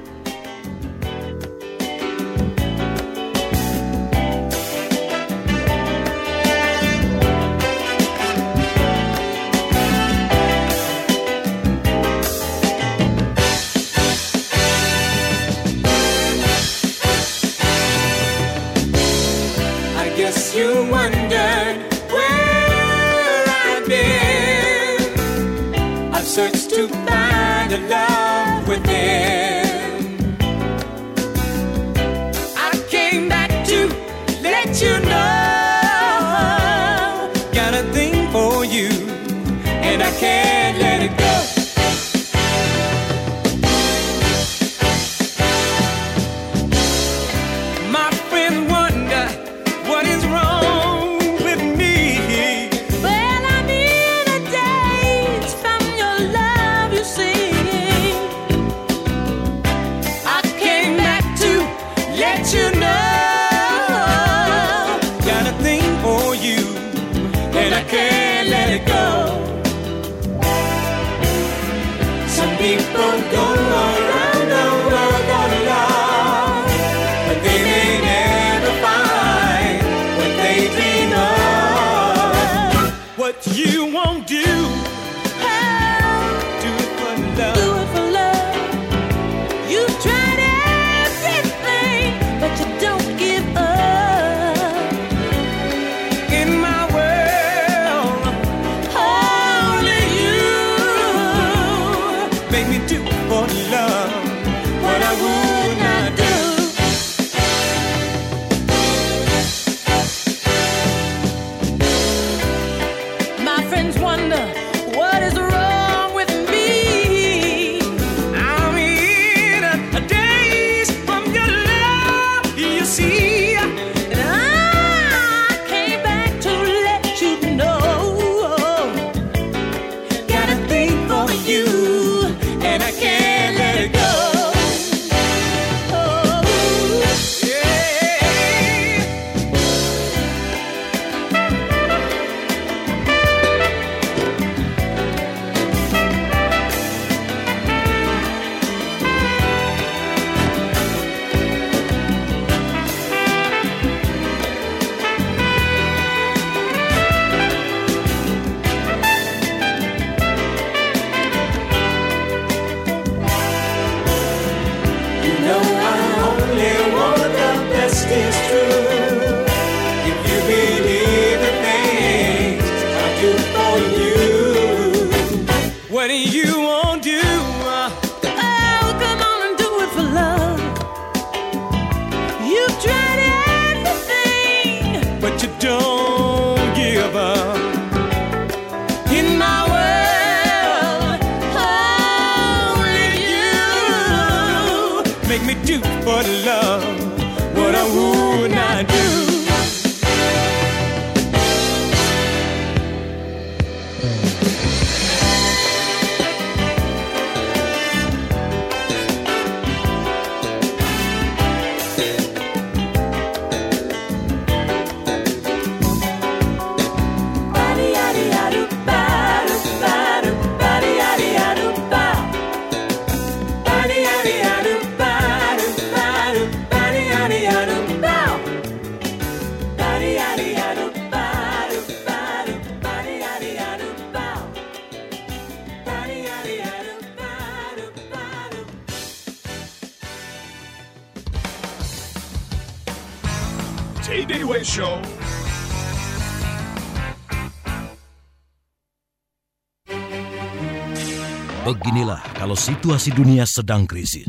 [252.84, 254.28] Situasi dunia sedang krisis,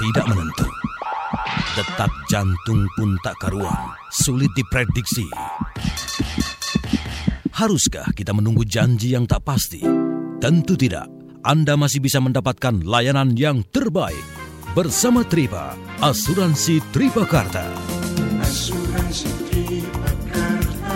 [0.00, 0.64] tidak menentu.
[1.76, 5.28] Detak jantung pun tak karuan, sulit diprediksi.
[7.52, 9.84] Haruskah kita menunggu janji yang tak pasti?
[10.40, 11.12] Tentu tidak.
[11.44, 14.24] Anda masih bisa mendapatkan layanan yang terbaik
[14.72, 17.68] bersama Tripa, asuransi Tripakarta.
[18.40, 20.40] Asuransi Tripakarta.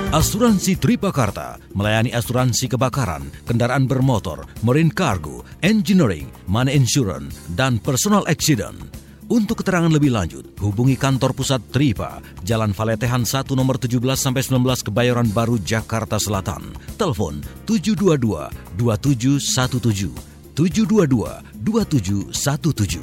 [0.09, 8.79] Asuransi Tripakarta melayani asuransi kebakaran, kendaraan bermotor, marine cargo, engineering, money insurance, dan personal accident.
[9.27, 14.87] Untuk keterangan lebih lanjut, hubungi kantor pusat Tripa, Jalan Valetehan 1 nomor 17 sampai 19
[14.87, 16.71] Kebayoran Baru, Jakarta Selatan.
[16.95, 20.15] Telepon 722-2717,
[20.55, 23.03] 722-2717.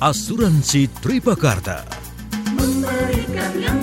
[0.00, 1.84] Asuransi Tripakarta.
[2.56, 3.75] Memberikan yang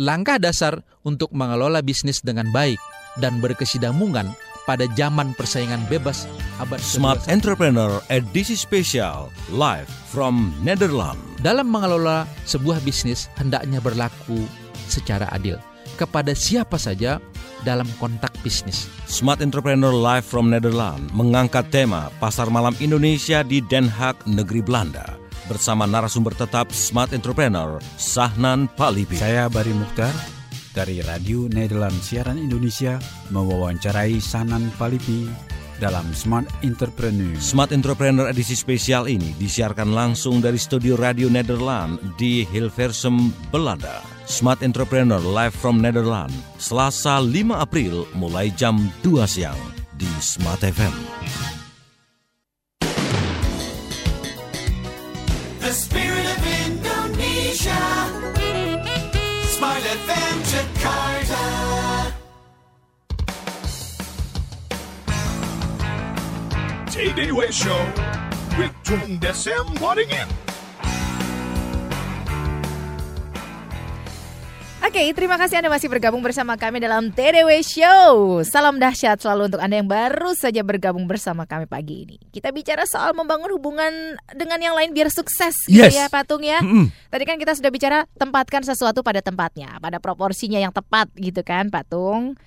[0.00, 2.80] Langkah dasar untuk mengelola bisnis dengan baik
[3.20, 4.32] dan berkesinambungan
[4.64, 6.24] pada zaman persaingan bebas
[6.56, 7.36] abad Smart ke-21.
[7.36, 11.20] Entrepreneur edisi spesial live from Netherlands.
[11.44, 14.40] Dalam mengelola sebuah bisnis hendaknya berlaku
[14.88, 15.60] secara adil
[16.00, 17.20] kepada siapa saja
[17.68, 18.88] dalam kontak bisnis.
[19.04, 25.19] Smart Entrepreneur Live from Netherlands mengangkat tema Pasar Malam Indonesia di Den Haag, negeri Belanda.
[25.50, 29.18] Bersama narasumber tetap Smart Entrepreneur, Sahnan Palipi.
[29.18, 30.14] Saya Bari Mukhtar
[30.70, 33.02] dari Radio Nederland Siaran Indonesia
[33.34, 35.26] mewawancarai Sanan Palipi
[35.82, 37.34] dalam Smart Entrepreneur.
[37.42, 44.06] Smart Entrepreneur edisi spesial ini disiarkan langsung dari studio Radio Nederland di Hilversum, Belanda.
[44.30, 46.30] Smart Entrepreneur live from Nederland,
[46.62, 49.58] Selasa 5 April mulai jam 2 siang
[49.98, 51.59] di Smart FM.
[67.50, 67.82] Show
[68.54, 70.30] with Tung Desem Waddingin.
[74.80, 78.40] Oke, terima kasih Anda masih bergabung bersama kami dalam TDW Show.
[78.46, 82.16] Salam dahsyat selalu untuk Anda yang baru saja bergabung bersama kami pagi ini.
[82.30, 85.94] Kita bicara soal membangun hubungan dengan yang lain biar sukses gitu Yes.
[85.94, 86.62] ya Patung ya.
[86.62, 86.86] Mm-mm.
[87.10, 91.66] Tadi kan kita sudah bicara tempatkan sesuatu pada tempatnya, pada proporsinya yang tepat gitu kan
[91.66, 92.38] Patung.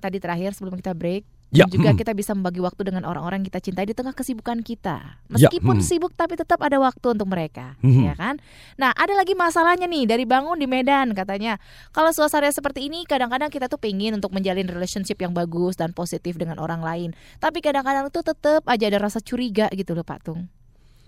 [0.00, 1.98] Tadi terakhir sebelum kita break Ya, dan juga mm.
[2.00, 5.20] kita bisa membagi waktu dengan orang-orang yang kita cintai di tengah kesibukan kita.
[5.36, 5.84] Ya, Meskipun mm.
[5.84, 8.08] sibuk tapi tetap ada waktu untuk mereka, Mhm.
[8.08, 8.40] ya kan?
[8.80, 11.60] Nah, ada lagi masalahnya nih dari bangun di Medan katanya.
[11.92, 16.40] Kalau suasana seperti ini kadang-kadang kita tuh pengen untuk menjalin relationship yang bagus dan positif
[16.40, 17.12] dengan orang lain.
[17.36, 20.48] Tapi kadang-kadang tuh tetap aja ada rasa curiga gitu loh Pak Tung.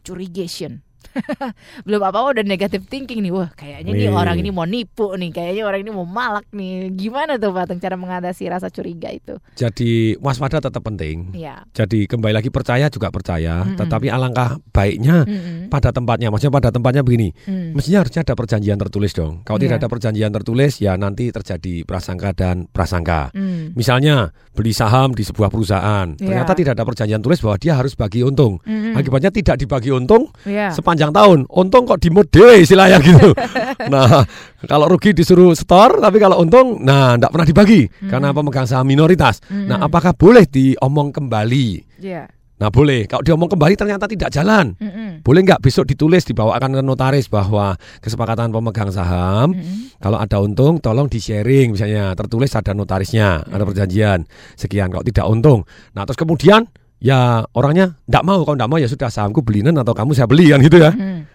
[0.04, 0.84] Curigation.
[1.86, 3.32] Belum apa-apa udah negative thinking nih.
[3.32, 4.16] Wah, kayaknya nih Wih.
[4.16, 6.90] orang ini mau nipu nih, kayaknya orang ini mau malak nih.
[6.94, 9.36] Gimana tuh Pak cara mengatasi rasa curiga itu?
[9.54, 11.30] Jadi waspada tetap penting.
[11.34, 11.64] Iya.
[11.72, 13.78] Jadi kembali lagi percaya juga percaya, Mm-mm.
[13.78, 15.70] tetapi alangkah baiknya Mm-mm.
[15.70, 16.28] pada tempatnya.
[16.30, 17.30] Maksudnya pada tempatnya begini.
[17.46, 17.74] Mm.
[17.76, 19.42] Mestinya harusnya ada perjanjian tertulis dong.
[19.42, 19.82] Kalau tidak Iya.
[19.82, 23.34] ada perjanjian tertulis, ya nanti terjadi prasangka dan prasangka.
[23.34, 23.74] Mm.
[23.74, 26.22] Misalnya beli saham di sebuah perusahaan, Iya.
[26.22, 28.62] ternyata tidak ada perjanjian tulis bahwa dia harus bagi untung.
[28.62, 28.94] Mm-mm.
[28.94, 30.70] Akibatnya tidak dibagi untung Iya.
[30.70, 31.46] sepanjang tahun.
[31.50, 33.34] Untung kok dimut dewe istilahnya gitu.
[33.92, 34.24] nah,
[34.64, 39.42] kalau rugi disuruh setor, tapi kalau untung, nah tidak pernah dibagi karena pemegang saham minoritas.
[39.50, 39.86] Nah, Mm-mm.
[39.86, 41.98] apakah boleh diomong kembali?
[42.00, 42.30] Iya.
[42.54, 44.78] Nah boleh, kalau diomong kembali ternyata tidak jalan.
[44.78, 45.26] Mm-mm.
[45.26, 49.58] Boleh nggak besok ditulis dibawakan ke notaris bahwa kesepakatan pemegang saham
[49.98, 54.22] kalau ada untung tolong di sharing misalnya tertulis ada notarisnya, ada perjanjian
[54.54, 55.66] sekian kalau tidak untung.
[55.98, 56.70] Nah terus kemudian
[57.04, 60.48] ya orangnya nggak mau kalau nggak mau ya sudah sahamku beliin atau kamu saya beli
[60.48, 60.90] kan gitu ya.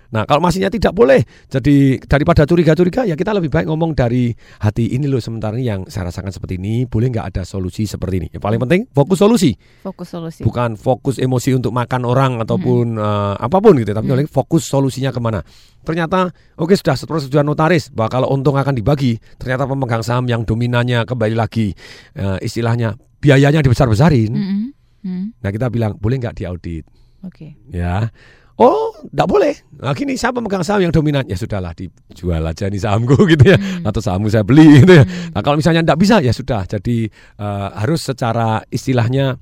[0.10, 1.22] Nah kalau masihnya tidak boleh,
[1.54, 5.86] jadi daripada curiga-curiga ya kita lebih baik ngomong dari hati ini loh sementara ini yang
[5.86, 8.28] saya rasakan seperti ini, boleh nggak ada solusi seperti ini?
[8.34, 9.54] Yang paling penting fokus solusi
[9.86, 10.42] Fokus solusi.
[10.42, 15.14] bukan fokus emosi untuk makan orang ataupun eh, apa pun gitu tapi oleh fokus solusinya
[15.14, 15.46] ke mana
[15.86, 21.06] ternyata oke sudah persetujuan notaris bahwa kalau untung akan dibagi ternyata pemegang saham yang dominannya
[21.06, 21.70] kembali lagi
[22.18, 24.62] eh, istilahnya biayanya dibesar-besarin Mm-mm.
[25.00, 25.32] Mm.
[25.40, 26.84] nah kita bilang boleh nggak diaudit
[27.24, 27.56] Oke.
[27.72, 28.08] ya
[28.60, 29.56] Oh, tidak boleh.
[29.80, 31.24] Nah, gini saya pemegang saham yang dominan.
[31.32, 33.58] Ya sudahlah, dijual aja nih sahamku gitu ya.
[33.88, 35.08] Atau sahammu saya beli gitu ya.
[35.32, 36.68] Nah, kalau misalnya tidak bisa ya sudah.
[36.68, 37.08] Jadi
[37.40, 39.40] eh, harus secara istilahnya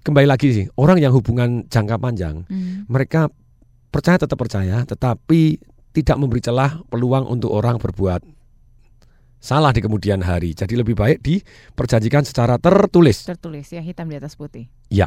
[0.00, 0.66] kembali lagi sih.
[0.80, 2.88] Orang yang hubungan jangka panjang, Mm.
[2.88, 3.28] mereka
[3.92, 5.60] percaya tetap percaya, tetapi
[5.92, 8.24] tidak memberi celah peluang untuk orang berbuat
[9.38, 10.52] salah di kemudian hari.
[10.54, 13.24] Jadi lebih baik diperjanjikan secara tertulis.
[13.24, 14.66] Tertulis ya hitam di atas putih.
[14.90, 15.06] Ya.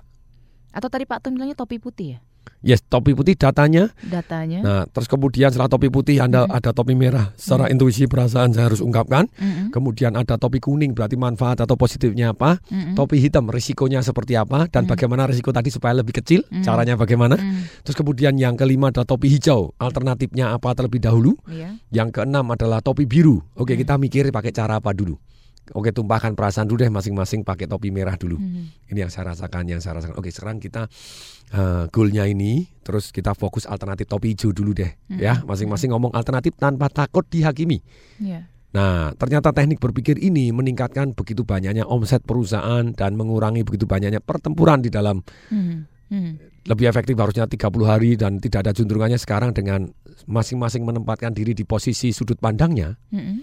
[0.71, 2.19] Atau tadi Pak Tung bilangnya topi putih ya?
[2.61, 4.59] Yes, topi putih datanya Datanya.
[4.61, 7.33] Nah, terus kemudian setelah topi putih Anda ada topi merah.
[7.33, 9.25] Secara intuisi perasaan saya harus ungkapkan.
[9.33, 9.73] Mm-mm.
[9.73, 12.61] Kemudian ada topi kuning berarti manfaat atau positifnya apa?
[12.69, 12.93] Mm-mm.
[12.93, 16.45] Topi hitam risikonya seperti apa dan bagaimana risiko tadi supaya lebih kecil?
[16.53, 16.61] Mm.
[16.61, 17.33] Caranya bagaimana?
[17.41, 17.81] Mm.
[17.81, 19.73] Terus kemudian yang kelima ada topi hijau.
[19.81, 21.33] Alternatifnya apa terlebih dahulu?
[21.49, 21.81] Iya.
[21.89, 23.41] Yang keenam adalah topi biru.
[23.57, 25.17] Oke, kita mikir pakai cara apa dulu?
[25.71, 28.35] Oke, tumpahkan perasaan dulu deh masing-masing pakai topi merah dulu.
[28.39, 28.91] Mhm.
[28.91, 30.19] Ini yang saya rasakan, yang saya rasakan.
[30.19, 30.91] Oke, sekarang kita
[31.51, 34.87] eh, goalnya ini, terus kita fokus alternatif topi hijau dulu deh,
[35.19, 35.43] ya.
[35.43, 35.51] Mhm.
[35.51, 37.83] Masing-masing ngomong alternatif tanpa takut dihakimi.
[38.23, 38.47] Iya.
[38.71, 44.79] Nah, ternyata teknik berpikir ini meningkatkan begitu banyaknya omset perusahaan dan mengurangi begitu banyaknya pertempuran
[44.79, 45.19] di dalam
[45.51, 45.75] Mhm.
[46.07, 46.31] Mhm.
[46.71, 49.91] lebih efektif harusnya 30 hari dan tidak ada juntrungannya sekarang dengan
[50.23, 52.95] masing-masing menempatkan diri di posisi sudut pandangnya.
[53.11, 53.35] Mhm.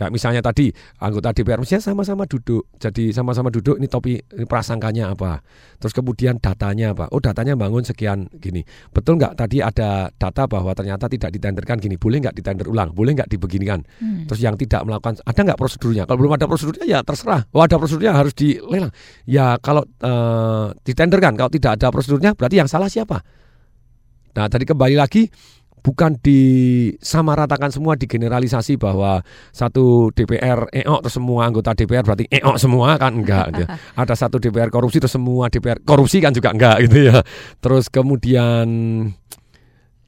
[0.00, 0.72] Kayak misalnya tadi
[1.04, 2.72] anggota DPR misalnya sama-sama duduk.
[2.80, 5.44] Jadi sama-sama duduk ini topi ini prasangkanya apa.
[5.76, 7.12] Terus kemudian datanya apa.
[7.12, 8.64] Oh datanya bangun sekian gini.
[8.96, 12.00] Betul nggak tadi ada data bahwa ternyata tidak ditenderkan gini.
[12.00, 12.96] Boleh nggak ditender ulang?
[12.96, 13.84] Boleh nggak dibeginikan?
[14.00, 14.24] Hmm.
[14.24, 16.08] Terus yang tidak melakukan ada nggak prosedurnya?
[16.08, 17.44] Kalau belum ada prosedurnya ya terserah.
[17.52, 18.88] Oh ada prosedurnya harus dilelang.
[19.28, 21.36] Ya kalau eh, ditenderkan.
[21.36, 23.20] Kalau tidak ada prosedurnya berarti yang salah siapa?
[24.32, 25.28] Nah tadi kembali lagi
[25.80, 33.00] bukan disamaratakan semua digeneralisasi bahwa satu DPR eok terus semua anggota DPR berarti eok semua
[33.00, 33.66] kan enggak gitu.
[34.00, 37.18] ada satu DPR korupsi terus semua DPR korupsi kan juga enggak gitu ya
[37.58, 38.68] terus kemudian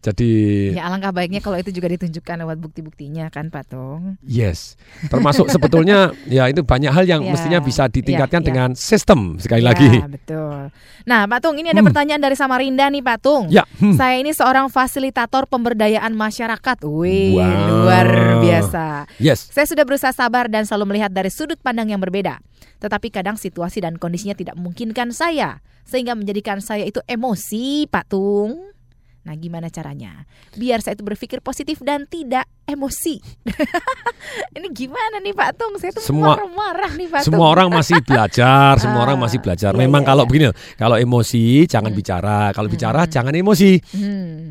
[0.03, 0.33] jadi
[0.75, 4.19] Ya alangkah baiknya kalau itu juga ditunjukkan lewat bukti-buktinya kan Patung.
[4.21, 4.75] Yes,
[5.07, 8.49] termasuk sebetulnya ya itu banyak hal yang Ya, mestinya bisa ditingkatkan ya, ya.
[8.51, 9.89] dengan sistem sekali Ya, lagi.
[10.11, 10.75] betul.
[11.07, 13.47] Nah, Pak Tung, ini ada pertanyaan dari Samarinda nih, Pak Tung.
[13.47, 13.95] Ya, hmm.
[13.95, 16.83] Saya ini seorang fasilitator pemberdayaan masyarakat.
[16.83, 17.87] Wih, Wow.
[17.87, 18.09] luar
[18.43, 19.07] biasa.
[19.23, 19.47] Yes.
[19.55, 22.43] Saya sudah berusaha sabar dan selalu melihat dari sudut pandang yang berbeda.
[22.83, 28.72] Tetapi kadang situasi dan kondisinya tidak memungkinkan saya, sehingga menjadikan saya itu emosi, Pak Tung.
[29.23, 30.27] Nah, gimana caranya?
[30.53, 33.23] Biar saya itu berpikir positif dan tidak emosi.
[34.53, 35.75] Ini gimana nih Pak Tung?
[35.77, 37.27] Saya tuh Semua- marah-marah nih Pak Tung.
[37.31, 39.73] Semua orang masih belajar, semua orang masih belajar.
[39.73, 40.29] iya, Memang iya, kalau iya.
[40.29, 40.45] begini,
[40.75, 43.79] kalau emosi jangan bicara, kalau bicara jangan emosi.
[43.95, 44.51] Hmm.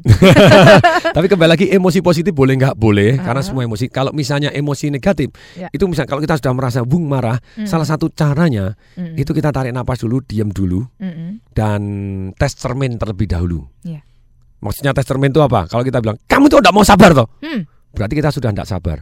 [1.15, 3.88] Tapi kembali lagi emosi positif boleh nggak boleh karena semua emosi.
[3.88, 5.68] Kalau misalnya emosi negatif, Ya.
[5.69, 7.68] itu misalnya kalau kita sudah merasa bung marah, Hmm.
[7.68, 9.15] salah satu caranya Hmm.
[9.15, 11.43] itu kita tarik napas dulu, diam dulu, Mm-mm.
[11.52, 11.81] dan
[12.34, 13.68] tes cermin terlebih dahulu.
[13.84, 13.99] Iya.
[14.61, 15.65] Maksudnya tes cermin itu apa?
[15.65, 17.65] Kalau kita bilang kamu tuh tidak mau sabar toh, Hmm.
[17.91, 18.97] berarti kita sudah tidak sabar.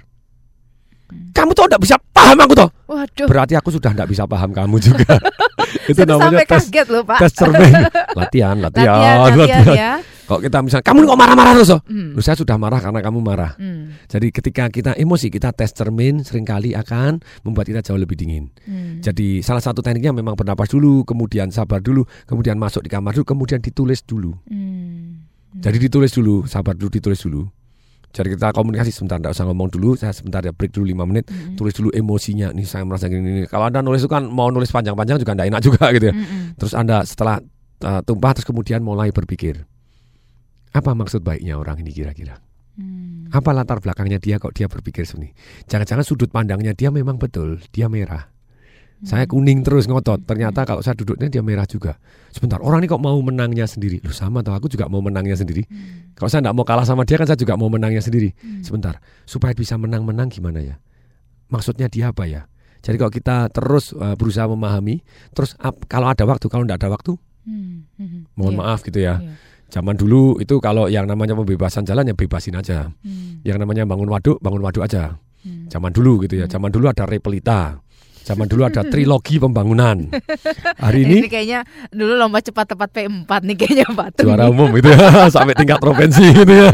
[1.10, 2.70] Kamu tuh tidak bisa paham aku toh.
[2.86, 3.26] Waduh.
[3.26, 5.18] Berarti aku sudah tidak bisa paham kamu juga.
[5.90, 7.18] itu Saya namanya tes kaget loh, Pak.
[7.18, 7.74] tes cermin.
[8.20, 9.92] Latihan, latihan, Latihan, latihan, ya.
[10.30, 11.82] Kalau kita misalnya kamu kok marah-marah terus toh?
[11.90, 12.14] Hmm.
[12.14, 13.58] Loh, saya sudah marah karena kamu marah.
[13.58, 13.98] Hmm.
[14.06, 18.54] Jadi ketika kita emosi, kita tes cermin sering kali akan membuat kita jauh lebih dingin.
[18.62, 19.02] Hmm.
[19.02, 23.26] Jadi salah satu tekniknya memang bernapas dulu, kemudian sabar dulu, kemudian masuk di kamar dulu,
[23.26, 24.38] kemudian ditulis dulu.
[24.46, 25.09] Hmm.
[25.50, 27.50] Jadi ditulis dulu, sabar dulu, ditulis dulu.
[28.10, 31.30] Jadi kita komunikasi sebentar, tidak usah ngomong dulu, saya sebentar ya break dulu 5 menit,
[31.30, 31.54] Hmm.
[31.54, 32.50] tulis dulu emosinya.
[32.54, 33.42] Nih saya merasa gini, gini.
[33.46, 36.16] Kalau anda nulis itu kan mau nulis panjang-panjang juga tidak enak juga gitu ya.
[36.18, 36.58] Mm-mm.
[36.58, 37.38] Terus anda setelah
[37.86, 39.62] uh, tumpah terus kemudian mulai berpikir,
[40.74, 42.42] apa maksud baiknya orang ini kira-kira?
[42.78, 43.30] Hmm.
[43.30, 45.30] Apa latar belakangnya dia kok dia berpikir sini?
[45.70, 48.26] Jangan-jangan sudut pandangnya dia memang betul, dia merah.
[49.00, 49.32] Saya Hmm.
[49.32, 50.28] kuning terus ngotot.
[50.28, 51.96] Ternyata kalau saya duduknya dia merah juga.
[52.30, 54.04] Sebentar, orang ini kok mau menangnya sendiri?
[54.04, 55.64] Lu sama tau, aku juga mau menangnya sendiri.
[55.66, 56.12] Hmm.
[56.14, 58.36] Kalau saya tidak mau kalah sama dia kan saya juga mau menangnya sendiri.
[58.60, 60.76] Sebentar, supaya bisa menang-menang gimana ya?
[61.48, 62.46] Maksudnya dia apa ya?
[62.80, 65.00] Jadi kalau kita terus uh, berusaha memahami,
[65.32, 67.88] terus ap- kalau ada waktu, kalau tidak ada waktu, Hmm.
[67.96, 68.28] Hmm.
[68.36, 68.60] mohon Iya.
[68.60, 69.16] maaf gitu ya.
[69.18, 69.32] Iya.
[69.70, 72.92] Zaman dulu itu kalau yang namanya pembebasan jalan ya bebasin aja.
[73.00, 73.40] Hmm.
[73.42, 75.18] Yang namanya bangun waduk, bangun waduk aja.
[75.70, 76.46] Zaman dulu gitu ya.
[76.46, 77.80] Zaman dulu ada repelita.
[78.30, 80.06] Zaman dulu ada trilogi pembangunan.
[80.78, 85.26] Hari ini kayaknya dulu lomba cepat tepat P4 nih kayaknya Pak juara umum itu ya
[85.34, 86.70] sampai tingkat provinsi gitu ya.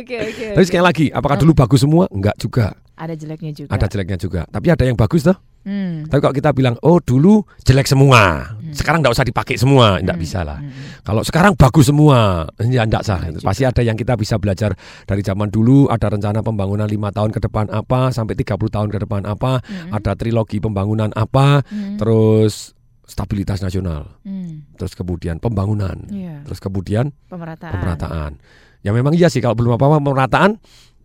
[0.00, 2.08] Oke, oke, Tapi sekali lagi, apakah dulu bagus semua?
[2.08, 2.72] Enggak juga.
[2.96, 3.68] Ada jeleknya juga.
[3.68, 4.40] Ada jeleknya juga.
[4.48, 5.36] Tapi ada yang bagus toh.
[5.68, 6.08] Hmm.
[6.08, 10.24] Tapi kalau kita bilang, oh dulu jelek semua, sekarang nggak usah dipakai semua, nggak Hmm.
[10.24, 10.58] bisa lah.
[11.02, 13.20] Kalau sekarang bagus semua, ya nggak sah.
[13.38, 14.72] Pasti ada yang kita bisa belajar
[15.04, 15.86] dari zaman dulu.
[15.86, 19.60] Ada rencana pembangunan lima tahun ke depan apa, sampai 30 tahun ke depan apa.
[19.92, 21.96] Ada trilogi pembangunan apa, Hmm.
[21.96, 22.72] terus
[23.02, 24.64] stabilitas nasional, Hmm.
[24.74, 26.42] terus kemudian pembangunan, Iya.
[26.42, 27.72] terus kemudian Pemerataan.
[27.76, 28.32] pemerataan.
[28.80, 30.56] Ya memang iya sih kalau belum apa-apa pemerataan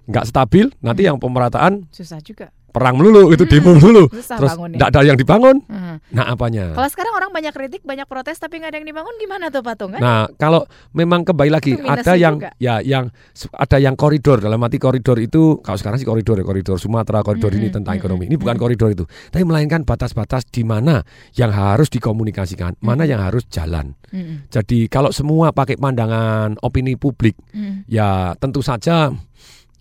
[0.08, 2.50] nggak stabil, nanti yang pemerataan Susah juga.
[2.78, 5.98] Perang melulu itu demo melulu terus nggak ada yang dibangun Hmm.
[6.10, 9.50] nah apanya Kalau sekarang orang banyak kritik, banyak protes tapi nggak ada yang dibangun gimana
[9.50, 10.00] tuh Patung kan?
[10.00, 12.54] nah kalau memang kembali lagi ada yang juga.
[12.58, 13.10] ya yang
[13.52, 17.50] ada yang koridor dalam arti koridor itu kalau sekarang sih koridor ya koridor Sumatera koridor
[17.52, 21.02] ini tentang ekonomi ini bukan koridor itu tapi melainkan batas-batas di mana
[21.34, 24.48] yang harus dikomunikasikan mana yang harus jalan Mm-mm.
[24.48, 27.88] jadi kalau semua pakai pandangan opini publik Mm.
[27.88, 29.10] ya tentu saja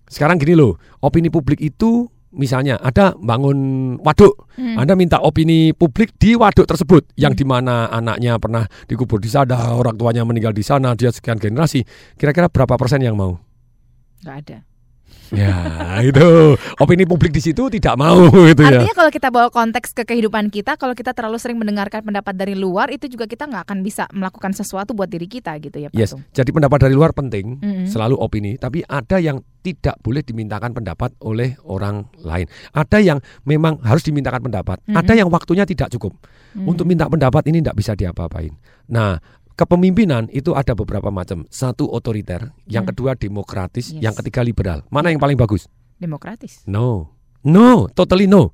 [0.05, 3.57] sekarang gini loh opini publik itu misalnya ada bangun
[4.01, 4.73] waduk Hmm.
[4.73, 9.77] anda minta opini publik di waduk tersebut yang di mana anaknya pernah dikubur di sana
[9.77, 11.85] orang tuanya meninggal di sana dia sekian generasi
[12.17, 13.37] kira-kira berapa persen yang mau
[14.25, 14.57] Nggak ada.
[15.41, 19.91] ya itu opini publik di situ tidak mau itu ya Artinya kalau kita bawa konteks
[19.91, 23.63] ke kehidupan kita, kalau kita terlalu sering mendengarkan pendapat dari luar, itu juga kita nggak
[23.67, 26.23] akan bisa melakukan sesuatu buat diri kita gitu ya Pak Yes, Tung?
[26.31, 27.85] jadi pendapat dari luar penting, Mm-mm.
[27.89, 32.47] selalu opini, tapi ada yang tidak boleh dimintakan pendapat oleh orang lain.
[32.71, 34.95] Ada yang memang harus dimintakan pendapat, Mm-mm.
[34.95, 36.15] ada yang waktunya tidak cukup.
[36.55, 36.65] Mm.
[36.71, 38.55] Untuk minta pendapat ini tidak bisa diapa-apain.
[38.87, 39.19] Nah,
[39.57, 41.43] kepemimpinan itu ada beberapa macam.
[41.49, 42.89] Satu otoriter, yang Mm.
[42.93, 44.05] kedua demokratis, Yes.
[44.05, 44.85] yang ketiga liberal.
[44.87, 45.65] Mana yang paling bagus?
[45.97, 46.61] Demokratis.
[46.69, 47.17] No.
[47.41, 48.53] No, totally no.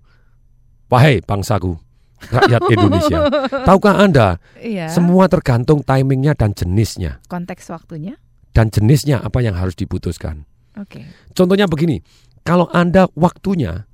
[0.87, 1.75] Wahai bangsaku,
[2.23, 3.19] rakyat Indonesia.
[3.67, 4.87] Tahukah Anda, Iya.
[4.87, 7.19] semua tergantung timingnya dan jenisnya.
[7.27, 8.15] Konteks waktunya.
[8.53, 10.45] Dan jenisnya apa yang harus diputuskan.
[10.77, 11.03] Oke.
[11.33, 12.05] Contohnya begini,
[12.45, 13.89] kalau Anda waktunya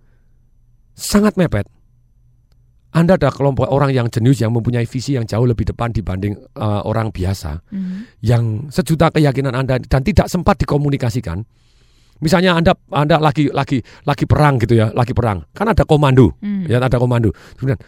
[0.94, 1.66] sangat mepet,
[2.90, 6.82] Anda ada kelompok orang yang jenius yang mempunyai visi yang jauh lebih depan dibanding eh,
[6.86, 7.98] orang biasa, Mhm.
[8.26, 8.44] yang
[8.74, 11.46] sejuta keyakinan Anda dan tidak sempat dikomunikasikan.
[12.20, 15.46] Misalnya Anda Anda lagi lagi lagi perang gitu ya, lagi perang.
[15.56, 16.68] Kan ada komando, Hmm.
[16.68, 17.32] ya ada komando.
[17.56, 17.80] Kemudian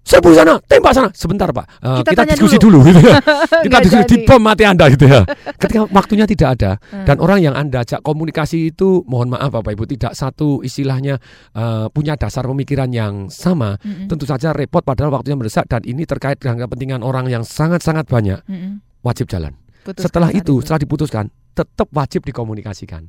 [0.00, 1.08] serbu sana, tembak sana.
[1.12, 2.82] Sebentar Pak, Eh, Kita kita, diskusi dulu.
[2.82, 3.18] dulu, gitu ya.
[3.64, 5.22] kita diskusi di bom mati Anda gitu ya.
[5.60, 7.04] Ketika waktunya tidak ada Hmm.
[7.04, 11.20] dan orang yang Anda ajak komunikasi itu mohon maaf Bapak Ibu tidak satu istilahnya
[11.54, 14.08] eh, punya dasar pemikiran yang sama, Mm-mm.
[14.08, 18.40] tentu saja repot padahal waktunya mendesak dan ini terkait dengan kepentingan orang yang sangat-sangat banyak.
[18.44, 18.82] Mm-mm.
[19.00, 19.54] Wajib jalan.
[19.80, 23.08] Putuskan Setelah saat itu, setelah diputuskan, tetap wajib dikomunikasikan.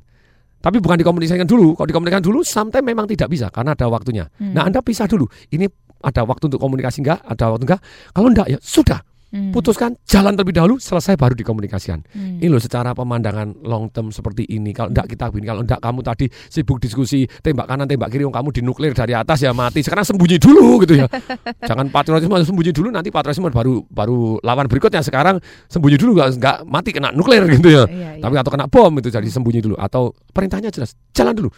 [0.62, 1.74] Tapi bukan dikomunikasikan dulu.
[1.74, 4.30] Kalau dikomunikasikan dulu, sometimes memang tidak bisa karena ada waktunya.
[4.38, 4.54] Hmm.
[4.54, 5.26] Nah, Anda pisah dulu.
[5.50, 5.66] Ini
[6.02, 7.22] ada waktu untuk komunikasi enggak?
[7.24, 7.82] Ada waktu enggak?
[8.12, 9.02] Kalau enggak ya sudah.
[9.32, 9.56] Hmm.
[9.56, 12.04] Putuskan, jalan terlebih dahulu, selesai baru dikomunikasikan.
[12.04, 12.44] Hmm.
[12.44, 14.76] Ini loh secara pemandangan long term seperti ini.
[14.76, 18.52] Kalau enggak kita begini, kalau enggak kamu tadi sibuk diskusi tembak kanan, tembak kiri, kamu
[18.52, 19.80] dinuklir dari atas ya mati.
[19.88, 21.08] Sekarang sembunyi dulu gitu ya.
[21.70, 25.00] Jangan patriotisme sembunyi dulu nanti patriotisme baru baru lawan berikutnya.
[25.00, 25.40] Sekarang
[25.72, 27.84] sembunyi dulu enggak, enggak mati kena nuklir gitu ya.
[27.88, 28.24] Iya, iya.
[28.28, 31.50] Tapi atau kena bom itu jadi sembunyi dulu atau perintahnya jelas, jalan dulu.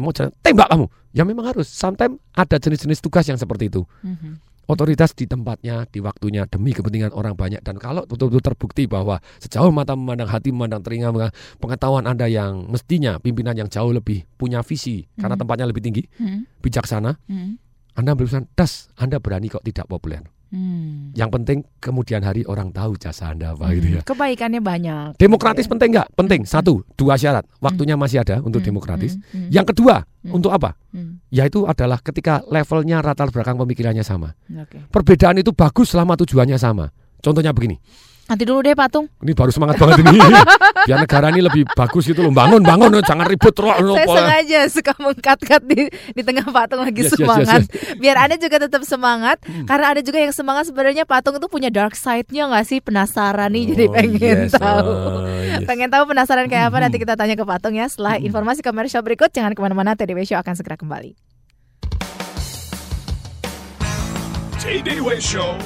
[0.00, 0.86] Mau jalan, tembak kamu.
[1.12, 1.68] Ya memang harus.
[1.68, 4.40] Sometimes ada jenis-jenis tugas yang seperti itu Mhm.
[4.64, 9.68] otoritas di tempatnya, di waktunya demi kepentingan orang banyak dan kalau betul-betul terbukti bahwa sejauh
[9.68, 11.12] mata memandang hati memandang telinga
[11.60, 15.42] pengetahuan Anda yang mestinya pimpinan yang jauh lebih punya visi karena Mhm.
[15.44, 16.62] tempatnya lebih tinggi, Mhm.
[16.64, 17.52] bijaksana, Mhm.
[17.92, 20.24] Anda berusaha das, Anda berani kok tidak populer.
[20.52, 21.16] Hmm.
[21.16, 24.02] Yang penting kemudian hari orang tahu jasa Anda apa gitu ya.
[24.04, 25.16] Kebaikannya banyak.
[25.16, 26.12] Demokratis penting nggak?
[26.12, 26.44] Penting.
[26.44, 27.48] Satu, dua syarat.
[27.58, 29.16] Waktunya masih ada untuk demokratis.
[29.32, 30.36] hmm, Yang kedua, Hmm.
[30.36, 30.76] untuk apa?
[30.92, 31.24] Hmm.
[31.32, 34.36] Yaitu adalah ketika levelnya latar belakang pemikirannya sama.
[34.52, 34.86] Oke.
[34.92, 36.92] Perbedaan itu bagus selama tujuannya sama.
[37.24, 37.80] Contohnya begini.
[38.22, 39.10] Nanti dulu deh patung.
[39.18, 40.16] Ini baru semangat banget ini.
[40.88, 42.30] Biar negara ini lebih bagus gitu loh.
[42.30, 43.74] Bangun, bangun, jangan ribut terus.
[43.74, 47.60] Saya sengaja suka mengkat-kat di, di tengah patung lagi Yes, yes, yes, semangat.
[47.60, 47.68] yes.
[47.68, 47.98] Hmm.
[47.98, 49.36] Biar Anda juga tetap semangat.
[49.66, 52.78] Karena ada juga yang semangat sebenarnya patung itu punya dark side-nya nggak sih?
[52.80, 54.86] Penasaran nih jadi Oh, pengen yes, tahu.
[54.86, 55.66] oh, yes.
[55.66, 56.76] Pengen tahu penasaran kayak apa?
[56.78, 56.84] Hmm.
[56.88, 57.84] Nanti kita tanya ke patung ya.
[57.84, 59.92] Setelah informasi komersial berikut, jangan ke mana-mana.
[59.92, 61.12] TDW Show akan segera kembali.
[64.56, 65.58] TDW Show.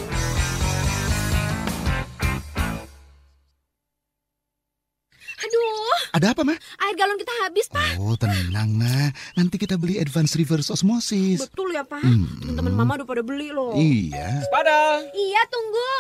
[5.37, 6.57] Aduh, Ada apa, Ma?
[6.57, 8.01] air galon kita habis, Pak.
[8.01, 9.13] Oh, tenang, Ma.
[9.37, 11.45] Nanti kita beli advance reverse osmosis.
[11.45, 12.01] Betul ya, Pak.
[12.01, 12.41] Hmm.
[12.41, 13.77] Teman-teman Mama udah pada beli loh.
[13.77, 14.49] Iya.
[14.49, 15.05] Pada.
[15.13, 15.93] Iya, tunggu.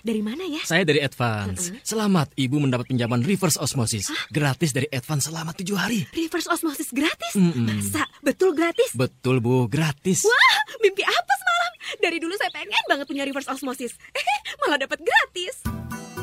[0.00, 0.64] Dari mana ya?
[0.64, 1.68] Saya dari Advance.
[1.84, 4.08] Selamat, Ibu mendapat pinjaman reverse osmosis.
[4.32, 6.08] Gratis dari Advance selama tujuh hari.
[6.16, 7.36] Reverse osmosis gratis?
[7.36, 7.68] Mm-mm.
[7.68, 8.08] Masa?
[8.24, 8.96] Betul gratis?
[8.96, 9.68] Betul, Bu.
[9.68, 10.24] Gratis.
[10.24, 11.72] Wah, mimpi apa semalam?
[12.00, 13.92] Dari dulu saya pengen banget punya reverse osmosis.
[14.16, 15.60] Eh, malah dapat gratis.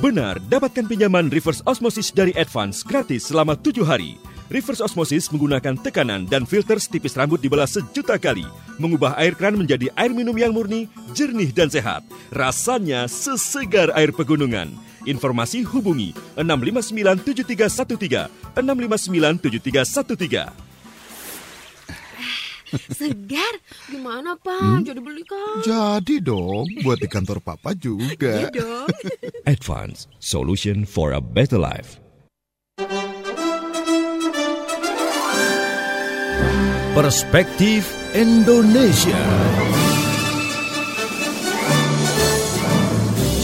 [0.04, 4.20] Benar, dapatkan pinjaman reverse osmosis dari Advance gratis selama tujuh hari.
[4.52, 8.44] Reverse osmosis menggunakan tekanan dan filter setipis rambut dibelah sejuta kali,
[8.76, 12.04] mengubah air kran menjadi air minum yang murni, jernih dan sehat.
[12.36, 14.68] Rasanya sesegar air pegunungan.
[15.08, 18.28] Informasi hubungi 6597313
[18.60, 20.65] 6597313.
[22.92, 23.54] Segar?
[23.90, 24.62] Gimana, Pak?
[24.62, 24.84] Hmm?
[24.86, 25.62] Jadi beli kan?
[25.62, 28.46] Jadi dong, buat di kantor papa juga.
[28.46, 28.88] Iya dong.
[29.54, 32.02] Advance, solution for a better life.
[36.96, 39.20] Perspektif Indonesia.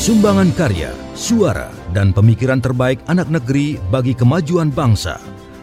[0.02, 5.20] Sumbangan karya, suara, dan pemikiran terbaik anak negeri bagi kemajuan bangsa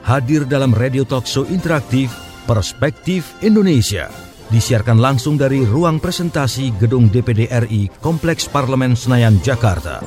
[0.09, 2.09] hadir dalam radio talk show interaktif
[2.49, 4.09] Perspektif Indonesia.
[4.49, 10.01] Disiarkan langsung dari ruang presentasi Gedung DPD RI Kompleks Parlemen Senayan, Jakarta.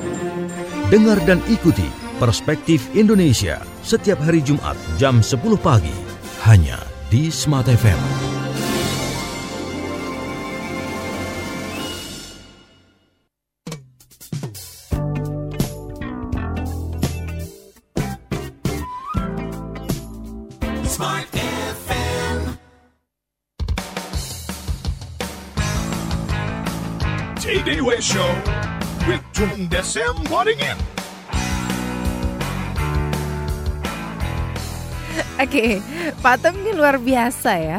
[0.90, 1.86] Dengar dan ikuti
[2.18, 5.94] Perspektif Indonesia setiap hari Jumat jam 10 pagi
[6.42, 6.82] hanya
[7.14, 8.31] di Smart FM.
[35.36, 35.84] Oke,
[36.24, 37.78] patung ini luar biasa ya.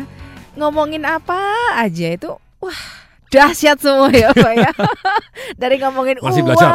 [0.53, 1.41] Ngomongin apa
[1.73, 2.29] aja itu,
[2.61, 2.81] wah
[3.33, 4.69] dahsyat semua ya Pak ya.
[5.65, 6.69] Dari ngomongin Masih uang belajar.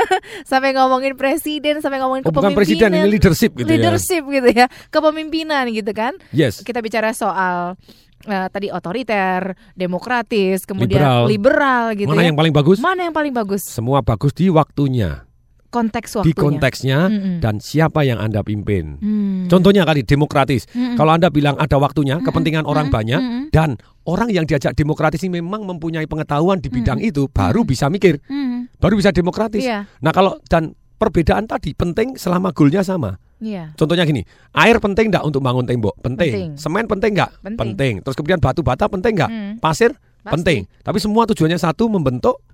[0.50, 3.04] sampai ngomongin presiden, sampai ngomongin Oh, bukan presiden, kepemimpinan.
[3.04, 3.76] ini leadership gitu ya.
[3.76, 6.16] Leadership gitu ya, kepemimpinan gitu kan.
[6.32, 6.64] Yes.
[6.64, 7.76] Kita bicara soal
[8.22, 11.22] eh, tadi otoriter, demokratis, kemudian Liberal.
[11.26, 12.26] liberal, gitu Mana ya.
[12.28, 12.78] yang paling bagus?
[12.78, 13.62] Mana yang paling bagus?
[13.62, 15.24] Semua bagus di waktunya,
[15.68, 16.34] Konteks di waktunya.
[16.34, 17.36] konteksnya Mm-mm.
[17.38, 18.98] dan siapa yang Anda pimpin.
[18.98, 19.46] Hmm.
[19.46, 20.66] Contohnya kali demokratis.
[20.68, 20.98] Mm-mm.
[20.98, 23.42] Kalau Anda bilang ada waktunya, kepentingan orang banyak Mm-mm.
[23.50, 28.18] dan orang yang diajak demokratis ini memang mempunyai pengetahuan di bidang itu, baru bisa mikir,
[28.26, 28.66] Hmm.
[28.76, 29.62] baru bisa demokratis.
[29.62, 29.86] Iya.
[30.00, 33.16] Nah, kalau dan perbedaan tadi penting selama goalnya sama.
[33.40, 33.72] Iya.
[33.72, 34.20] Contohnya gini,
[34.52, 35.96] air penting nggak untuk bangun tembok?
[36.04, 36.28] Penting.
[36.28, 36.50] Penting.
[36.60, 37.30] Semen penting nggak?
[37.56, 37.94] Penting.
[38.04, 39.30] Terus kemudian batu bata penting nggak?
[39.32, 39.52] Hmm.
[39.56, 40.32] Pasir Pasti.
[40.36, 40.60] penting.
[40.84, 42.44] Tapi semua tujuannya satu membentuk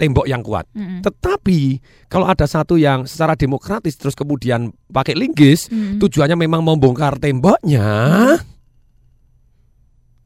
[0.00, 0.64] tembok yang kuat.
[0.72, 1.04] Mm-mm.
[1.04, 1.78] Tetapi
[2.08, 6.00] kalau ada satu yang secara demokratis terus kemudian pakai linggis, Mm-mm.
[6.00, 7.84] tujuannya memang membongkar temboknya.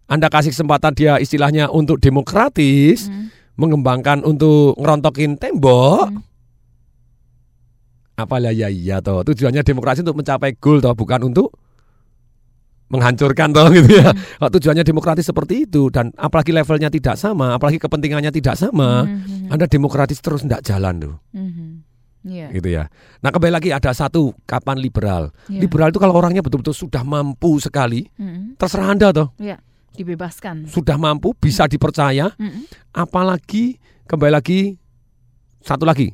[0.07, 3.11] Anda kasih kesempatan dia istilahnya untuk demokratis,
[3.59, 6.15] mengembangkan untuk ngerontokin tembok.
[8.17, 9.21] Apalah ya iya toh.
[9.23, 11.53] Tujuannya demokrasi untuk mencapai goal toh, bukan untuk
[12.87, 14.15] menghancurkan toh gitu ya.
[14.15, 19.53] Kalau tujuannya demokratis seperti itu dan apalagi levelnya tidak sama, apalagi kepentingannya tidak sama, Mhm.
[19.53, 21.15] Anda demokratis terus tidak jalan tuh.
[21.35, 21.69] Mhm.
[22.27, 22.49] Iya.
[22.51, 22.91] Gitu ya.
[23.23, 25.31] Nah, kembali lagi ada satu kapan liberal.
[25.47, 25.63] Iya.
[25.63, 28.59] Liberal itu kalau orangnya betul-betul sudah mampu sekali, Mhm.
[28.59, 29.31] terserah Anda toh.
[29.39, 29.63] Iya,
[29.95, 30.67] dibebaskan.
[30.67, 32.67] Sudah mampu, bisa dipercaya, Mm-mm.
[32.91, 34.75] apalagi kembali lagi
[35.63, 36.11] satu lagi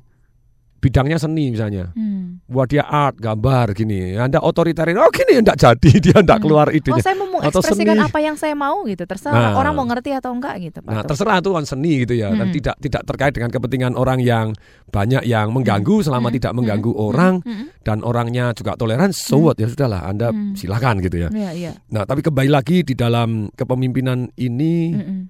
[0.82, 1.94] bidangnya seni misalnya.
[1.94, 2.42] Hmm.
[2.44, 4.18] Buat dia art, gambar gini.
[4.18, 6.98] Anda otoriterin, oh gini enggak jadi, dia enggak keluar Oh, idenya.
[6.98, 8.02] saya mau Atau mengekspresikan seni.
[8.04, 9.06] apa yang saya mau gitu.
[9.06, 9.54] Terserah Nah.
[9.54, 10.90] orang mau ngerti atau enggak gitu, Pak.
[10.90, 12.56] Nah, terserah itu kan seni gitu ya, dan Mm-mm.
[12.58, 14.46] tidak tidak terkait dengan kepentingan orang yang
[14.88, 16.36] banyak yang mengganggu selama Mm-mm.
[16.36, 17.66] tidak mengganggu orang Mm-mm.
[17.80, 19.14] dan orangnya juga toleran.
[19.14, 20.58] So what ya sudahlah, Anda Mm.
[20.58, 21.28] silakan gitu ya.
[21.30, 21.72] Iya, iya.
[21.88, 25.20] Nah, tapi kembali lagi di dalam kepemimpinan ini, Mm-mm.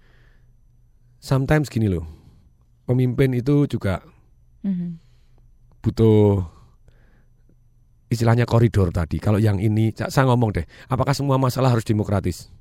[1.18, 2.02] sometimes gini loh,
[2.84, 4.00] pemimpin itu juga
[4.62, 5.01] Mhm.
[5.82, 6.46] Butuh
[8.12, 9.18] istilahnya koridor tadi.
[9.18, 12.52] Kalau yang ini, saya ngomong deh, apakah semua masalah harus demokratis?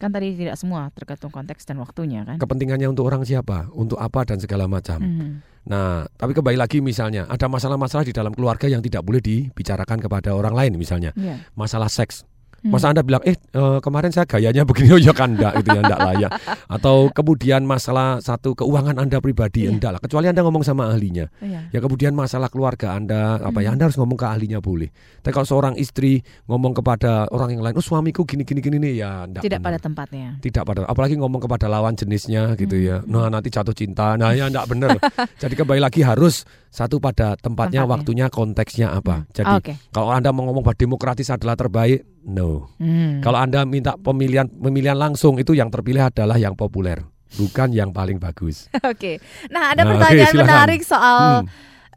[0.00, 2.40] Kan tadi tidak semua tergantung konteks dan waktunya kan.
[2.42, 4.98] Kepentingannya untuk orang siapa, untuk apa dan segala macam.
[4.98, 5.30] Mhm.
[5.62, 10.34] Nah, tapi kembali lagi misalnya ada masalah-masalah di dalam keluarga yang tidak boleh dibicarakan kepada
[10.34, 11.14] orang lain misalnya.
[11.14, 11.46] Iya.
[11.54, 12.26] Masalah seks.
[12.62, 12.70] Hmm.
[12.70, 15.82] Masa Anda bilang, eh eh, kemarin saya gayanya begini, oh ya kan enggak, itu ya
[15.82, 16.30] enggak layak.
[16.70, 20.00] Atau kemudian masalah satu keuangan Anda pribadi, enggak lah.
[20.00, 21.26] Kecuali Anda ngomong sama ahlinya.
[21.42, 21.68] Iya.
[21.68, 23.74] Ya kemudian masalah keluarga Anda, apa ya Hmm.
[23.74, 24.94] Anda harus ngomong ke ahlinya boleh.
[25.20, 28.94] Tapi kalau seorang istri ngomong kepada orang yang lain, oh suamiku gini gini gini nih,
[28.94, 29.66] ya enggak Tidak benar.
[29.66, 30.28] pada tempatnya.
[30.38, 32.86] Tidak pada, apalagi ngomong kepada lawan jenisnya gitu Hmm.
[32.86, 32.96] ya.
[33.02, 34.94] Nah nanti jatuh cinta, nah ya enggak bener.
[35.42, 37.90] Jadi kembali lagi harus satu pada tempatnya, Tempatnya.
[37.90, 39.26] waktunya, konteksnya apa.
[39.34, 39.72] Jadi Oke.
[39.90, 42.70] kalau anda mau ngomong bahwa demokratis adalah terbaik, no.
[42.76, 43.18] Hmm.
[43.18, 47.02] Kalau anda minta pemilihan pemilihan langsung itu yang terpilih adalah yang populer,
[47.34, 48.66] bukan yang paling bagus.
[48.84, 49.18] Oke.
[49.48, 50.46] Nah, ada Nah, pertanyaan silakan.
[50.46, 51.50] menarik soal Hmm.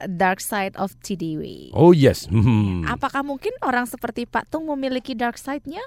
[0.09, 1.71] dark side of TDW.
[1.71, 2.25] Oh yes.
[2.25, 2.83] Hmm.
[2.83, 5.81] Apakah mungkin orang seperti Pak Tung memiliki dark side-nya?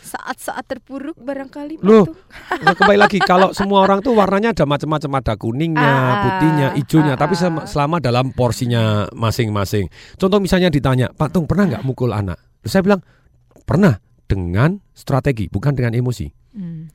[0.00, 2.18] Saat-saat terpuruk barangkali Pak Loh, Tung.
[2.58, 7.14] Nah, kembali lagi kalau semua orang tuh warnanya ada macam-macam ada kuningnya, Ah, putihnya, hijaunya,
[7.14, 9.88] ah, tapi sem- selama dalam porsinya masing-masing.
[10.14, 12.36] Contoh misalnya ditanya, Pak Tung pernah nggak mukul anak?
[12.60, 13.00] Terus saya bilang
[13.70, 13.94] pernah
[14.26, 16.26] dengan strategi, bukan dengan emosi.
[16.58, 16.90] Hmm.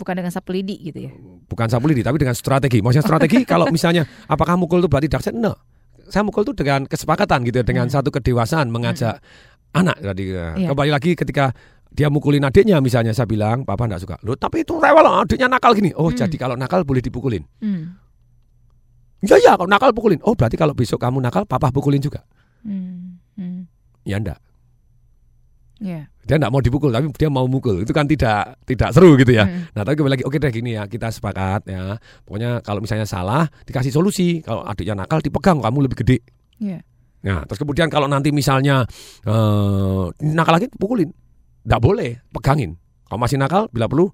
[0.00, 1.12] Bukan dengan sapu lidi gitu ya.
[1.44, 2.80] Bukan sapu lidi, tapi dengan strategi.
[2.80, 5.28] Maksudnya strategi kalau misalnya apakah mukul itu berarti dark?
[5.36, 5.52] No.
[6.08, 9.20] Saya mukul itu dengan kesepakatan gitu ya, dengan satu kedewasaan mengajak
[9.76, 10.32] anak tadi.
[10.32, 10.72] ya.
[10.72, 11.52] Kembali lagi ketika
[11.92, 15.76] dia mukulin adiknya misalnya saya bilang, "Papa enggak suka." Loh, tapi itu rewel adiknya nakal
[15.76, 15.92] gini.
[15.94, 16.16] Oh, Hmm.
[16.16, 17.44] jadi kalau nakal boleh dipukulin.
[17.60, 18.00] Hmm.
[19.20, 20.16] Ya ya, kalau nakal pukulin.
[20.24, 22.24] Oh, berarti kalau besok kamu nakal, papa pukulin juga.
[22.64, 23.20] Hmm.
[23.36, 23.68] Hmm.
[24.08, 24.40] Ya enggak.
[25.80, 26.12] Ya.
[26.28, 27.82] Dia enggak mau dipukul, tapi dia mau mukul.
[27.82, 29.48] Itu kan tidak tidak seru gitu ya.
[29.48, 29.72] Hmm.
[29.72, 31.96] Nah, tapi kembali lagi, oke deh gini ya, kita sepakat ya.
[32.28, 34.44] Pokoknya kalau misalnya salah, dikasih solusi.
[34.44, 36.20] Kalau adiknya nakal, dipegang, kamu lebih gede.
[36.60, 36.84] Ya.
[37.24, 38.84] Nah, terus kemudian kalau nanti misalnya
[39.24, 41.08] eh nakal lagi, pukulin.
[41.64, 42.76] Enggak boleh, pegangin.
[43.08, 44.12] Kalau masih nakal, bila perlu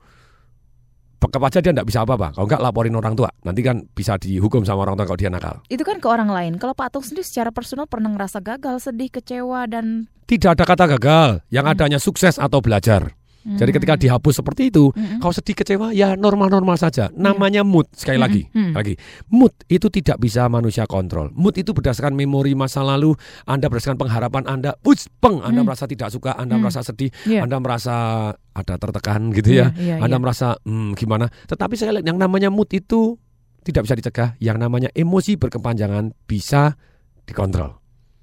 [1.17, 2.37] bekap aja dia enggak bisa apa-apa.
[2.37, 3.31] Kalau enggak laporin orang tua.
[3.43, 5.57] Nanti kan bisa dihukum sama orang tua kalau dia nakal.
[5.67, 6.53] Itu kan ke orang lain.
[6.61, 10.91] Kalau Pak Tung sendiri secara personal pernah ngerasa gagal, sedih, kecewa dan Tidak ada kata
[10.99, 13.15] gagal, yang adanya sukses atau belajar.
[13.47, 13.79] Jadi Hmm.
[13.79, 15.23] ketika dihapus seperti itu, Hmm.
[15.23, 17.15] kau sedih kecewa ya normal-normal saja.
[17.15, 18.27] Namanya mood sekali Hmm.
[18.27, 18.75] lagi, Hmm.
[18.75, 18.99] lagi
[19.31, 21.31] mood itu tidak bisa manusia kontrol.
[21.31, 23.15] Mood itu berdasarkan memori masa lalu,
[23.47, 25.71] Anda berdasarkan pengharapan Anda, Uts, peng, Anda Hmm.
[25.71, 26.67] merasa tidak suka, Anda Hmm.
[26.67, 27.47] merasa sedih, Iya.
[27.47, 27.95] Anda merasa
[28.35, 30.23] ada tertekan gitu ya, Iya, iya, Anda iya.
[30.27, 31.31] merasa hmm, gimana.
[31.47, 33.15] Tetapi sekali lagi, yang namanya mood itu
[33.63, 36.75] tidak bisa dicegah, yang namanya emosi berkepanjangan bisa
[37.23, 37.79] dikontrol.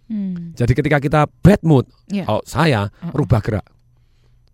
[0.07, 0.51] Hmm.
[0.51, 2.27] Jadi ketika kita bad mood, Iya.
[2.27, 3.15] kalau saya Uh-uh.
[3.15, 3.63] rubah gerak.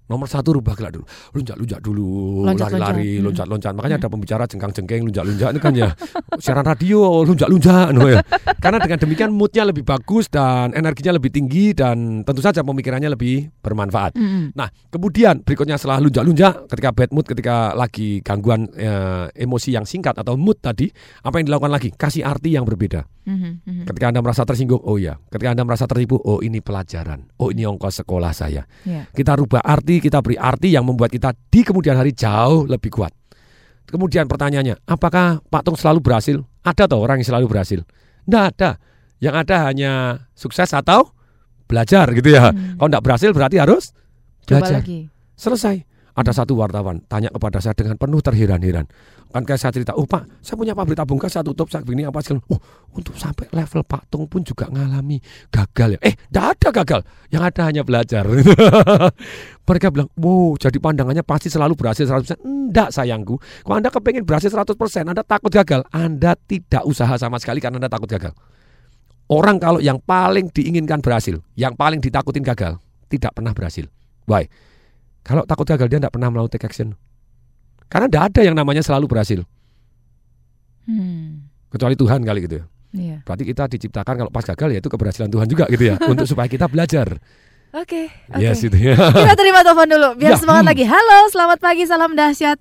[0.10, 1.06] Nomor satu rubah gerak dulu,
[1.38, 3.30] lunjak-lunjak dulu, lari-lari, Hmm.
[3.30, 3.74] loncat-loncat.
[3.78, 5.90] Makanya ada pembicara jengkang-jengkeng, lunjak-lunjak itu kan ya.
[6.44, 7.94] Siaran radio, lunjak-lunjak.
[7.94, 8.26] no ya.
[8.58, 13.54] Karena dengan demikian moodnya lebih bagus dan energinya lebih tinggi dan tentu saja pemikirannya lebih
[13.62, 14.18] bermanfaat.
[14.18, 14.58] Mm-mm.
[14.58, 20.18] Nah, kemudian berikutnya setelah lunjak-lunjak, ketika bad mood, ketika lagi gangguan eh, emosi yang singkat
[20.18, 20.90] atau mood tadi,
[21.22, 21.90] apa yang dilakukan lagi?
[21.94, 23.06] Kasih arti yang berbeda.
[23.30, 23.84] Mhm, mhm.
[23.86, 25.22] Ketika Anda merasa tersinggung, oh iya.
[25.30, 27.30] Ketika Anda merasa tertipu, oh ini pelajaran.
[27.38, 28.66] Oh ini ongkos sekolah saya.
[28.82, 29.06] Iya.
[29.14, 33.14] Kita rubah arti, kita beri arti yang membuat kita di kemudian hari jauh lebih kuat.
[33.86, 36.42] Kemudian pertanyaannya, apakah Pak Tung selalu berhasil?
[36.66, 37.86] Ada toh orang yang selalu berhasil?
[38.26, 38.82] Tidak ada.
[39.22, 39.92] Yang ada hanya
[40.34, 41.14] sukses atau
[41.70, 42.50] belajar gitu ya.
[42.50, 43.94] Kalau tidak berhasil berarti harus
[44.46, 44.82] Coba belajar.
[44.82, 45.00] lagi.
[45.38, 45.86] Selesai.
[46.18, 48.90] Ada satu wartawan tanya kepada saya dengan penuh terheran-heran.
[49.30, 52.02] Kan kayak saya cerita, oh Pak, saya punya pabrik tabung gas, saya tutup, saya begini
[52.02, 52.42] apa segala.
[52.50, 52.58] Oh,
[52.98, 55.22] untuk sampai level Pak Tung pun juga ngalami
[55.54, 56.00] gagal ya.
[56.02, 57.02] Eh, tidak ada gagal.
[57.30, 58.26] Yang ada hanya belajar.
[59.70, 62.42] Mereka bilang, wow, jadi pandangannya pasti selalu berhasil 100%.
[62.42, 63.38] Enggak sayangku.
[63.38, 64.74] Kalau Anda kepengen berhasil 100%,
[65.06, 65.86] Anda takut gagal.
[65.94, 68.34] Anda tidak usaha sama sekali karena Anda takut gagal.
[69.30, 72.82] Orang kalau yang paling diinginkan berhasil, yang paling ditakutin gagal,
[73.14, 73.86] tidak pernah berhasil.
[74.26, 74.50] Why?
[75.22, 76.98] Kalau takut gagal dia tidak pernah melakukan take action.
[77.90, 79.42] Karena tidak ada yang namanya selalu berhasil.
[80.86, 81.50] Hmm.
[81.74, 82.66] Kecuali Tuhan kali gitu ya.
[82.90, 83.18] Iya.
[83.26, 85.96] Berarti kita diciptakan kalau pas gagal ya itu keberhasilan Tuhan juga gitu ya.
[86.12, 87.18] untuk supaya kita belajar.
[87.74, 88.10] Oke.
[88.30, 88.42] oke.
[88.42, 88.98] Yes itu ya.
[88.98, 90.72] Kita terima telepon dulu biar Ya, semangat hmm.
[90.74, 90.84] lagi.
[90.86, 92.58] Halo, selamat pagi, salam dahsyat.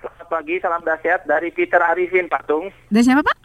[0.00, 2.72] Selamat pagi, salam dahsyat dari Peter Arifin, Patung.
[2.88, 3.36] Dari siapa Pak?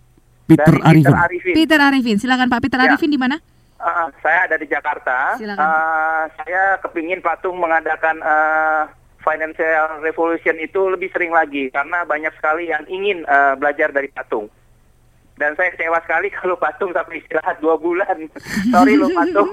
[0.47, 1.15] Peter Dari Peter Arifin.
[1.15, 1.53] Arifin.
[1.55, 2.17] Peter Arifin.
[2.19, 2.85] Silakan Pak Peter Ya.
[2.91, 3.35] Arifin di mana?
[3.75, 5.35] Uh, saya ada di Jakarta.
[5.35, 5.67] Silakan.
[5.67, 8.87] Uh, saya kepingin Patung mengadakan uh,
[9.25, 14.47] financial revolution itu lebih sering lagi karena banyak sekali yang ingin uh, belajar dari Patung.
[15.35, 18.15] Dan saya kecewa sekali kalau Patung sampai istirahat dua bulan.
[18.71, 19.51] Sorry loh Patung.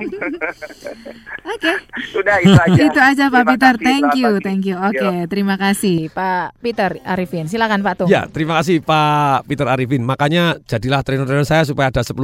[1.45, 1.73] Oke.
[2.15, 2.81] Sudah itu aja.
[2.81, 3.75] Itu aja Pak Terima Peter.
[3.75, 4.45] kasih, Thank you, pagi.
[4.45, 4.77] thank you.
[4.79, 5.13] Oke, Yo.
[5.27, 7.45] terima kasih Pak Peter Arifin.
[7.45, 8.09] Silakan Pak Tung.
[8.09, 10.03] Ya, terima kasih Pak Peter Arifin.
[10.03, 12.15] Makanya jadilah trainer-trainer saya supaya ada 10.000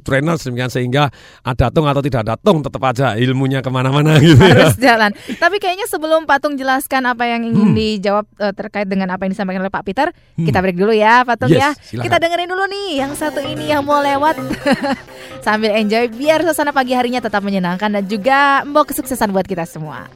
[0.00, 1.12] trainer demikian sehingga
[1.42, 4.64] ada tung atau tidak ada tung tetap aja ilmunya ke mana-mana gitu ya.
[4.64, 5.10] harus jalan.
[5.34, 7.72] Tapi kayaknya sebelum Patung jelaskan apa yang ingin Hmm.
[7.72, 10.44] dijawab eh, terkait dengan apa yang disampaikan oleh Pak Peter, Hmm.
[10.44, 11.70] kita break dulu ya, Patung Yes, ya.
[11.82, 12.04] silakan.
[12.04, 14.38] Kita dengerin dulu nih yang satu ini yang mau lewat
[15.46, 20.06] sambil enjoy biar suasana pagi harinya tetap menyenangkan dan juga membawa kesuksesan buat kita semua.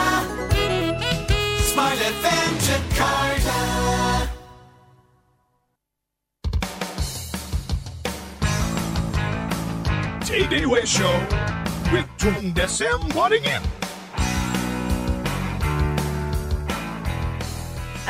[1.74, 2.45] Smart FM
[10.26, 11.14] Tay Way Show
[11.94, 13.62] with Tung Desem Wadding In.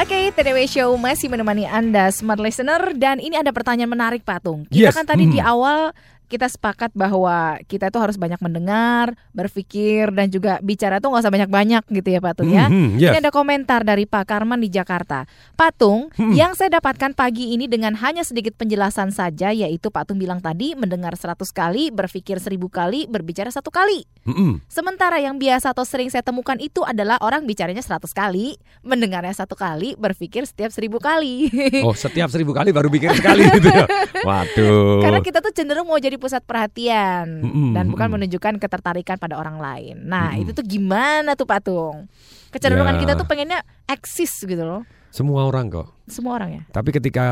[0.01, 4.65] Oke, TDW Show masih menemani Anda smart listener dan ini ada pertanyaan menarik Pak Tung.
[4.65, 4.97] Kita Yes.
[4.97, 5.53] kan tadi di Hmm.
[5.61, 5.93] awal
[6.27, 11.35] kita sepakat bahwa kita itu harus banyak mendengar, berpikir dan juga bicara tuh nggak usah
[11.35, 12.67] banyak-banyak gitu ya Pak Tung ya.
[12.67, 13.15] Mhm, yes.
[13.15, 15.25] Ini ada komentar dari Pak Karman di Jakarta.
[15.55, 16.33] Pak Tung, Hmm.
[16.35, 20.75] yang saya dapatkan pagi ini dengan hanya sedikit penjelasan saja yaitu Pak Tung bilang tadi
[20.75, 24.03] mendengar 100 kali, berpikir 1000 kali, berbicara satu kali.
[24.27, 24.59] Mm-mm.
[24.67, 29.55] Sementara yang biasa atau sering saya temukan itu adalah orang bicaranya 100 kali, mendengarnya satu
[29.55, 31.47] kali, berpikir setiap seribu kali.
[31.87, 33.87] Oh, setiap seribu kali baru pikir sekali gitu ya.
[34.27, 35.01] Waduh.
[35.07, 39.57] Karena kita tuh cenderung mau jadi pusat perhatian Mm-mm, dan bukan menunjukkan ketertarikan pada orang
[39.57, 40.05] lain.
[40.05, 40.43] Nah, Mm-mm.
[40.45, 42.09] itu tuh gimana tuh Patung?
[42.51, 43.01] Kecenderungan Ya.
[43.05, 44.83] kita tuh pengennya eksis gitu loh.
[45.11, 45.89] Semua orang kok.
[46.05, 46.63] Semua orang ya.
[46.69, 47.25] Tapi ketika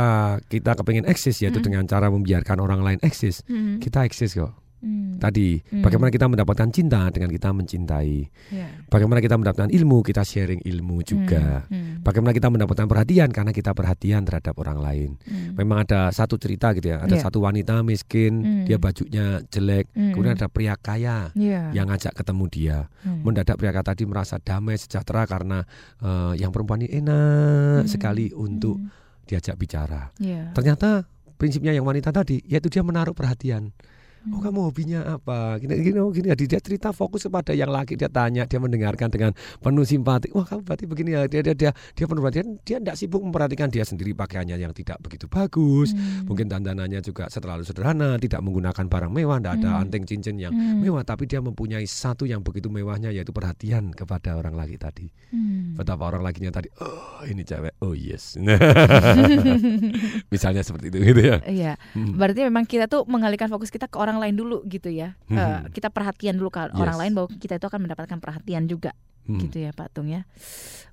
[0.49, 1.69] kita kepengen eksis yaitu Mm-mm.
[1.69, 3.77] dengan cara membiarkan orang lain eksis, Mm-mm.
[3.85, 4.57] kita eksis kok.
[4.85, 5.17] Mm.
[5.17, 5.81] Tadi, Mm.
[5.81, 8.29] bagaimana kita mendapatkan cinta dengan kita mencintai.
[8.53, 8.69] Ya.
[8.93, 11.65] Bagaimana kita mendapatkan ilmu, kita sharing ilmu juga.
[11.73, 12.05] Mm.
[12.05, 15.11] Bagaimana kita mendapatkan perhatian karena kita perhatian terhadap orang lain.
[15.25, 15.57] Mm.
[15.57, 17.25] Memang ada satu cerita gitu ya, ada Iya.
[17.25, 18.65] satu wanita miskin, Mm.
[18.69, 20.13] dia bajunya jelek, Mm.
[20.13, 21.73] kemudian ada pria kaya Iya.
[21.73, 22.79] yang ngajak ketemu dia.
[23.03, 23.25] Mm.
[23.25, 25.65] Mendadak pria kaya tadi merasa damai sejahtera karena
[26.05, 27.89] eh, yang perempuan ini enak Mm.
[27.89, 28.77] sekali untuk
[29.25, 30.13] diajak bicara.
[30.21, 30.53] Iya.
[30.53, 31.09] Ternyata
[31.41, 33.73] prinsipnya yang wanita tadi yaitu dia menaruh perhatian.
[34.33, 35.61] Oh kamu hobinya apa?
[35.61, 39.13] Gini gini oh, gini dia, dia cerita fokus kepada yang laki dia tanya dia mendengarkan
[39.13, 40.33] dengan penuh simpati.
[40.33, 43.69] Wah kamu berarti begini ya dia dia dia dia penuh perhatian dia tidak sibuk memperhatikan
[43.69, 45.93] dia sendiri pakaiannya yang tidak begitu bagus.
[46.25, 49.83] Mungkin dandanannya juga terlalu sederhana, tidak menggunakan barang mewah, tidak ada Hmm.
[49.85, 50.81] anting cincin yang Hmm.
[50.81, 55.13] mewah, tapi dia mempunyai satu yang begitu mewahnya yaitu perhatian kepada orang laki tadi.
[55.35, 55.77] Hmm.
[55.77, 58.41] Betapa orang lakinya tadi, oh ini cewek, oh yes.
[60.33, 61.37] Misalnya seperti itu gitu ya.
[61.45, 62.17] Iya, Hmm.
[62.17, 65.15] berarti memang kita tuh mengalihkan fokus kita ke orang lain dulu gitu ya.
[65.27, 65.37] Hmm.
[65.37, 67.03] Eh, kita perhatian dulu ke orang Yes.
[67.03, 68.93] lain bahwa kita itu akan mendapatkan perhatian juga,
[69.25, 69.41] Hmm.
[69.41, 70.25] gitu ya Pak Tung ya.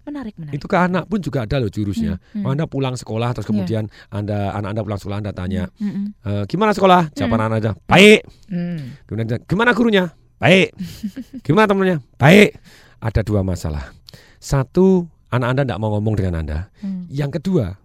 [0.01, 0.57] Menarik, menarik.
[0.57, 2.17] Itu ke anak pun juga ada loh jurusnya.
[2.33, 2.51] Hmm, hmm.
[2.51, 3.51] Anda pulang sekolah terus Iya.
[3.53, 6.05] kemudian Anda anak Anda pulang sekolah Anda tanya, Hmm, hmm.
[6.25, 7.13] "Eh, gimana sekolah?
[7.13, 7.47] Jawaban Hmm.
[7.47, 8.21] anak aja, baik.
[8.49, 8.97] Hmm.
[9.05, 10.05] Kemudian dia, gimana gurunya?
[10.41, 10.73] Baik.
[11.45, 11.97] Gimana temannya?
[12.17, 12.57] Baik.
[12.97, 13.93] Ada dua masalah.
[14.41, 16.59] Satu, anak Anda tidak mau ngomong dengan Anda.
[16.81, 17.05] Hmm.
[17.13, 17.77] Yang kedua,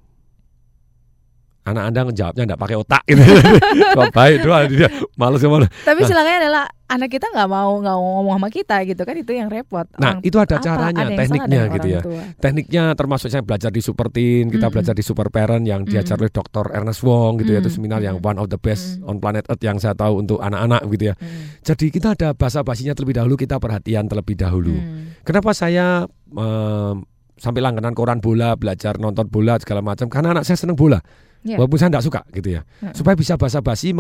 [1.66, 3.22] anak anda ngejawabnya nggak pakai otak gitu.
[3.98, 4.88] Kok baik doang dia
[5.18, 5.66] males ke mana.
[5.82, 9.32] Tapi Nah, adalah anak kita nggak mau nggak mau ngomong sama kita gitu kan itu
[9.34, 9.82] yang repot.
[9.98, 12.00] Nah, Orang- itu ada apa, caranya, ada tekniknya gitu ya.
[12.00, 12.22] tua.
[12.38, 14.72] Tekniknya termasuk saya belajar di Super Teen, kita Mm-mm.
[14.72, 16.70] belajar di Super Parent yang diajar oleh Dr.
[16.70, 19.82] Ernest Wong gitu ya, itu seminar yang one of the best on planet Earth yang
[19.82, 21.14] saya tahu untuk anak-anak gitu ya.
[21.60, 24.70] Jadi kita ada bahasa basinya terlebih dahulu, kita perhatian terlebih dahulu.
[24.72, 25.18] Hmm.
[25.26, 26.94] Kenapa saya em,
[27.34, 31.02] sampai langganan koran bola, belajar nonton bola segala macam karena anak saya seneng bola.
[31.46, 31.62] Iya.
[31.62, 32.66] Walaupun saya tidak suka gitu ya.
[32.82, 32.90] Mm-mm.
[32.90, 33.94] Supaya bisa basa-basi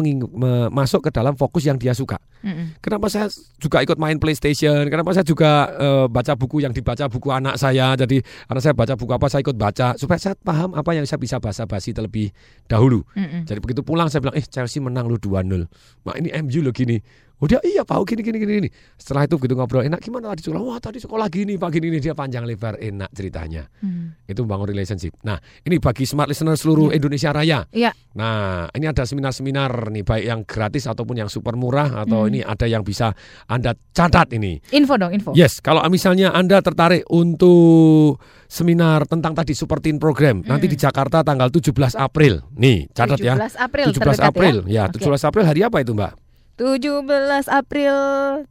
[0.74, 2.18] masuk ke dalam fokus yang dia suka.
[2.42, 2.82] Mm-mm.
[2.82, 3.30] Kenapa saya
[3.62, 4.82] juga ikut main PlayStation?
[4.90, 7.94] Kenapa saya juga eh, baca buku yang dibaca buku anak saya?
[7.94, 8.18] Jadi
[8.50, 11.38] anak saya baca buku apa saya ikut baca supaya saya paham apa yang saya bisa
[11.38, 12.34] basa-basi terlebih
[12.66, 13.06] dahulu.
[13.14, 13.46] Mm-mm.
[13.46, 15.70] Jadi begitu pulang saya bilang, "Eh, Chelsea menang lu 2-0."
[16.02, 16.98] Mak ini MU lo gini.
[17.36, 18.68] Oh dia iya Pak, oh, gini gini gini gini.
[18.96, 20.62] Setelah itu begitu ngobrol, enak gimana tadi sekolah?
[20.64, 23.68] Wah tadi sekolah gini Pak gini ini dia panjang lebar enak ceritanya.
[23.84, 24.16] Hmm.
[24.24, 25.20] Itu membangun relationship.
[25.20, 25.36] Nah
[25.68, 27.68] ini bagi smart listener seluruh Indonesia Raya.
[27.76, 27.92] Iya.
[28.16, 32.32] Nah, ini ada seminar-seminar nih, baik yang gratis ataupun yang super murah atau Hmm.
[32.32, 33.12] ini ada yang bisa
[33.44, 34.56] Anda catat ini.
[34.72, 35.36] Info dong, info.
[35.36, 38.16] Yes, kalau misalnya Anda tertarik untuk
[38.48, 42.40] seminar tentang tadi Super Teen Program, nanti di Jakarta tanggal 17 April.
[42.56, 43.36] Nih, catat ya.
[43.36, 44.24] 17 April 17 terdekat ya?
[44.32, 44.56] April.
[44.64, 45.04] Ya, Oke.
[45.04, 46.25] 17 April hari apa itu, Mbak?
[46.56, 47.04] 17
[47.52, 47.92] April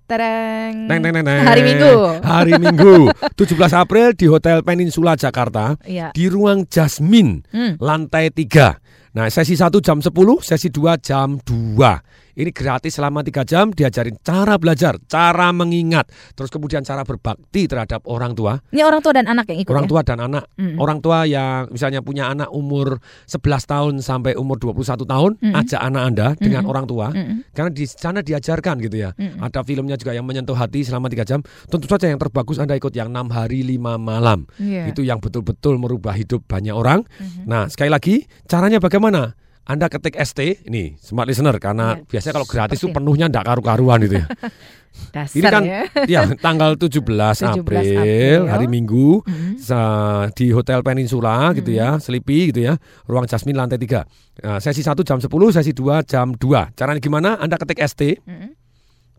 [0.05, 1.41] tereng Neng, neng, neng, neng.
[1.41, 1.93] hari Minggu.
[2.21, 3.09] Hari Minggu.
[3.33, 5.73] 17 April di Hotel Peninsula Jakarta.
[5.81, 6.13] Iya.
[6.13, 7.81] Di ruang Jasmine, Hmm.
[7.81, 8.77] lantai 3.
[9.17, 11.97] Nah, sesi 1 jam 10, sesi 2 jam 2.
[12.35, 18.03] Ini gratis selama 3 jam, diajarin cara belajar, cara mengingat, terus kemudian cara berbakti terhadap
[18.11, 18.59] orang tua.
[18.75, 19.91] Ini orang tua dan anak yang ikut Orang ya?
[19.95, 20.43] tua dan anak.
[20.59, 20.75] Mm.
[20.75, 25.53] Orang tua yang misalnya punya anak umur 11 tahun sampai umur 21 tahun, Mm.
[25.63, 26.71] ajak anak Anda dengan Mm.
[26.75, 27.07] orang tua.
[27.15, 27.47] Mm.
[27.55, 29.15] Karena di sana diajarkan gitu ya.
[29.15, 29.39] Mm.
[29.39, 31.39] Ada filmnya juga yang menyentuh hati selama 3 jam.
[31.71, 34.43] Tentu saja yang terbagus Anda ikut yang 6 hari 5 malam.
[34.59, 34.91] Iya.
[34.91, 37.07] Itu yang betul-betul merubah hidup banyak orang.
[37.07, 37.47] Mhm.
[37.47, 39.39] Nah, sekali lagi caranya bagaimana?
[39.65, 42.05] Anda ketik ST, ini smart listener karena Iya.
[42.05, 44.25] biasanya kalau gratis itu penuhnya enggak karu-karuan gitu ya.
[45.11, 45.81] Dasar Ini kan ya.
[46.13, 48.39] ya tanggal 17, 17 April, April.
[48.47, 49.57] hari Minggu Mhm.
[49.57, 54.05] sa- di Hotel Peninsula gitu ya, Sleepy gitu ya, ruang Jasmine lantai 3.
[54.39, 56.69] Nah, sesi 1 jam 10, sesi 2 jam 2.
[56.77, 57.35] Caranya gimana?
[57.35, 58.53] Anda ketik ST, Mhm.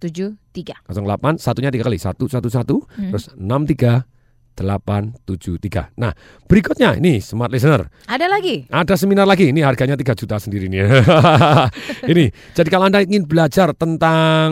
[0.00, 0.74] 63873.
[0.86, 3.10] 08 satunya tiga kali 111 Hmm.
[3.10, 5.94] terus 63873.
[5.94, 6.10] Nah,
[6.50, 7.86] berikutnya ini smart listener.
[8.10, 8.66] Ada lagi?
[8.66, 10.82] Ada seminar lagi, ini harganya 3 juta sendiri nih.
[12.12, 12.26] ini,
[12.58, 14.50] jadi kalau Anda ingin belajar tentang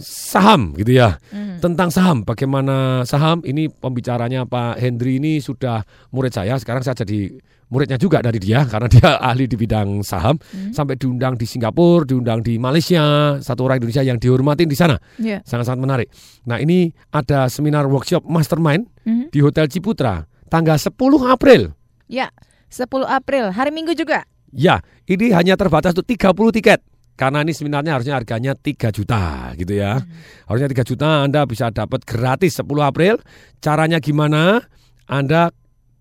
[0.00, 1.20] saham gitu ya.
[1.32, 1.60] Hmm.
[1.60, 7.36] Tentang saham, bagaimana saham ini pembicaranya Pak Hendri ini sudah murid saya, sekarang saya jadi
[7.66, 10.38] muridnya juga dari dia karena dia ahli di bidang saham.
[10.50, 10.70] Hmm.
[10.70, 14.94] Sampai diundang di Singapura, diundang di Malaysia, satu orang Indonesia yang dihormatin di sana.
[15.18, 15.42] Iya.
[15.42, 16.08] Sangat-sangat menarik.
[16.46, 19.30] Nah, ini ada seminar workshop mastermind Mhm.
[19.30, 21.74] di Hotel Ciputra tanggal 10 April.
[22.06, 22.30] Ya,
[22.70, 24.22] 10 April, hari Minggu juga.
[24.54, 26.80] Ya, ini hanya terbatas untuk 30 tiket.
[27.16, 30.04] Karena ini seminarnya harusnya harganya 3 juta gitu ya.
[30.44, 33.16] Harusnya 3 juta Anda bisa dapat gratis 10 April.
[33.58, 34.60] Caranya gimana?
[35.08, 35.48] Anda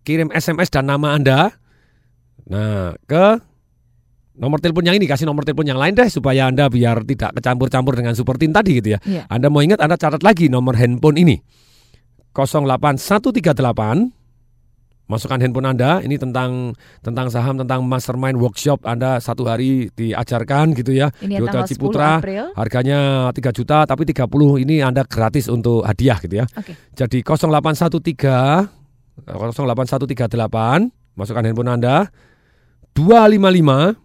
[0.05, 1.49] kirim SMS dan nama Anda.
[2.45, 3.41] Nah, ke
[4.37, 7.97] nomor telepon yang ini kasih nomor telepon yang lain deh supaya Anda biar tidak kecampur-campur
[7.97, 8.99] dengan Supertin tadi gitu ya.
[9.01, 9.25] Iya.
[9.27, 11.41] Anda mau ingat Anda catat lagi nomor handphone ini.
[12.35, 13.55] 08138
[15.05, 16.73] masukkan handphone Anda ini tentang
[17.05, 21.69] tentang saham tentang mastermind workshop Anda satu hari diajarkan gitu ya Ini di Hotel tanggal
[21.69, 22.09] 10 Ciputra
[22.57, 26.45] harganya 3 juta tapi 30 ini Anda gratis untuk hadiah gitu ya.
[26.57, 26.73] Oke.
[26.97, 28.84] Jadi 0813
[29.23, 32.11] 08138 masukkan handphone Anda
[32.93, 33.95] 255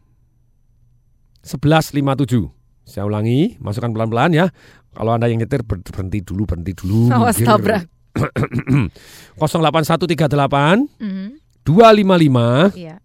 [1.42, 2.50] 1157.
[2.84, 4.46] Saya ulangi, masukkan pelan-pelan ya.
[4.90, 7.06] Kalau Anda yang nyetir ber- berhenti dulu, berhenti dulu.
[7.14, 7.86] Awas tabrak.
[9.38, 11.38] 08138 Mhm.
[11.62, 12.98] 255 Iya.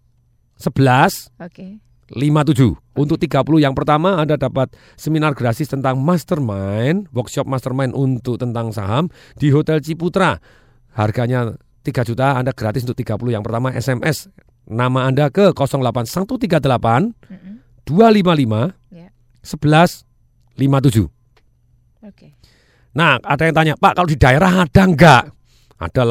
[0.58, 1.78] 11 Oke.
[2.10, 2.74] 57.
[2.94, 9.06] Untuk 30 yang pertama Anda dapat seminar gratis tentang mastermind, workshop mastermind untuk tentang saham
[9.36, 10.38] di Hotel Ciputra.
[10.90, 11.54] Harganya
[11.86, 14.26] 3 juta, Anda gratis untuk 30 yang pertama SMS
[14.66, 17.14] nama Anda ke 08138
[17.86, 19.14] 255 Ya.
[19.46, 20.02] 11
[20.58, 21.06] 57.
[22.02, 22.34] Oke.
[22.96, 25.22] Nah, ada yang tanya, Pak, kalau di daerah ada enggak?
[25.76, 26.02] Ada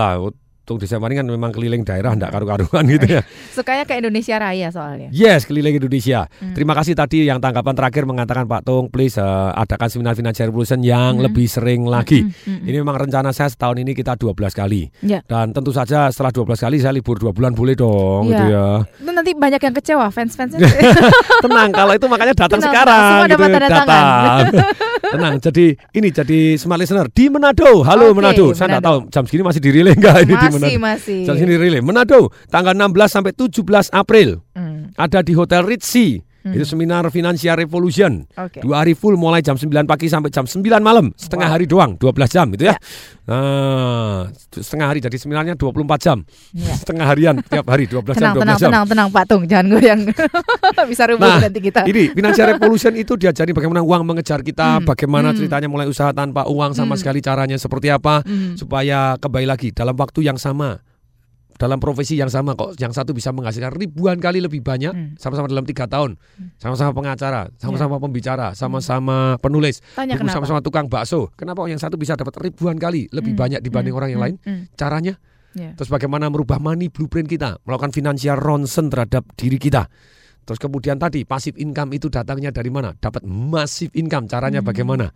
[0.66, 3.22] Untuk di Samarinda kan memang keliling daerah enggak karu-karuan gitu ya.
[3.54, 5.14] Sukanya ke Indonesia Raya soalnya.
[5.14, 6.26] Yes, keliling Indonesia.
[6.42, 6.58] Hmm.
[6.58, 9.24] Terima kasih tadi yang tanggapan terakhir mengatakan Pak Tung, please eh,
[9.54, 11.30] adakan seminar Financial Revolution yang Hmm.
[11.30, 12.26] lebih sering lagi.
[12.26, 12.66] Hmm, hmm, hmm.
[12.66, 14.90] Ini memang rencana saya setahun ini kita 12 kali.
[15.06, 15.22] Ya.
[15.22, 18.34] Dan tentu saja setelah 12 kali saya libur 2 bulan boleh dong Iya.
[18.34, 18.66] gitu ya.
[19.06, 20.66] Itu nanti banyak yang kecewa fans-fansnya.
[21.46, 24.40] Tenang, kalau itu makanya datang Tenang, sekarang semua gitu, dapat datang.
[25.14, 27.86] Tenang, jadi ini jadi smart listener di Manado.
[27.86, 28.46] Halo Oke, Manado.
[28.58, 30.88] Saya nggak tahu jam segini masih di relay enggak ini di Masih, Manado.
[30.88, 31.20] masih.
[31.28, 31.82] Jam segini relay.
[31.84, 34.40] Manado, tanggal 16 sampai 17 April.
[34.56, 34.92] Hmm.
[34.96, 36.24] Ada di Hotel Ritzy.
[36.46, 36.54] Hmm.
[36.54, 38.22] Itu seminar Financial Revolution.
[38.38, 38.62] Oke.
[38.62, 41.10] Dua hari full mulai jam 9 pagi sampai jam 9 malam.
[41.18, 42.78] Setengah hari doang, 12 jam gitu ya.
[43.26, 46.22] Nah, setengah hari jadi seminarnya 24 jam.
[46.54, 46.70] Ya.
[46.80, 48.70] Setengah harian tiap hari 12 Tenang, jam, 12 tenang, jam.
[48.70, 50.02] tenang, tenang, Pak Tung, jangan goyang.
[50.94, 51.82] Bisa rubuh Nah, nanti kita.
[51.90, 54.86] ini Financial Revolution itu diajari bagaimana uang mengejar kita, Hmm.
[54.86, 55.38] bagaimana Hmm.
[55.42, 57.02] ceritanya mulai usaha tanpa uang sama Hmm.
[57.02, 58.54] sekali caranya seperti apa Hmm.
[58.54, 60.78] supaya kembali lagi dalam waktu yang sama
[61.56, 65.16] dalam profesi yang sama kok yang satu bisa menghasilkan ribuan kali lebih banyak Hmm.
[65.16, 66.20] sama-sama dalam tiga tahun
[66.60, 72.76] sama-sama pengacara sama-sama pembicara sama-sama penulis sama-sama tukang bakso kenapa yang satu bisa dapat ribuan
[72.76, 73.42] kali lebih Hmm.
[73.42, 74.00] banyak dibanding Hmm.
[74.04, 74.28] orang yang Hmm.
[74.28, 74.64] lain Hmm.
[74.76, 75.16] caranya
[75.56, 75.72] Ya.
[75.72, 79.88] Terus bagaimana merubah money blueprint kita, melakukan financial ronsen terhadap diri kita.
[80.44, 82.92] Terus kemudian tadi passive income itu datangnya dari mana?
[82.92, 84.68] Dapat massive income, caranya Hmm.
[84.68, 85.16] bagaimana?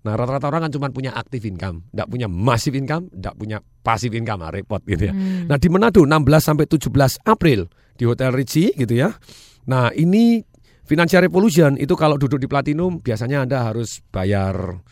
[0.00, 4.16] Nah rata-rata orang kan cuma punya active income, tidak punya massive income, tidak punya passive
[4.16, 5.14] income, ah, repot gitu ya.
[5.14, 5.44] Hmm.
[5.44, 7.68] Nah di Manado 16 sampai 17 April
[8.00, 9.12] di Hotel Ritzy gitu ya.
[9.68, 10.40] Nah ini
[10.88, 14.82] Financial Revolution itu kalau duduk di Platinum biasanya Anda harus bayar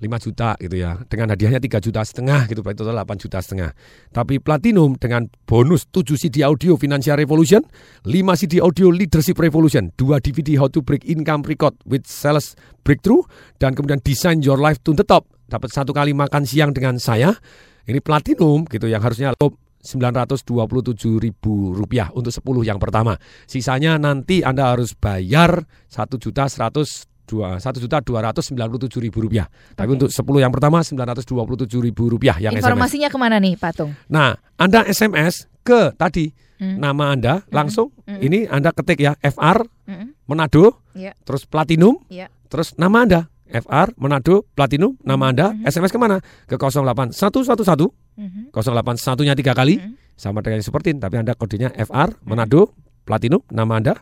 [0.00, 0.96] 5 juta gitu ya.
[1.06, 3.70] Dengan hadiahnya 3 juta setengah gitu, berarti total 8 juta setengah.
[4.10, 7.60] Tapi Platinum dengan bonus 7 CD audio Financial Revolution,
[8.08, 13.28] 5 CD audio Leadership Revolution, 2 DVD How to Break Income Record with Sales Breakthrough,
[13.60, 15.28] dan kemudian Design Your Life to the Top.
[15.52, 17.36] Dapat satu kali makan siang dengan saya.
[17.84, 23.16] Ini Platinum gitu yang harusnya top 927 ribu rupiah untuk 10 yang pertama.
[23.48, 28.82] Sisanya nanti Anda harus bayar 1 juta 100 dua satu juta dua ratus sembilan puluh
[28.90, 29.46] tujuh ribu rupiah.
[29.78, 32.66] Tapi untuk 10 yang pertama 927 ribu rupiah yang SMS.
[32.66, 33.94] Informasinya ke mana nih, Pak Tung?
[34.10, 36.76] Nah, Anda SMS ke tadi Hmm.
[36.76, 38.20] nama Anda langsung Hmm.
[38.20, 40.12] ini Anda ketik ya FR Hmm.
[40.28, 41.16] Manado, Ya.
[41.24, 42.28] terus Platinum, Ya.
[42.52, 45.64] terus nama Anda FR Manado Platinum, nama Anda Hmm.
[45.64, 46.20] SMS ke mana?
[46.44, 48.52] Ke 08111 Mhm.
[48.52, 49.96] 081-nya tiga kali Hmm.
[50.20, 52.76] sama dengan yang seperti tapi Anda kodenya FR Manado
[53.08, 53.94] Platinum, nama Anda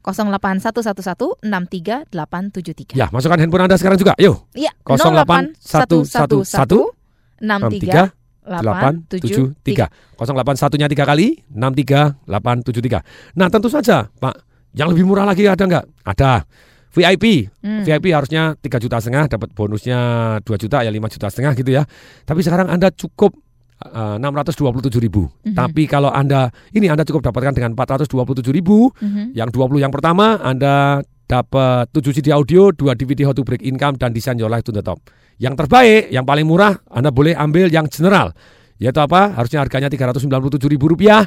[0.00, 2.96] 08111638873.
[2.96, 4.16] Ya, masukkan handphone Anda sekarang juga.
[4.16, 4.48] Yuk.
[4.56, 6.96] Iya, 08111
[7.40, 13.04] 63 873 081-nya tiga kali 63873.
[13.36, 14.48] Nah, tentu saja, Pak.
[14.72, 15.84] Yang lebih murah lagi ada nggak?
[16.06, 16.44] Ada.
[16.90, 17.86] VIP, Hmm.
[17.86, 19.98] VIP harusnya 3 juta setengah, dapat bonusnya
[20.42, 21.86] 2 juta ya 5 juta setengah gitu ya.
[22.26, 23.30] Tapi sekarang Anda cukup
[23.80, 25.26] 627 ribu.
[25.44, 25.56] Mhm.
[25.56, 28.92] Tapi kalau Anda ini Anda cukup dapatkan dengan 427 ribu.
[29.00, 29.32] Mhm.
[29.32, 33.96] Yang 20 yang pertama Anda dapat 7 CD audio, 2 DVD How to Break Income
[33.96, 35.00] dan Design Your Life to the Top.
[35.40, 38.36] Yang terbaik, yang paling murah Anda boleh ambil yang general.
[38.80, 39.36] Yaitu apa?
[39.36, 41.24] Harusnya harganya 397 ribu rupiah.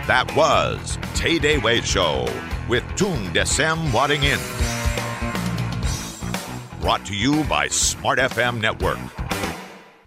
[0.07, 2.25] That was Tay Day Way Show
[2.65, 4.39] with Tung Desem Wadding In.
[6.79, 8.97] Brought to you by Smart FM Network.